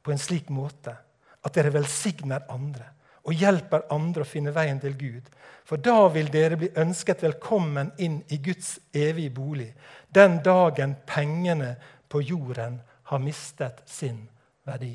på 0.03 0.11
en 0.11 0.17
slik 0.17 0.49
måte 0.49 0.97
at 1.43 1.55
dere 1.55 1.73
velsigner 1.73 2.45
andre 2.51 2.89
og 3.23 3.39
hjelper 3.39 3.85
andre 3.93 4.25
å 4.25 4.27
finne 4.27 4.51
veien 4.55 4.79
til 4.83 4.95
Gud. 4.99 5.27
For 5.63 5.79
da 5.79 6.09
vil 6.11 6.27
dere 6.31 6.57
bli 6.59 6.69
ønsket 6.79 7.23
velkommen 7.23 7.93
inn 8.03 8.19
i 8.35 8.39
Guds 8.43 8.75
evige 8.91 9.31
bolig, 9.31 9.69
den 10.11 10.41
dagen 10.43 10.97
pengene 11.07 11.75
på 12.11 12.21
jorden 12.21 12.81
har 13.09 13.23
mistet 13.23 13.79
sin 13.89 14.19
verdi. 14.67 14.91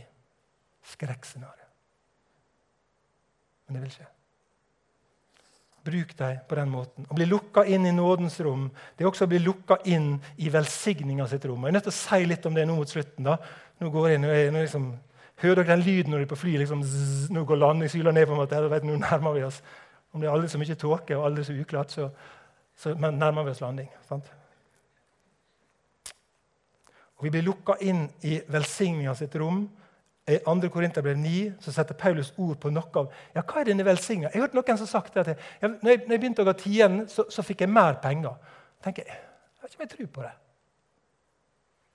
Skrekkscenario. 0.88 1.66
Men 3.66 3.76
det 3.76 3.82
vil 3.84 3.96
skje. 3.96 4.06
Bruk 5.88 6.14
dem 6.18 6.38
på 6.48 6.56
den 6.56 6.70
måten. 6.72 7.08
Å 7.08 7.16
bli 7.16 7.26
lukka 7.28 7.64
inn 7.68 7.86
i 7.88 7.94
nådens 7.96 8.38
rom 8.44 8.66
det 8.96 9.04
er 9.04 9.08
også 9.08 9.24
å 9.24 9.30
bli 9.30 9.40
lukka 9.40 9.78
inn 9.88 10.16
i 10.36 10.50
velsigninga 10.52 11.28
sitt 11.28 11.44
rom. 11.48 11.64
Jeg 11.64 11.72
er 11.72 11.76
nødt 11.78 11.88
til 11.88 11.94
å 11.94 11.98
si 11.98 12.28
litt 12.28 12.48
om 12.48 12.56
det 12.56 12.64
nå 12.68 12.76
mot 12.76 12.92
slutten. 12.92 13.24
da. 13.24 13.38
Nå 13.80 13.92
går 13.92 14.08
jeg, 14.08 14.20
inn 14.20 14.28
er 14.28 14.40
jeg 14.42 14.56
liksom 14.56 14.90
Hører 15.38 15.62
dere 15.62 15.76
den 15.76 15.84
lyden 15.86 16.10
når 16.10 16.24
de 16.24 16.26
på 16.26 16.36
fly? 16.36 16.56
liksom, 16.58 16.82
zzz, 16.82 17.30
nå 17.30 17.44
går 17.44 17.56
landingshyla 17.56 18.10
ned? 18.10 18.26
på 18.26 18.34
en 18.34 18.40
måte, 18.42 18.62
vet, 18.70 18.84
nå 18.84 18.96
nærmer 18.98 19.36
vi 19.36 19.44
oss. 19.46 19.62
Om 20.12 20.20
det 20.20 20.28
er 20.28 20.32
aldri 20.32 20.48
så 20.48 20.58
mye 20.58 20.74
tåke 20.74 21.16
og 21.16 21.26
aldri 21.28 21.44
så 21.44 21.54
uklart, 21.54 21.92
så, 21.92 22.08
så 22.76 22.94
nærmer 22.94 23.44
vi 23.44 23.50
oss 23.50 23.60
landing. 23.60 23.90
Sant? 24.08 24.32
Og 27.18 27.24
Vi 27.24 27.30
blir 27.30 27.42
lukka 27.42 27.78
inn 27.80 28.08
i 28.22 28.40
velsigninga 28.48 29.14
sitt 29.14 29.36
rom. 29.36 29.66
I 30.28 30.38
2. 30.44 30.68
Korinterbrev 30.68 31.16
9 31.16 31.54
så 31.64 31.72
setter 31.72 31.96
Paulus 31.96 32.34
ord 32.36 32.58
på 32.60 32.70
noe 32.70 33.00
av 33.00 33.06
ja, 33.34 33.40
hva 33.40 33.62
er 33.62 33.70
denne 33.70 33.86
velsigninga. 33.86 34.30
Jeg 34.34 34.42
hørte 34.42 34.58
noen 34.58 34.80
som 34.80 34.90
sagt 34.90 35.14
det 35.14 35.22
at 35.24 35.30
jeg, 35.32 35.38
når, 35.62 35.88
jeg, 35.90 36.02
når 36.04 36.14
jeg 36.14 36.20
begynte 36.20 36.44
å 36.44 36.48
gå 36.50 36.54
tiende, 36.60 37.06
så, 37.08 37.24
så, 37.32 37.44
fikk 37.46 37.64
jeg 37.64 37.72
mer 37.72 37.96
penger. 38.02 38.36
Jeg 38.76 38.84
tenker, 38.84 39.08
jeg 39.08 39.62
vet 39.62 39.72
ikke 39.72 39.80
om 39.80 39.86
jeg 39.86 39.94
tror 39.94 40.10
på 40.18 40.26
det. 40.26 40.34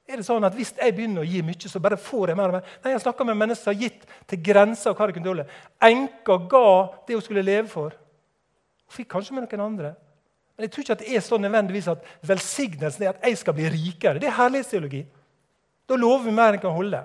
Er 0.09 0.19
det 0.19 0.25
sånn 0.27 0.43
at 0.43 0.55
Hvis 0.55 0.73
jeg 0.75 0.95
begynner 0.95 1.23
å 1.23 1.27
gi 1.27 1.41
mye, 1.45 1.69
så 1.71 1.81
bare 1.83 1.99
får 1.99 2.33
jeg 2.33 2.39
mer 2.39 2.51
og 2.51 2.57
mer? 2.57 2.71
Nei, 2.83 2.91
Jeg 2.91 3.03
snakka 3.05 3.25
med 3.27 3.39
mennesker 3.39 3.63
som 3.63 3.73
har 3.73 3.83
gitt 3.87 4.07
til 4.27 4.41
grenser 4.43 4.91
av 4.91 4.97
hva 4.97 5.07
de 5.07 5.15
kunne 5.15 5.29
tåle. 5.29 5.45
Enka 5.81 6.37
ga 6.51 6.69
det 7.07 7.15
hun 7.15 7.23
skulle 7.23 7.45
leve 7.45 7.67
for. 7.71 7.95
Hun 8.87 8.97
fikk 8.97 9.13
kanskje 9.15 9.37
med 9.37 9.47
noen 9.47 9.65
andre. 9.67 9.95
Men 10.53 10.67
jeg 10.67 10.73
tror 10.73 10.83
ikke 10.83 10.97
at 10.97 11.03
det 11.05 11.15
er 11.15 11.23
sånn 11.25 11.41
nødvendigvis 11.47 11.89
at 11.95 12.09
velsignelsen 12.29 13.05
er 13.05 13.13
at 13.13 13.23
jeg 13.25 13.39
skal 13.39 13.55
bli 13.57 13.69
rikere. 13.73 14.19
Det 14.21 14.29
er 14.29 14.37
herlighetsteologi. 14.37 15.05
Da 15.89 15.97
lover 15.97 16.27
vi 16.27 16.35
mer 16.35 16.53
enn 16.53 16.61
kan 16.61 16.75
holde. 16.75 16.99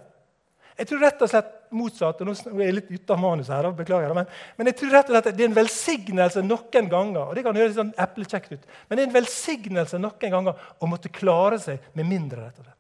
Jeg 0.79 0.91
tror 0.91 1.01
rett 1.03 1.23
og 1.25 1.31
slett 1.31 1.55
motsatt. 1.75 2.21
og 2.21 2.29
nå 2.29 2.35
er 2.35 2.67
jeg 2.67 2.77
litt 2.77 2.91
ute 2.93 3.15
av 3.15 3.21
manus 3.21 3.51
her, 3.53 3.71
beklager, 3.77 4.15
men, 4.15 4.29
men, 4.57 4.71
jeg 4.71 4.79
tror 4.79 4.95
rett 4.95 5.11
og 5.11 5.17
slett 5.17 5.31
det 5.37 5.45
er 5.45 5.51
en 5.51 5.59
velsignelse 5.59 6.45
noen 6.45 6.91
ganger 6.93 7.25
og 7.25 7.35
det 7.37 7.45
kan 7.45 7.59
høres 7.59 7.77
sånn 7.77 7.93
eplekjekt 7.99 8.55
ut, 8.55 8.69
men 8.89 8.97
det 8.97 9.05
er 9.05 9.11
en 9.11 9.17
velsignelse 9.19 10.01
noen 10.01 10.35
ganger 10.37 10.69
å 10.79 10.91
måtte 10.91 11.13
klare 11.13 11.59
seg 11.61 11.91
med 11.99 12.09
mindre. 12.09 12.47
rett 12.47 12.61
og 12.61 12.65
slett. 12.65 12.78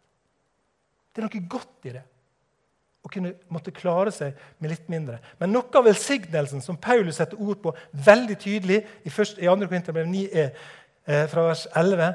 Det 1.18 1.24
er 1.24 1.26
noe 1.26 1.48
godt 1.50 1.86
i 1.90 1.92
det. 1.96 2.04
Å 3.02 3.10
kunne 3.10 3.32
måtte 3.50 3.72
klare 3.74 4.12
seg 4.14 4.36
med 4.62 4.70
litt 4.70 4.84
mindre. 4.92 5.16
Men 5.40 5.50
noe 5.50 5.66
av 5.74 5.88
velsignelsen 5.88 6.62
som 6.62 6.78
Paulus 6.78 7.18
setter 7.18 7.40
ord 7.42 7.58
på 7.64 7.72
veldig 8.06 8.36
tydelig 8.38 8.84
i, 9.02 9.10
2. 9.10 9.66
Korinterbrev 9.66 10.06
9, 10.06 10.28
er, 10.30 10.52
eh, 11.06 11.26
fra 11.26 11.48
vers 11.48 11.66
11 11.74 12.14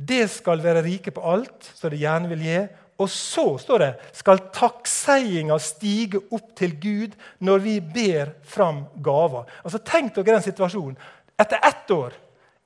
Det 0.00 0.30
skal 0.30 0.62
være 0.62 0.84
rike 0.86 1.10
på 1.10 1.20
alt, 1.20 1.72
som 1.74 1.90
det 1.90 1.98
gjerne 1.98 2.28
vil 2.28 2.38
gi, 2.46 2.68
og 2.98 3.08
så 3.10 3.58
står 3.58 3.78
det, 3.78 3.90
skal 4.12 4.40
takkseiinga 4.54 5.58
stige 5.58 6.22
opp 6.30 6.54
til 6.56 6.72
Gud 6.80 7.16
når 7.40 7.58
vi 7.58 7.80
ber 7.80 8.32
fram 8.42 8.86
gaver. 9.02 9.44
Altså, 9.64 9.78
Tenk 9.78 10.14
dere 10.14 10.38
den 10.38 10.46
situasjonen. 10.46 10.96
Etter 11.38 11.58
ett 11.62 11.90
år, 11.90 12.14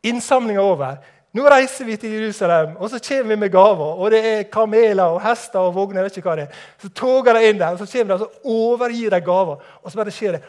innsamlinga 0.05 0.61
over. 0.61 1.03
Nå 1.33 1.45
reiser 1.49 1.89
vi 1.89 1.97
til 1.97 2.13
Jerusalem, 2.13 2.75
og 2.77 2.91
så 2.93 2.99
kommer 3.01 3.33
vi 3.33 3.41
med 3.41 3.51
gaver. 3.53 3.95
Og 3.97 4.11
det 4.13 4.21
er 4.27 4.43
kameler 4.53 5.15
og 5.15 5.23
hester 5.25 5.59
og 5.59 5.75
vogner. 5.75 6.05
ikke 6.05 6.21
hva 6.21 6.37
det 6.37 6.45
er. 6.45 6.59
Så 6.83 6.89
toger 6.89 7.33
de 7.33 7.49
inn 7.49 7.59
der, 7.59 7.73
og 7.73 7.79
så 7.79 7.87
kommer 7.87 8.17
de 8.17 8.23
og 8.23 8.27
så 8.27 8.49
overgir 8.49 9.11
de 9.11 9.21
gaver. 9.21 9.57
Og 9.83 9.91
så 9.91 9.97
bare 9.97 10.11
skjer 10.11 10.33
det. 10.33 10.43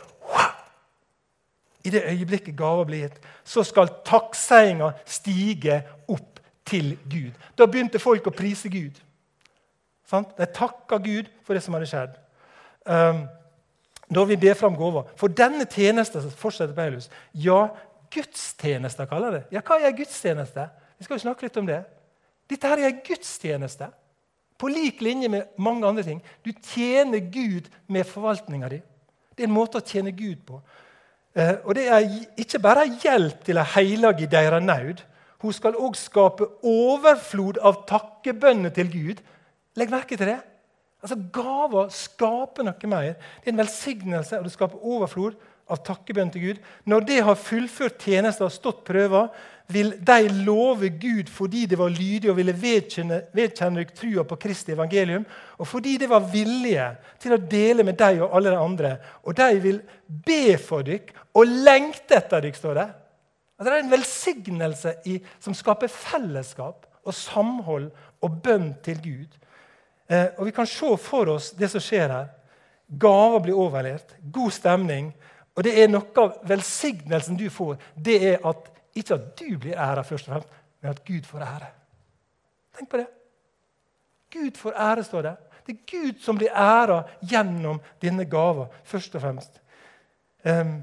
I 1.83 1.89
det 1.89 2.03
øyeblikket 2.07 2.57
gaver 2.57 2.83
blir 2.85 3.01
gitt, 3.01 3.19
så 3.43 3.63
skal 3.63 3.89
takkseiinga 4.05 4.91
stige 5.05 5.81
opp 6.07 6.39
til 6.65 6.97
Gud. 7.11 7.31
Da 7.57 7.65
begynte 7.65 7.99
folk 7.99 8.27
å 8.27 8.35
prise 8.35 8.69
Gud. 8.71 8.99
De 10.37 10.45
takka 10.45 10.97
Gud 10.97 11.31
for 11.43 11.53
det 11.53 11.63
som 11.63 11.73
hadde 11.73 11.89
skjedd. 11.89 12.19
Um, 12.85 13.23
når 14.09 14.25
vi 14.25 14.35
ber 14.35 14.53
fram 14.53 14.75
gaver. 14.75 15.07
For 15.15 15.27
denne 15.27 15.65
tjenesten 15.65 16.31
fortsetter 16.37 16.75
Paulus, 16.75 17.09
ja, 17.33 17.67
gudstjenester 18.13 19.09
kaller 19.09 19.39
det. 19.39 19.43
Ja, 19.55 19.63
hva 19.65 19.79
er 19.81 19.95
gudstjeneste? 19.97 20.67
Vi 20.97 21.07
skal 21.07 21.17
jo 21.17 21.25
snakke 21.25 21.47
litt 21.47 21.59
om 21.59 21.67
det. 21.67 21.81
Dette 22.49 22.69
her 22.69 22.81
er 22.81 22.91
en 22.91 23.03
gudstjeneste. 23.05 23.89
På 24.59 24.69
lik 24.71 25.01
linje 25.03 25.29
med 25.31 25.55
mange 25.57 25.87
andre 25.87 26.05
ting. 26.05 26.21
Du 26.45 26.51
tjener 26.53 27.23
Gud 27.33 27.69
med 27.87 28.07
forvaltninga 28.07 28.69
di. 28.71 28.79
Det 29.33 29.43
er 29.43 29.49
en 29.49 29.55
måte 29.55 29.81
å 29.81 29.85
tjene 29.85 30.13
Gud 30.13 30.45
på. 30.45 30.61
Uh, 31.33 31.55
og 31.65 31.73
Det 31.75 31.87
er 31.89 32.05
ikke 32.39 32.61
bare 32.61 32.85
hjelp 33.01 33.41
til 33.43 33.57
å 33.57 33.65
hellige 33.73 34.27
i 34.27 34.29
deres 34.29 34.63
nød. 34.63 35.01
Hun 35.41 35.53
skal 35.53 35.75
òg 35.75 35.97
skape 35.99 36.45
overflod 36.63 37.57
av 37.59 37.81
takkebønner 37.89 38.71
til 38.75 38.91
Gud 38.93 39.23
Legg 39.79 39.89
merke 39.89 40.17
til 40.17 40.29
det. 40.29 40.39
Altså, 41.03 41.17
Gaver 41.33 41.89
skaper 41.93 42.67
noe 42.67 42.89
mer. 42.89 43.15
Det 43.41 43.49
er 43.49 43.55
en 43.55 43.63
velsignelse, 43.63 44.37
og 44.37 44.45
det 44.47 44.53
skaper 44.53 44.85
overflod 44.85 45.37
av 45.71 45.81
takkebønn 45.85 46.31
til 46.33 46.47
Gud. 46.47 46.61
Når 46.89 47.05
det 47.07 47.19
har 47.23 47.39
fullført 47.39 48.01
tjenester 48.03 48.47
og 48.47 48.53
stått 48.53 48.83
prøver, 48.87 49.29
vil 49.71 49.93
de 50.03 50.27
love 50.43 50.89
Gud 50.99 51.29
fordi 51.31 51.65
det 51.71 51.77
var 51.79 51.93
lydige 51.93 52.31
og 52.33 52.37
ville 52.37 52.55
vedkjenne, 52.57 53.21
vedkjenne 53.35 53.85
trua 53.95 54.25
på 54.27 54.37
Kristi 54.41 54.73
evangelium, 54.75 55.23
og 55.57 55.67
fordi 55.67 55.95
de 56.01 56.09
var 56.11 56.27
villige 56.33 56.89
til 57.21 57.35
å 57.35 57.39
dele 57.39 57.85
med 57.87 57.97
deg 57.99 58.21
og 58.21 58.35
alle 58.35 58.51
de 58.53 58.59
andre. 58.59 58.95
Og 59.23 59.37
de 59.39 59.61
vil 59.63 59.79
be 60.07 60.57
for 60.61 60.85
dere 60.87 61.23
og 61.33 61.47
lengte 61.47 62.19
etter 62.19 62.43
dere, 62.43 62.57
står 62.57 62.79
det. 62.81 62.89
At 63.57 63.67
det 63.67 63.73
er 63.73 63.85
en 63.85 63.93
velsignelse 63.93 64.97
i, 65.09 65.19
som 65.39 65.55
skaper 65.55 65.91
fellesskap 65.91 66.87
og 67.03 67.15
samhold 67.15 67.89
og 68.23 68.39
bønn 68.43 68.73
til 68.83 68.99
Gud. 69.03 69.39
Eh, 70.09 70.27
og 70.37 70.45
Vi 70.45 70.55
kan 70.55 70.67
se 70.67 70.97
for 70.99 71.29
oss 71.35 71.51
det 71.57 71.69
som 71.71 71.83
skjer 71.83 72.11
her. 72.11 72.31
Gaver 72.99 73.39
blir 73.39 73.57
overlevert, 73.57 74.15
god 74.31 74.51
stemning. 74.51 75.13
Og 75.55 75.63
det 75.63 75.73
er 75.83 75.89
noe 75.91 76.09
av 76.17 76.37
velsignelsen 76.49 77.37
du 77.37 77.47
får, 77.53 77.77
det 77.95 78.17
er 78.33 78.45
at 78.49 78.69
ikke 78.95 79.17
at 79.17 79.39
du 79.39 79.57
blir 79.57 79.77
æra, 79.77 80.03
først 80.05 80.27
og 80.27 80.33
fremst, 80.33 80.61
men 80.81 80.91
at 80.91 81.03
Gud 81.05 81.25
får 81.29 81.45
ære. 81.45 81.69
Tenk 82.77 82.89
på 82.89 83.01
det. 83.01 83.07
Gud 84.33 84.57
får 84.57 84.71
ære, 84.71 85.03
står 85.03 85.21
det. 85.21 85.35
Det 85.67 85.75
er 85.75 85.91
Gud 85.91 86.19
som 86.21 86.37
blir 86.37 86.49
æra 86.49 87.03
gjennom 87.21 87.79
denne 88.01 88.25
gava, 88.29 88.67
først 88.83 89.15
og 89.15 89.21
fremst. 89.21 89.61
Um, 90.43 90.81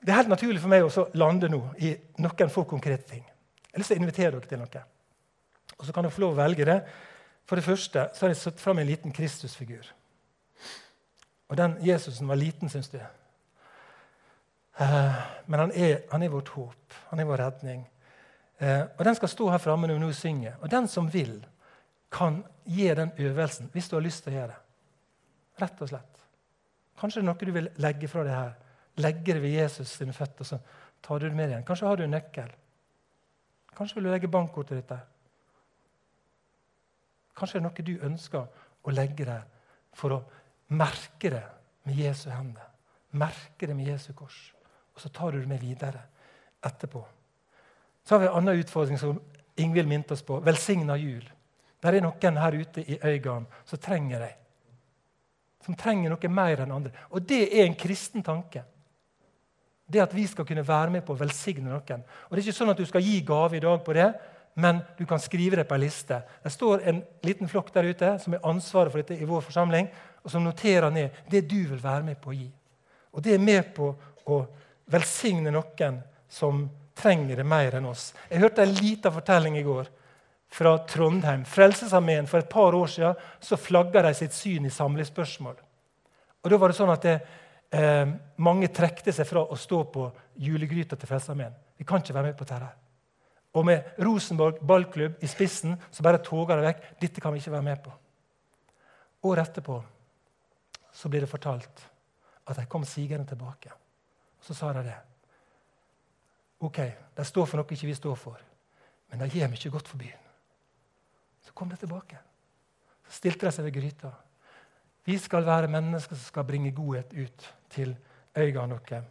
det 0.00 0.12
er 0.12 0.20
helt 0.20 0.32
naturlig 0.32 0.60
for 0.62 0.72
meg 0.72 0.86
å 0.86 1.06
lande 1.18 1.50
nå 1.50 1.60
i 1.82 1.92
noen 2.22 2.50
få 2.52 2.64
konkrete 2.68 3.08
ting. 3.10 3.24
Jeg 3.26 3.74
har 3.74 3.82
lyst 3.82 3.92
til 3.92 3.98
å 3.98 4.02
invitere 4.02 4.30
dere 4.36 4.48
til 4.48 4.60
noe. 4.62 4.82
Og 5.76 5.86
Så 5.86 5.92
kan 5.92 6.04
dere 6.06 6.14
få 6.14 6.24
lov 6.24 6.36
å 6.36 6.40
velge 6.40 6.64
det. 6.64 6.80
For 7.46 7.58
det 7.58 7.64
første 7.66 8.08
så 8.14 8.24
har 8.24 8.32
jeg 8.32 8.40
satt 8.40 8.60
fram 8.60 8.78
en 8.78 8.88
liten 8.88 9.12
Kristusfigur. 9.12 9.86
Og 11.48 11.56
den 11.56 11.76
Jesusen 11.86 12.28
var 12.28 12.38
liten, 12.40 12.68
syns 12.68 12.88
du. 12.90 12.98
Eh, 14.76 15.20
men 15.46 15.60
han 15.60 15.72
er, 15.72 16.00
han 16.10 16.22
er, 16.22 16.32
vårt 16.32 16.48
håp. 16.48 16.96
Han 17.10 17.20
er 17.20 17.28
vår 17.28 17.42
redning. 17.44 17.86
Eh, 18.58 18.82
og 18.98 19.04
Den 19.04 19.14
skal 19.14 19.28
stå 19.28 19.50
her 19.50 19.62
framme 19.62 19.86
når 19.86 19.98
vi 19.98 20.04
nå 20.04 20.12
synger. 20.12 20.58
Og 20.60 20.70
den 20.70 20.88
som 20.88 21.12
vil, 21.12 21.38
kan 22.12 22.42
gi 22.64 22.88
den 22.94 23.12
øvelsen 23.18 23.70
hvis 23.72 23.88
du 23.88 23.96
har 23.96 24.04
lyst 24.04 24.24
til 24.24 24.34
å 24.34 24.36
gjøre 24.36 24.52
det. 24.52 24.60
Rett 25.62 25.82
og 25.82 25.88
slett. 25.88 26.22
Kanskje 27.00 27.20
det 27.20 27.24
er 27.24 27.30
noe 27.30 27.48
du 27.48 27.52
vil 27.52 27.72
legge 27.82 28.08
fra 28.08 28.24
deg 28.24 28.36
her. 28.36 28.54
Legge 29.04 29.34
det 29.36 29.42
ved 29.42 29.52
Jesus 29.52 29.90
sine 29.92 30.14
føtter, 30.16 30.44
så 30.44 30.58
tar 31.04 31.20
du 31.20 31.28
det 31.28 31.36
med 31.36 31.50
igjen. 31.50 31.64
Kanskje 31.64 31.88
har 31.88 31.96
du 31.96 32.04
en 32.06 32.14
nøkkel. 32.16 32.52
Kanskje 33.76 33.98
vil 33.98 34.08
du 34.08 34.10
legge 34.10 34.32
bankkortet 34.32 34.80
ditt 34.80 34.88
der. 34.88 35.04
Kanskje 37.36 37.58
det 37.58 37.62
er 37.62 37.66
noe 37.68 37.86
du 37.86 38.06
ønsker 38.08 38.62
å 38.86 38.94
legge 38.94 39.26
der 39.28 39.44
for 39.96 40.16
å 40.16 40.22
merke 40.68 41.30
det 41.30 41.44
med 41.86 41.98
Jesu 41.98 42.30
hender. 42.30 42.66
Merke 43.10 43.66
det 43.66 43.76
med 43.76 43.88
Jesu 43.88 44.12
kors. 44.12 44.52
Og 44.94 45.00
så 45.00 45.08
tar 45.08 45.32
du 45.32 45.40
det 45.40 45.48
med 45.48 45.60
videre 45.60 46.02
etterpå. 46.64 47.04
Så 48.04 48.14
har 48.14 48.20
vi 48.20 48.26
en 48.26 48.38
annen 48.38 48.62
utfordring 48.62 48.98
som 48.98 49.20
Ingvild 49.56 49.88
minte 49.88 50.14
oss 50.14 50.22
på. 50.22 50.40
Velsigna 50.44 50.96
jul. 51.00 51.24
Der 51.82 51.96
er 51.96 52.04
noen 52.04 52.38
her 52.40 52.56
ute 52.56 52.82
i 52.84 52.98
Øygarden 52.98 53.46
som 53.64 53.80
trenger 53.80 54.20
deg. 54.26 54.34
Som 55.64 55.76
trenger 55.78 56.12
noe 56.12 56.30
mer 56.30 56.62
enn 56.62 56.74
andre. 56.74 56.92
Og 57.10 57.24
det 57.24 57.46
er 57.48 57.64
en 57.64 57.78
kristen 57.78 58.24
tanke. 58.26 58.62
Det 59.86 60.02
at 60.02 60.14
vi 60.14 60.26
skal 60.26 60.46
kunne 60.46 60.66
være 60.66 60.90
med 60.96 61.04
på 61.06 61.14
å 61.14 61.20
velsigne 61.20 61.70
noen. 61.70 62.02
Og 62.28 62.36
Det 62.36 62.40
er 62.40 62.46
ikke 62.46 62.58
sånn 62.58 62.72
at 62.72 62.80
du 62.80 62.86
skal 62.86 63.04
gi 63.04 63.20
gave 63.26 63.56
i 63.56 63.62
dag 63.62 63.84
på 63.84 63.94
det, 63.94 64.08
men 64.56 64.80
du 64.98 65.04
kan 65.06 65.20
skrive 65.20 65.56
det 65.60 65.66
på 65.68 65.76
ei 65.76 65.84
liste. 65.84 66.22
Det 66.42 66.52
står 66.52 66.86
en 66.88 67.02
liten 67.22 67.48
flokk 67.48 67.72
der 67.74 67.90
ute 67.90 68.14
som 68.22 68.32
har 68.32 68.46
ansvaret 68.48 68.92
for 68.92 69.02
dette 69.02 69.18
i 69.20 69.28
vår 69.28 69.44
forsamling, 69.44 69.90
og 70.26 70.32
som 70.32 70.42
noterer 70.42 70.90
ned 70.90 71.22
det 71.30 71.44
du 71.46 71.60
vil 71.70 71.78
være 71.78 72.02
med 72.02 72.18
på 72.18 72.32
å 72.32 72.34
gi. 72.34 72.48
Og 73.14 73.22
Det 73.22 73.34
er 73.34 73.38
med 73.38 73.70
på 73.74 73.92
å 74.26 74.40
velsigne 74.90 75.52
noen 75.54 76.00
som 76.28 76.64
trenger 76.98 77.38
det 77.38 77.46
mer 77.46 77.76
enn 77.78 77.86
oss. 77.86 78.10
Jeg 78.28 78.42
hørte 78.42 78.64
en 78.64 78.74
liten 78.74 79.14
fortelling 79.14 79.56
i 79.60 79.62
går 79.62 79.86
fra 80.50 80.74
Trondheim. 80.88 81.44
Frelsesarmeen 81.44 82.26
For 82.26 82.42
et 82.42 82.50
par 82.50 82.74
år 82.74 82.90
siden 82.90 83.14
så 83.40 83.56
flagga 83.56 84.02
de 84.02 84.14
sitt 84.14 84.34
syn 84.34 84.66
i 84.66 84.74
samlivsspørsmål. 84.74 85.56
Og 86.42 86.50
da 86.50 86.58
var 86.58 86.72
det 86.72 86.78
sånn 86.78 86.92
at 86.92 87.02
det, 87.02 87.20
eh, 87.70 88.06
Mange 88.36 88.68
trekte 88.68 89.12
seg 89.12 89.26
fra 89.26 89.46
å 89.46 89.56
stå 89.56 89.84
på 89.92 90.12
julegryta 90.38 90.96
til 90.96 91.08
Frelsesarmeen. 91.08 91.54
Vi 91.78 91.84
kan 91.84 92.00
ikke 92.00 92.14
være 92.14 92.26
med 92.26 92.36
på 92.36 92.44
dette. 92.44 92.68
Og 93.54 93.64
med 93.64 93.84
Rosenborg 93.98 94.60
ballklubb 94.60 95.22
i 95.22 95.26
spissen 95.26 95.78
så 95.90 96.02
bare 96.02 96.18
toger 96.18 96.56
det 96.56 96.64
vekk. 96.64 97.00
Dette 97.00 97.20
kan 97.20 97.32
vi 97.32 97.38
ikke 97.38 97.52
være 97.52 97.62
med 97.62 97.82
på. 97.82 97.92
Året 99.24 99.48
etterpå 99.48 99.82
så 100.96 101.08
blir 101.12 101.20
det 101.20 101.28
fortalt 101.28 101.82
at 102.46 102.56
de 102.56 102.64
kom 102.66 102.84
sigende 102.84 103.26
tilbake. 103.28 103.72
Så 104.40 104.54
sa 104.54 104.72
de 104.72 104.84
det. 104.86 104.96
Ok, 106.60 106.78
de 107.16 107.24
står 107.24 107.46
for 107.46 107.60
noe 107.60 107.76
ikke 107.76 107.88
vi 107.90 107.96
står 107.96 108.14
for, 108.16 108.38
men 109.10 109.20
de 109.20 109.28
gir 109.28 109.50
mye 109.52 109.72
godt 109.72 109.88
for 109.88 110.00
byen. 110.00 110.22
Så 111.44 111.52
kom 111.52 111.68
de 111.68 111.76
tilbake. 111.76 112.18
Så 113.06 113.18
stilte 113.18 113.46
de 113.46 113.52
seg 113.52 113.66
ved 113.66 113.74
gryta. 113.76 114.12
Vi 115.06 115.18
skal 115.18 115.44
være 115.46 115.68
mennesker 115.70 116.16
som 116.16 116.30
skal 116.32 116.46
bringe 116.48 116.72
godhet 116.74 117.12
ut 117.12 117.44
til 117.70 117.92
øynene 118.36 118.78
våre. 118.78 119.02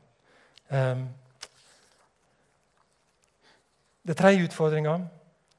Um, 0.73 1.05
det 4.07 4.17
tredje 4.17 4.43
utfordringa 4.43 4.95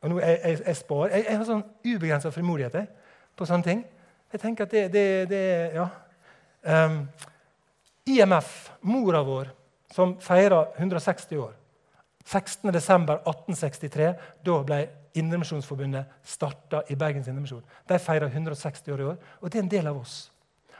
og 0.01 0.11
nå 0.11 0.19
jeg, 0.19 0.41
jeg, 0.45 0.59
jeg, 0.67 0.77
spår, 0.77 1.07
jeg, 1.07 1.25
jeg 1.29 1.39
har 1.39 1.47
sånn 1.47 1.63
ubegrensa 1.87 2.31
frimodighet 2.35 2.91
på 3.37 3.47
sånne 3.47 3.67
ting. 3.67 3.85
Jeg 4.33 4.43
tenker 4.43 4.67
at 4.67 4.75
det, 4.75 4.83
det, 4.93 5.07
det 5.31 5.45
ja. 5.75 5.87
Um, 6.67 7.05
IMF, 8.07 8.71
mora 8.83 9.23
vår, 9.23 9.53
som 9.95 10.17
feirer 10.23 10.75
160 10.77 11.39
år 11.39 11.55
16.12.1863 12.27 14.15
da 14.45 14.63
ble 14.67 14.79
Indremisjonsforbundet 15.17 16.07
starta 16.27 16.83
i 16.91 16.97
Bergens 16.99 17.29
Indremisjon. 17.31 17.63
De 17.89 17.99
feirer 18.03 18.29
160 18.29 18.93
år 18.93 19.01
i 19.01 19.07
år, 19.13 19.17
og 19.41 19.53
det 19.53 19.59
er 19.59 19.63
en 19.63 19.71
del 19.71 19.87
av 19.87 20.01
oss. 20.01 20.33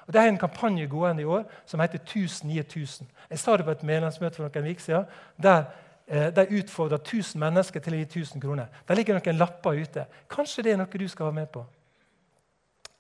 Og 0.07 0.13
Det 0.13 0.21
er 0.21 0.29
en 0.29 0.39
kampanje 0.39 0.87
gående 0.87 1.23
i 1.23 1.25
år 1.25 1.45
som 1.67 1.81
heter 1.81 1.99
1000 1.99 2.51
gir 2.51 2.63
1000. 2.63 3.07
Jeg 3.31 3.39
sa 3.39 3.57
det 3.57 3.65
på 3.65 3.71
et 3.71 3.83
medlemsmøte 3.83 4.37
for 4.37 4.45
noen 4.47 4.71
uker 4.71 4.83
siden. 4.83 5.05
Der 5.43 5.65
eh, 6.07 6.31
de 6.31 6.59
utfordra 6.61 6.97
1000 6.97 7.41
mennesker 7.41 7.81
til 7.81 7.95
å 7.95 7.97
gi 7.97 8.03
1000 8.05 8.43
kroner. 8.43 8.67
Der 8.89 8.95
ligger 8.95 9.19
noen 9.19 9.39
lapper 9.39 9.71
ute. 9.71 10.07
Kanskje 10.31 10.63
det 10.63 10.73
er 10.73 10.77
noe 10.77 10.99
du 10.99 11.09
skal 11.09 11.27
være 11.27 11.41
med 11.41 11.49
på? 11.51 11.65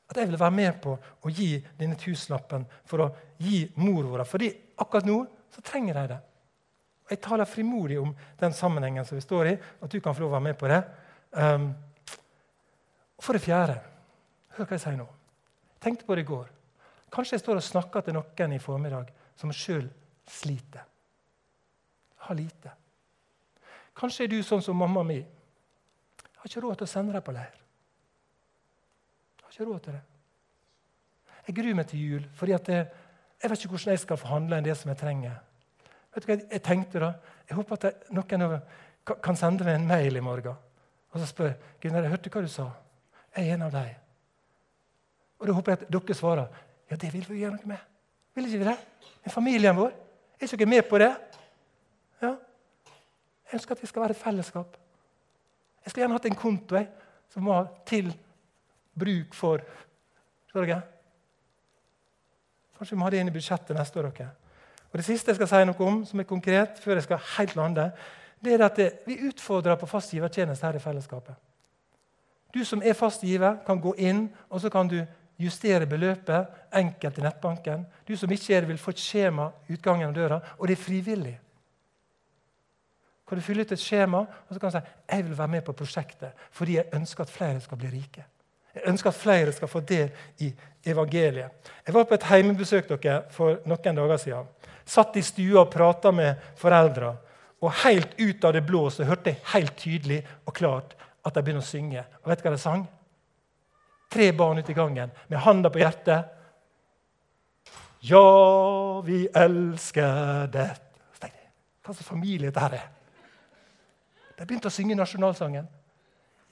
At 0.06 0.20
jeg 0.20 0.30
vil 0.30 0.38
være 0.38 0.54
med 0.54 0.78
på 0.82 0.94
å 0.96 1.32
gi 1.32 1.56
denne 1.78 1.98
tusenlappen 1.98 2.66
for 2.86 3.02
å 3.02 3.10
gi 3.42 3.64
mor 3.82 4.06
vår. 4.06 4.24
Fordi 4.28 4.52
akkurat 4.78 5.08
nå 5.08 5.18
så 5.54 5.64
trenger 5.66 5.98
de 5.98 6.06
det. 6.12 6.20
Og 7.06 7.12
Jeg 7.14 7.22
taler 7.22 7.46
frimodig 7.46 7.98
om 8.00 8.14
den 8.38 8.54
sammenhengen 8.54 9.04
som 9.06 9.18
vi 9.18 9.22
står 9.22 9.50
i, 9.52 9.56
at 9.82 9.90
du 9.90 10.00
kan 10.00 10.14
få 10.14 10.24
lov 10.24 10.32
å 10.32 10.36
være 10.36 10.46
med 10.48 10.58
på 10.58 10.70
det. 10.70 10.80
Um, 11.36 11.68
for 13.22 13.36
det 13.36 13.44
fjerde 13.44 13.76
Hør 14.56 14.64
hva 14.64 14.76
jeg 14.78 14.82
sier 14.86 14.96
nå. 14.96 15.04
Tenkte 15.84 16.06
på 16.08 16.14
det 16.16 16.22
i 16.24 16.28
går. 16.30 16.46
Kanskje 17.12 17.36
jeg 17.36 17.42
står 17.42 17.58
og 17.60 17.64
snakker 17.66 18.06
til 18.06 18.16
noen 18.16 18.54
i 18.56 18.60
formiddag 18.62 19.10
som 19.36 19.52
sjøl 19.52 19.84
sliter. 20.32 20.86
Har 22.24 22.38
lite. 22.38 22.72
Kanskje 23.96 24.24
er 24.24 24.32
du 24.32 24.38
sånn 24.44 24.64
som 24.64 24.80
mamma 24.80 25.04
mi. 25.04 25.18
Jeg 25.20 26.40
har 26.40 26.48
ikke 26.48 26.64
råd 26.64 26.80
til 26.80 26.88
å 26.88 26.90
sende 26.90 27.12
deg 27.12 27.24
på 27.26 27.36
leir. 27.36 27.52
Ikke 29.56 29.70
råd 29.70 29.78
til 29.80 29.92
det. 29.92 30.00
Jeg 31.46 31.54
gruer 31.56 31.76
meg 31.78 31.86
til 31.88 32.00
jul, 32.10 32.24
fordi 32.36 32.52
jeg, 32.52 32.88
jeg 33.42 33.50
vet 33.50 33.62
ikke 33.62 33.70
hvordan 33.72 33.94
jeg 33.94 34.00
skal 34.02 34.18
forhandle 34.20 34.56
enn 34.58 34.66
det 34.66 34.74
som 34.76 34.90
jeg 34.92 34.98
trenger. 35.00 35.38
Vet 36.12 36.26
du 36.26 36.28
hva 36.28 36.36
Jeg 36.50 36.62
tenkte 36.66 37.00
da? 37.00 37.08
Jeg 37.48 37.56
håper 37.56 37.78
at 37.78 38.10
noen 38.12 38.58
kan 39.24 39.38
sende 39.38 39.64
meg 39.64 39.78
en 39.78 39.86
mail 39.88 40.18
i 40.20 40.24
morgen. 40.24 40.58
Og 41.08 41.22
så 41.22 41.28
spør 41.30 41.54
Gunnar, 41.80 42.04
jeg 42.04 42.12
hørte 42.12 42.32
hva 42.34 42.42
du 42.44 42.50
sa. 42.52 42.66
Jeg 43.32 43.48
er 43.48 43.54
en 43.54 43.64
av 43.64 43.72
deg. 43.72 43.94
Og 45.40 45.48
da 45.48 45.56
håper 45.56 45.72
jeg 45.72 45.80
at 45.80 45.94
dere 45.96 46.18
svarer 46.20 46.60
ja, 46.90 46.96
det 47.00 47.12
vil 47.14 47.24
vi 47.30 47.40
gjøre 47.40 47.56
noe 47.56 47.72
med. 47.72 47.88
Vil 48.36 48.50
ikke 48.50 48.60
vi 48.60 48.68
det? 48.68 48.76
En 49.24 49.32
familien 49.38 49.80
vår. 49.80 49.96
Er 50.36 50.44
ikke 50.44 50.60
dere 50.60 50.72
med 50.74 50.84
på 50.90 51.00
det? 51.00 51.08
Ja. 52.20 52.34
Jeg 53.48 53.56
ønsker 53.62 53.72
at 53.72 53.82
vi 53.82 53.88
skal 53.88 54.04
være 54.04 54.18
et 54.18 54.20
fellesskap. 54.20 54.76
Jeg 55.80 55.90
skulle 55.90 56.04
gjerne 56.04 56.20
hatt 56.20 56.28
en 56.28 56.38
konto 56.44 56.76
jeg, 56.76 56.92
som 57.32 57.48
var 57.48 57.72
til 57.88 58.12
bruk 58.98 59.34
for 59.34 59.62
dere? 60.54 60.80
Kanskje 62.76 62.94
vi 62.94 62.98
må 63.00 63.06
ha 63.06 63.12
det 63.12 63.20
inn 63.20 63.30
i 63.30 63.34
budsjettet 63.34 63.76
neste 63.76 64.00
år. 64.00 64.10
dere. 64.10 64.30
Og 64.92 64.98
Det 64.98 65.04
siste 65.04 65.30
jeg 65.30 65.36
skal 65.36 65.48
si 65.48 65.64
noe 65.68 65.88
om, 65.88 66.04
som 66.04 66.20
er 66.20 66.28
konkret, 66.28 66.78
før 66.80 66.96
jeg 66.96 67.02
skal 67.02 67.18
helt 67.36 67.56
lande, 67.56 67.90
det 68.44 68.52
er 68.54 68.64
at 68.64 68.78
vi 69.06 69.18
utfordrer 69.28 69.76
på 69.76 69.86
fast 69.86 70.12
givertjeneste 70.14 70.66
her 70.66 70.76
i 70.76 70.82
fellesskapet. 70.82 71.34
Du 72.54 72.64
som 72.64 72.82
er 72.82 72.94
fast 72.96 73.24
giver, 73.24 73.58
kan 73.66 73.80
gå 73.80 73.94
inn 73.98 74.28
og 74.48 74.60
så 74.60 74.70
kan 74.70 74.88
du 74.88 75.02
justere 75.38 75.86
beløpet 75.86 76.46
enkelt 76.72 77.18
i 77.18 77.24
nettbanken. 77.24 77.84
Du 78.08 78.16
som 78.16 78.30
ikke 78.32 78.54
er 78.54 78.60
det, 78.60 78.68
vil 78.68 78.78
få 78.78 78.94
et 78.94 79.02
skjema 79.02 79.50
utgangen 79.68 80.08
av 80.08 80.14
døra, 80.14 80.40
og 80.58 80.68
det 80.68 80.78
er 80.78 80.84
frivillig. 80.84 81.34
Kan 83.28 83.38
du 83.38 83.44
fylle 83.44 83.66
ut 83.66 83.72
et 83.74 83.82
skjema 83.82 84.22
og 84.22 84.54
så 84.54 84.60
kan 84.60 84.70
du 84.70 84.78
si 84.78 84.84
jeg 85.10 85.24
vil 85.26 85.38
være 85.38 85.52
med 85.56 85.64
på 85.66 85.74
prosjektet 85.74 86.46
fordi 86.54 86.76
jeg 86.76 86.94
ønsker 86.94 87.24
at 87.24 87.32
flere 87.32 87.60
skal 87.60 87.78
bli 87.78 87.90
rike. 87.90 88.24
Jeg 88.76 88.90
ønsker 88.90 89.08
at 89.08 89.16
flere 89.16 89.52
skal 89.56 89.70
få 89.72 89.80
del 89.88 90.10
i 90.44 90.50
evangeliet. 90.84 91.72
Jeg 91.86 91.94
var 91.94 92.04
på 92.04 92.14
et 92.14 92.26
heimebesøk 92.28 92.90
dere 92.92 93.22
for 93.32 93.62
noen 93.64 94.00
dager 94.00 94.20
siden. 94.20 94.50
Satt 94.86 95.16
i 95.16 95.24
stua 95.24 95.62
og 95.62 95.72
prata 95.72 96.12
med 96.12 96.42
foreldre. 96.60 97.14
Og 97.64 97.72
helt 97.86 98.12
ut 98.20 98.44
av 98.44 98.52
det 98.52 98.66
blå 98.66 98.84
så 98.92 99.06
hørte 99.08 99.32
jeg 99.32 99.40
helt 99.54 99.76
tydelig 99.80 100.20
og 100.44 100.54
klart 100.54 100.92
at 101.24 101.34
de 101.34 101.42
begynner 101.42 101.64
å 101.64 101.66
synge. 101.66 102.04
Og 102.22 102.30
vet 102.30 102.42
du 102.42 102.46
hva 102.46 102.52
de 102.54 102.60
sang? 102.60 102.84
Tre 104.12 104.28
barn 104.36 104.60
ute 104.60 104.74
i 104.74 104.76
gangen 104.76 105.14
med 105.26 105.42
handa 105.42 105.72
på 105.72 105.80
hjertet. 105.80 106.28
Ja, 108.06 109.00
vi 109.02 109.24
elsker 109.34 110.52
det. 110.52 110.68
Hva 111.82 111.94
slags 111.94 112.06
familie 112.06 112.50
dette 112.52 112.76
er. 112.76 112.84
De 114.36 114.44
begynte 114.44 114.68
å 114.68 114.74
synge 114.74 114.98
nasjonalsangen. 114.98 115.66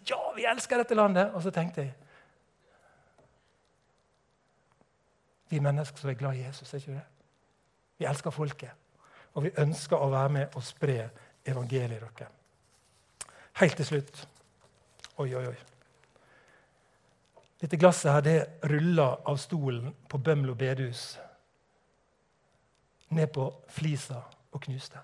Ja, 0.08 0.18
vi 0.36 0.46
elsker 0.48 0.80
dette 0.80 0.96
landet! 0.96 1.30
Og 1.36 1.44
så 1.44 1.52
tenkte 1.52 1.84
jeg 1.84 1.92
Vi 5.54 5.60
mennesker 5.62 6.00
som 6.00 6.10
er 6.10 6.16
glad 6.18 6.34
i 6.34 6.42
Jesus, 6.42 6.72
er 6.72 6.80
ikke 6.82 6.92
det? 6.96 7.02
Vi 7.98 8.06
elsker 8.10 8.30
folket. 8.34 8.70
Og 9.34 9.44
vi 9.44 9.52
ønsker 9.62 10.00
å 10.02 10.08
være 10.10 10.32
med 10.34 10.56
og 10.58 10.64
spre 10.66 10.96
evangeliet 11.46 12.02
dere. 12.02 12.26
Helt 13.60 13.76
til 13.78 13.86
slutt 13.86 14.24
Oi, 15.22 15.28
oi, 15.38 15.44
oi. 15.46 15.58
Dette 17.60 17.78
glasset 17.78 18.10
her, 18.10 18.24
det 18.26 18.70
ruller 18.72 19.20
av 19.30 19.36
stolen 19.38 19.92
på 20.10 20.18
Bømlo 20.18 20.56
bedehus 20.58 21.04
ned 23.14 23.30
på 23.30 23.44
flisa 23.70 24.24
og 24.50 24.64
knuste. 24.66 24.98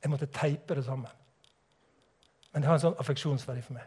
Jeg 0.00 0.10
måtte 0.10 0.30
teipe 0.32 0.74
det 0.74 0.86
sammen. 0.86 1.12
Men 2.52 2.62
det 2.62 2.70
har 2.70 2.80
en 2.80 2.86
sånn 2.86 2.96
affeksjonsverdi 3.04 3.66
for 3.68 3.76
meg. 3.76 3.84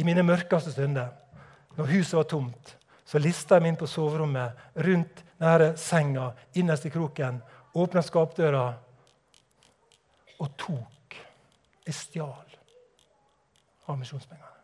I 0.00 0.08
mine 0.08 0.24
mørkeste 0.24 0.72
stunder, 0.72 1.12
når 1.76 1.92
huset 1.92 2.16
var 2.16 2.30
tomt, 2.32 2.72
så 3.04 3.20
lista 3.20 3.58
jeg 3.58 3.64
meg 3.64 3.74
inn 3.74 3.80
på 3.80 3.88
soverommet, 3.90 4.56
rundt 4.86 5.22
nære 5.42 5.74
senga, 5.80 6.30
innerst 6.56 6.86
i 6.88 6.92
kroken, 6.94 7.42
åpna 7.74 8.02
skapdøra 8.02 8.64
og 10.40 10.56
tok. 10.58 11.18
Jeg 11.84 11.94
stjal 11.94 12.54
av 13.84 13.98
misjonspengene. 14.00 14.54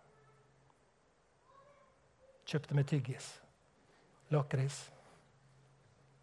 Kjøpte 2.49 2.75
meg 2.75 2.89
tyggis, 2.89 3.27
lakris. 4.33 4.79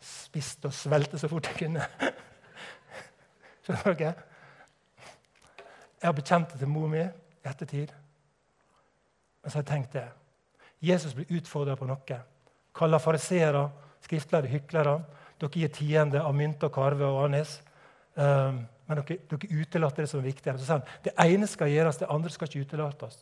Spiste 0.01 0.71
og 0.71 0.75
svelte 0.75 1.19
så 1.21 1.29
fort 1.29 1.47
jeg 1.51 1.59
kunne. 1.61 1.85
Skjønner 3.63 3.93
dere? 3.99 4.15
Jeg 5.97 6.05
har 6.09 6.17
bekjent 6.17 6.51
det 6.53 6.59
til 6.61 6.69
mor 6.69 6.89
mi 6.91 6.99
i 7.01 7.07
ettertid. 7.47 7.93
Men 9.41 9.51
så 9.51 9.59
har 9.59 9.63
jeg 9.63 9.71
tenkt 9.71 9.95
det. 9.95 10.07
Jesus 10.81 11.13
blir 11.13 11.29
utfordra 11.39 11.75
på 11.75 11.87
noe. 11.89 12.19
Kaller 12.77 13.01
fariseere, 13.01 13.67
skriftlærde 14.05 14.51
hyklere. 14.51 14.99
Dere 15.41 15.61
gir 15.61 15.71
tiende 15.73 16.21
av 16.21 16.35
mynt 16.35 16.63
og 16.65 16.73
karve 16.73 17.05
og 17.05 17.23
anis. 17.25 17.59
Um, 18.17 18.63
men 18.87 19.01
dere, 19.01 19.19
dere 19.29 19.61
utelater 19.61 20.05
det 20.05 20.11
som 20.11 20.21
er 20.21 20.29
viktigere. 20.29 20.57
Så 20.57 20.65
sier 20.65 20.79
han, 20.79 21.01
Det 21.03 21.13
ene 21.21 21.49
skal 21.49 21.73
gjøres, 21.73 21.99
det 22.01 22.09
andre 22.13 22.33
skal 22.33 22.49
ikke 22.49 22.65
utelates. 22.65 23.17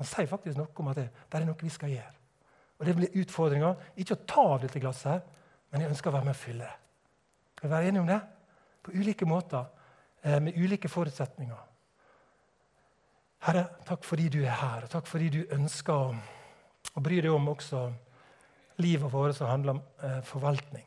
Han 0.00 0.08
sier 0.10 0.30
faktisk 0.30 0.58
noe 0.58 0.70
om 0.82 0.90
at 0.90 0.98
det, 0.98 1.08
det 1.30 1.40
er 1.40 1.46
noe 1.46 1.60
vi 1.60 1.70
skal 1.70 1.92
gjøre. 1.92 2.14
Og 2.78 2.86
Det 2.86 2.96
blir 2.98 3.20
utfordringa. 3.22 3.74
Ikke 3.96 4.16
å 4.16 4.24
ta 4.26 4.46
av 4.54 4.64
dette 4.64 4.82
glasset, 4.82 5.22
men 5.70 5.84
jeg 5.84 5.90
ønsker 5.94 6.10
å 6.10 6.16
være 6.16 6.28
med 6.28 6.34
og 6.34 6.40
fylle 6.40 6.66
det. 6.66 6.80
Skal 7.54 7.68
vi 7.68 7.74
være 7.74 7.90
enige 7.90 8.02
om 8.02 8.10
det? 8.10 8.20
På 8.84 8.92
ulike 8.94 9.26
måter, 9.26 9.64
eh, 10.22 10.40
med 10.40 10.56
ulike 10.56 10.88
forutsetninger. 10.88 11.62
Herre, 13.44 13.66
takk 13.84 14.04
fordi 14.04 14.28
du 14.28 14.38
er 14.42 14.56
her, 14.56 14.84
og 14.84 14.90
takk 14.90 15.06
fordi 15.06 15.28
du 15.28 15.40
ønsker 15.52 15.92
å, 15.92 16.14
å 16.94 17.02
bry 17.02 17.20
deg 17.20 17.34
om 17.34 17.48
også 17.52 17.84
livet 18.82 19.12
vårt 19.12 19.36
som 19.36 19.50
handler 19.50 19.76
om 19.76 19.80
eh, 20.02 20.20
forvaltning. 20.26 20.86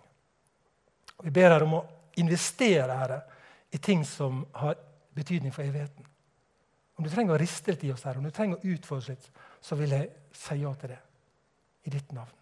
Og 1.18 1.26
vi 1.28 1.34
ber 1.34 1.50
deg 1.54 1.66
om 1.66 1.80
å 1.80 1.86
investere 2.22 3.00
herre, 3.00 3.22
i 3.72 3.80
ting 3.84 4.06
som 4.08 4.46
har 4.56 4.78
betydning 5.16 5.52
for 5.52 5.68
evigheten. 5.68 6.06
Om 6.98 7.06
du 7.06 7.12
trenger 7.12 7.36
å 7.36 7.40
riste 7.42 7.74
litt 7.74 7.84
i 7.86 7.92
oss 7.94 8.06
her, 8.08 8.18
om 8.18 8.26
du 8.26 8.32
trenger 8.34 8.58
å 8.58 8.74
utfordre 8.74 9.14
litt, 9.14 9.28
så 9.62 9.78
vil 9.78 9.94
jeg 9.94 10.10
si 10.34 10.62
ja 10.62 10.72
til 10.80 10.96
det. 10.96 11.02
I 11.88 11.94
ditt 11.94 12.14
navn. 12.16 12.34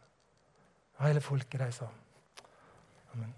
Og 0.98 1.08
hele 1.08 1.22
folket, 1.22 1.60
reiser. 1.62 1.90
Amen. 3.14 3.34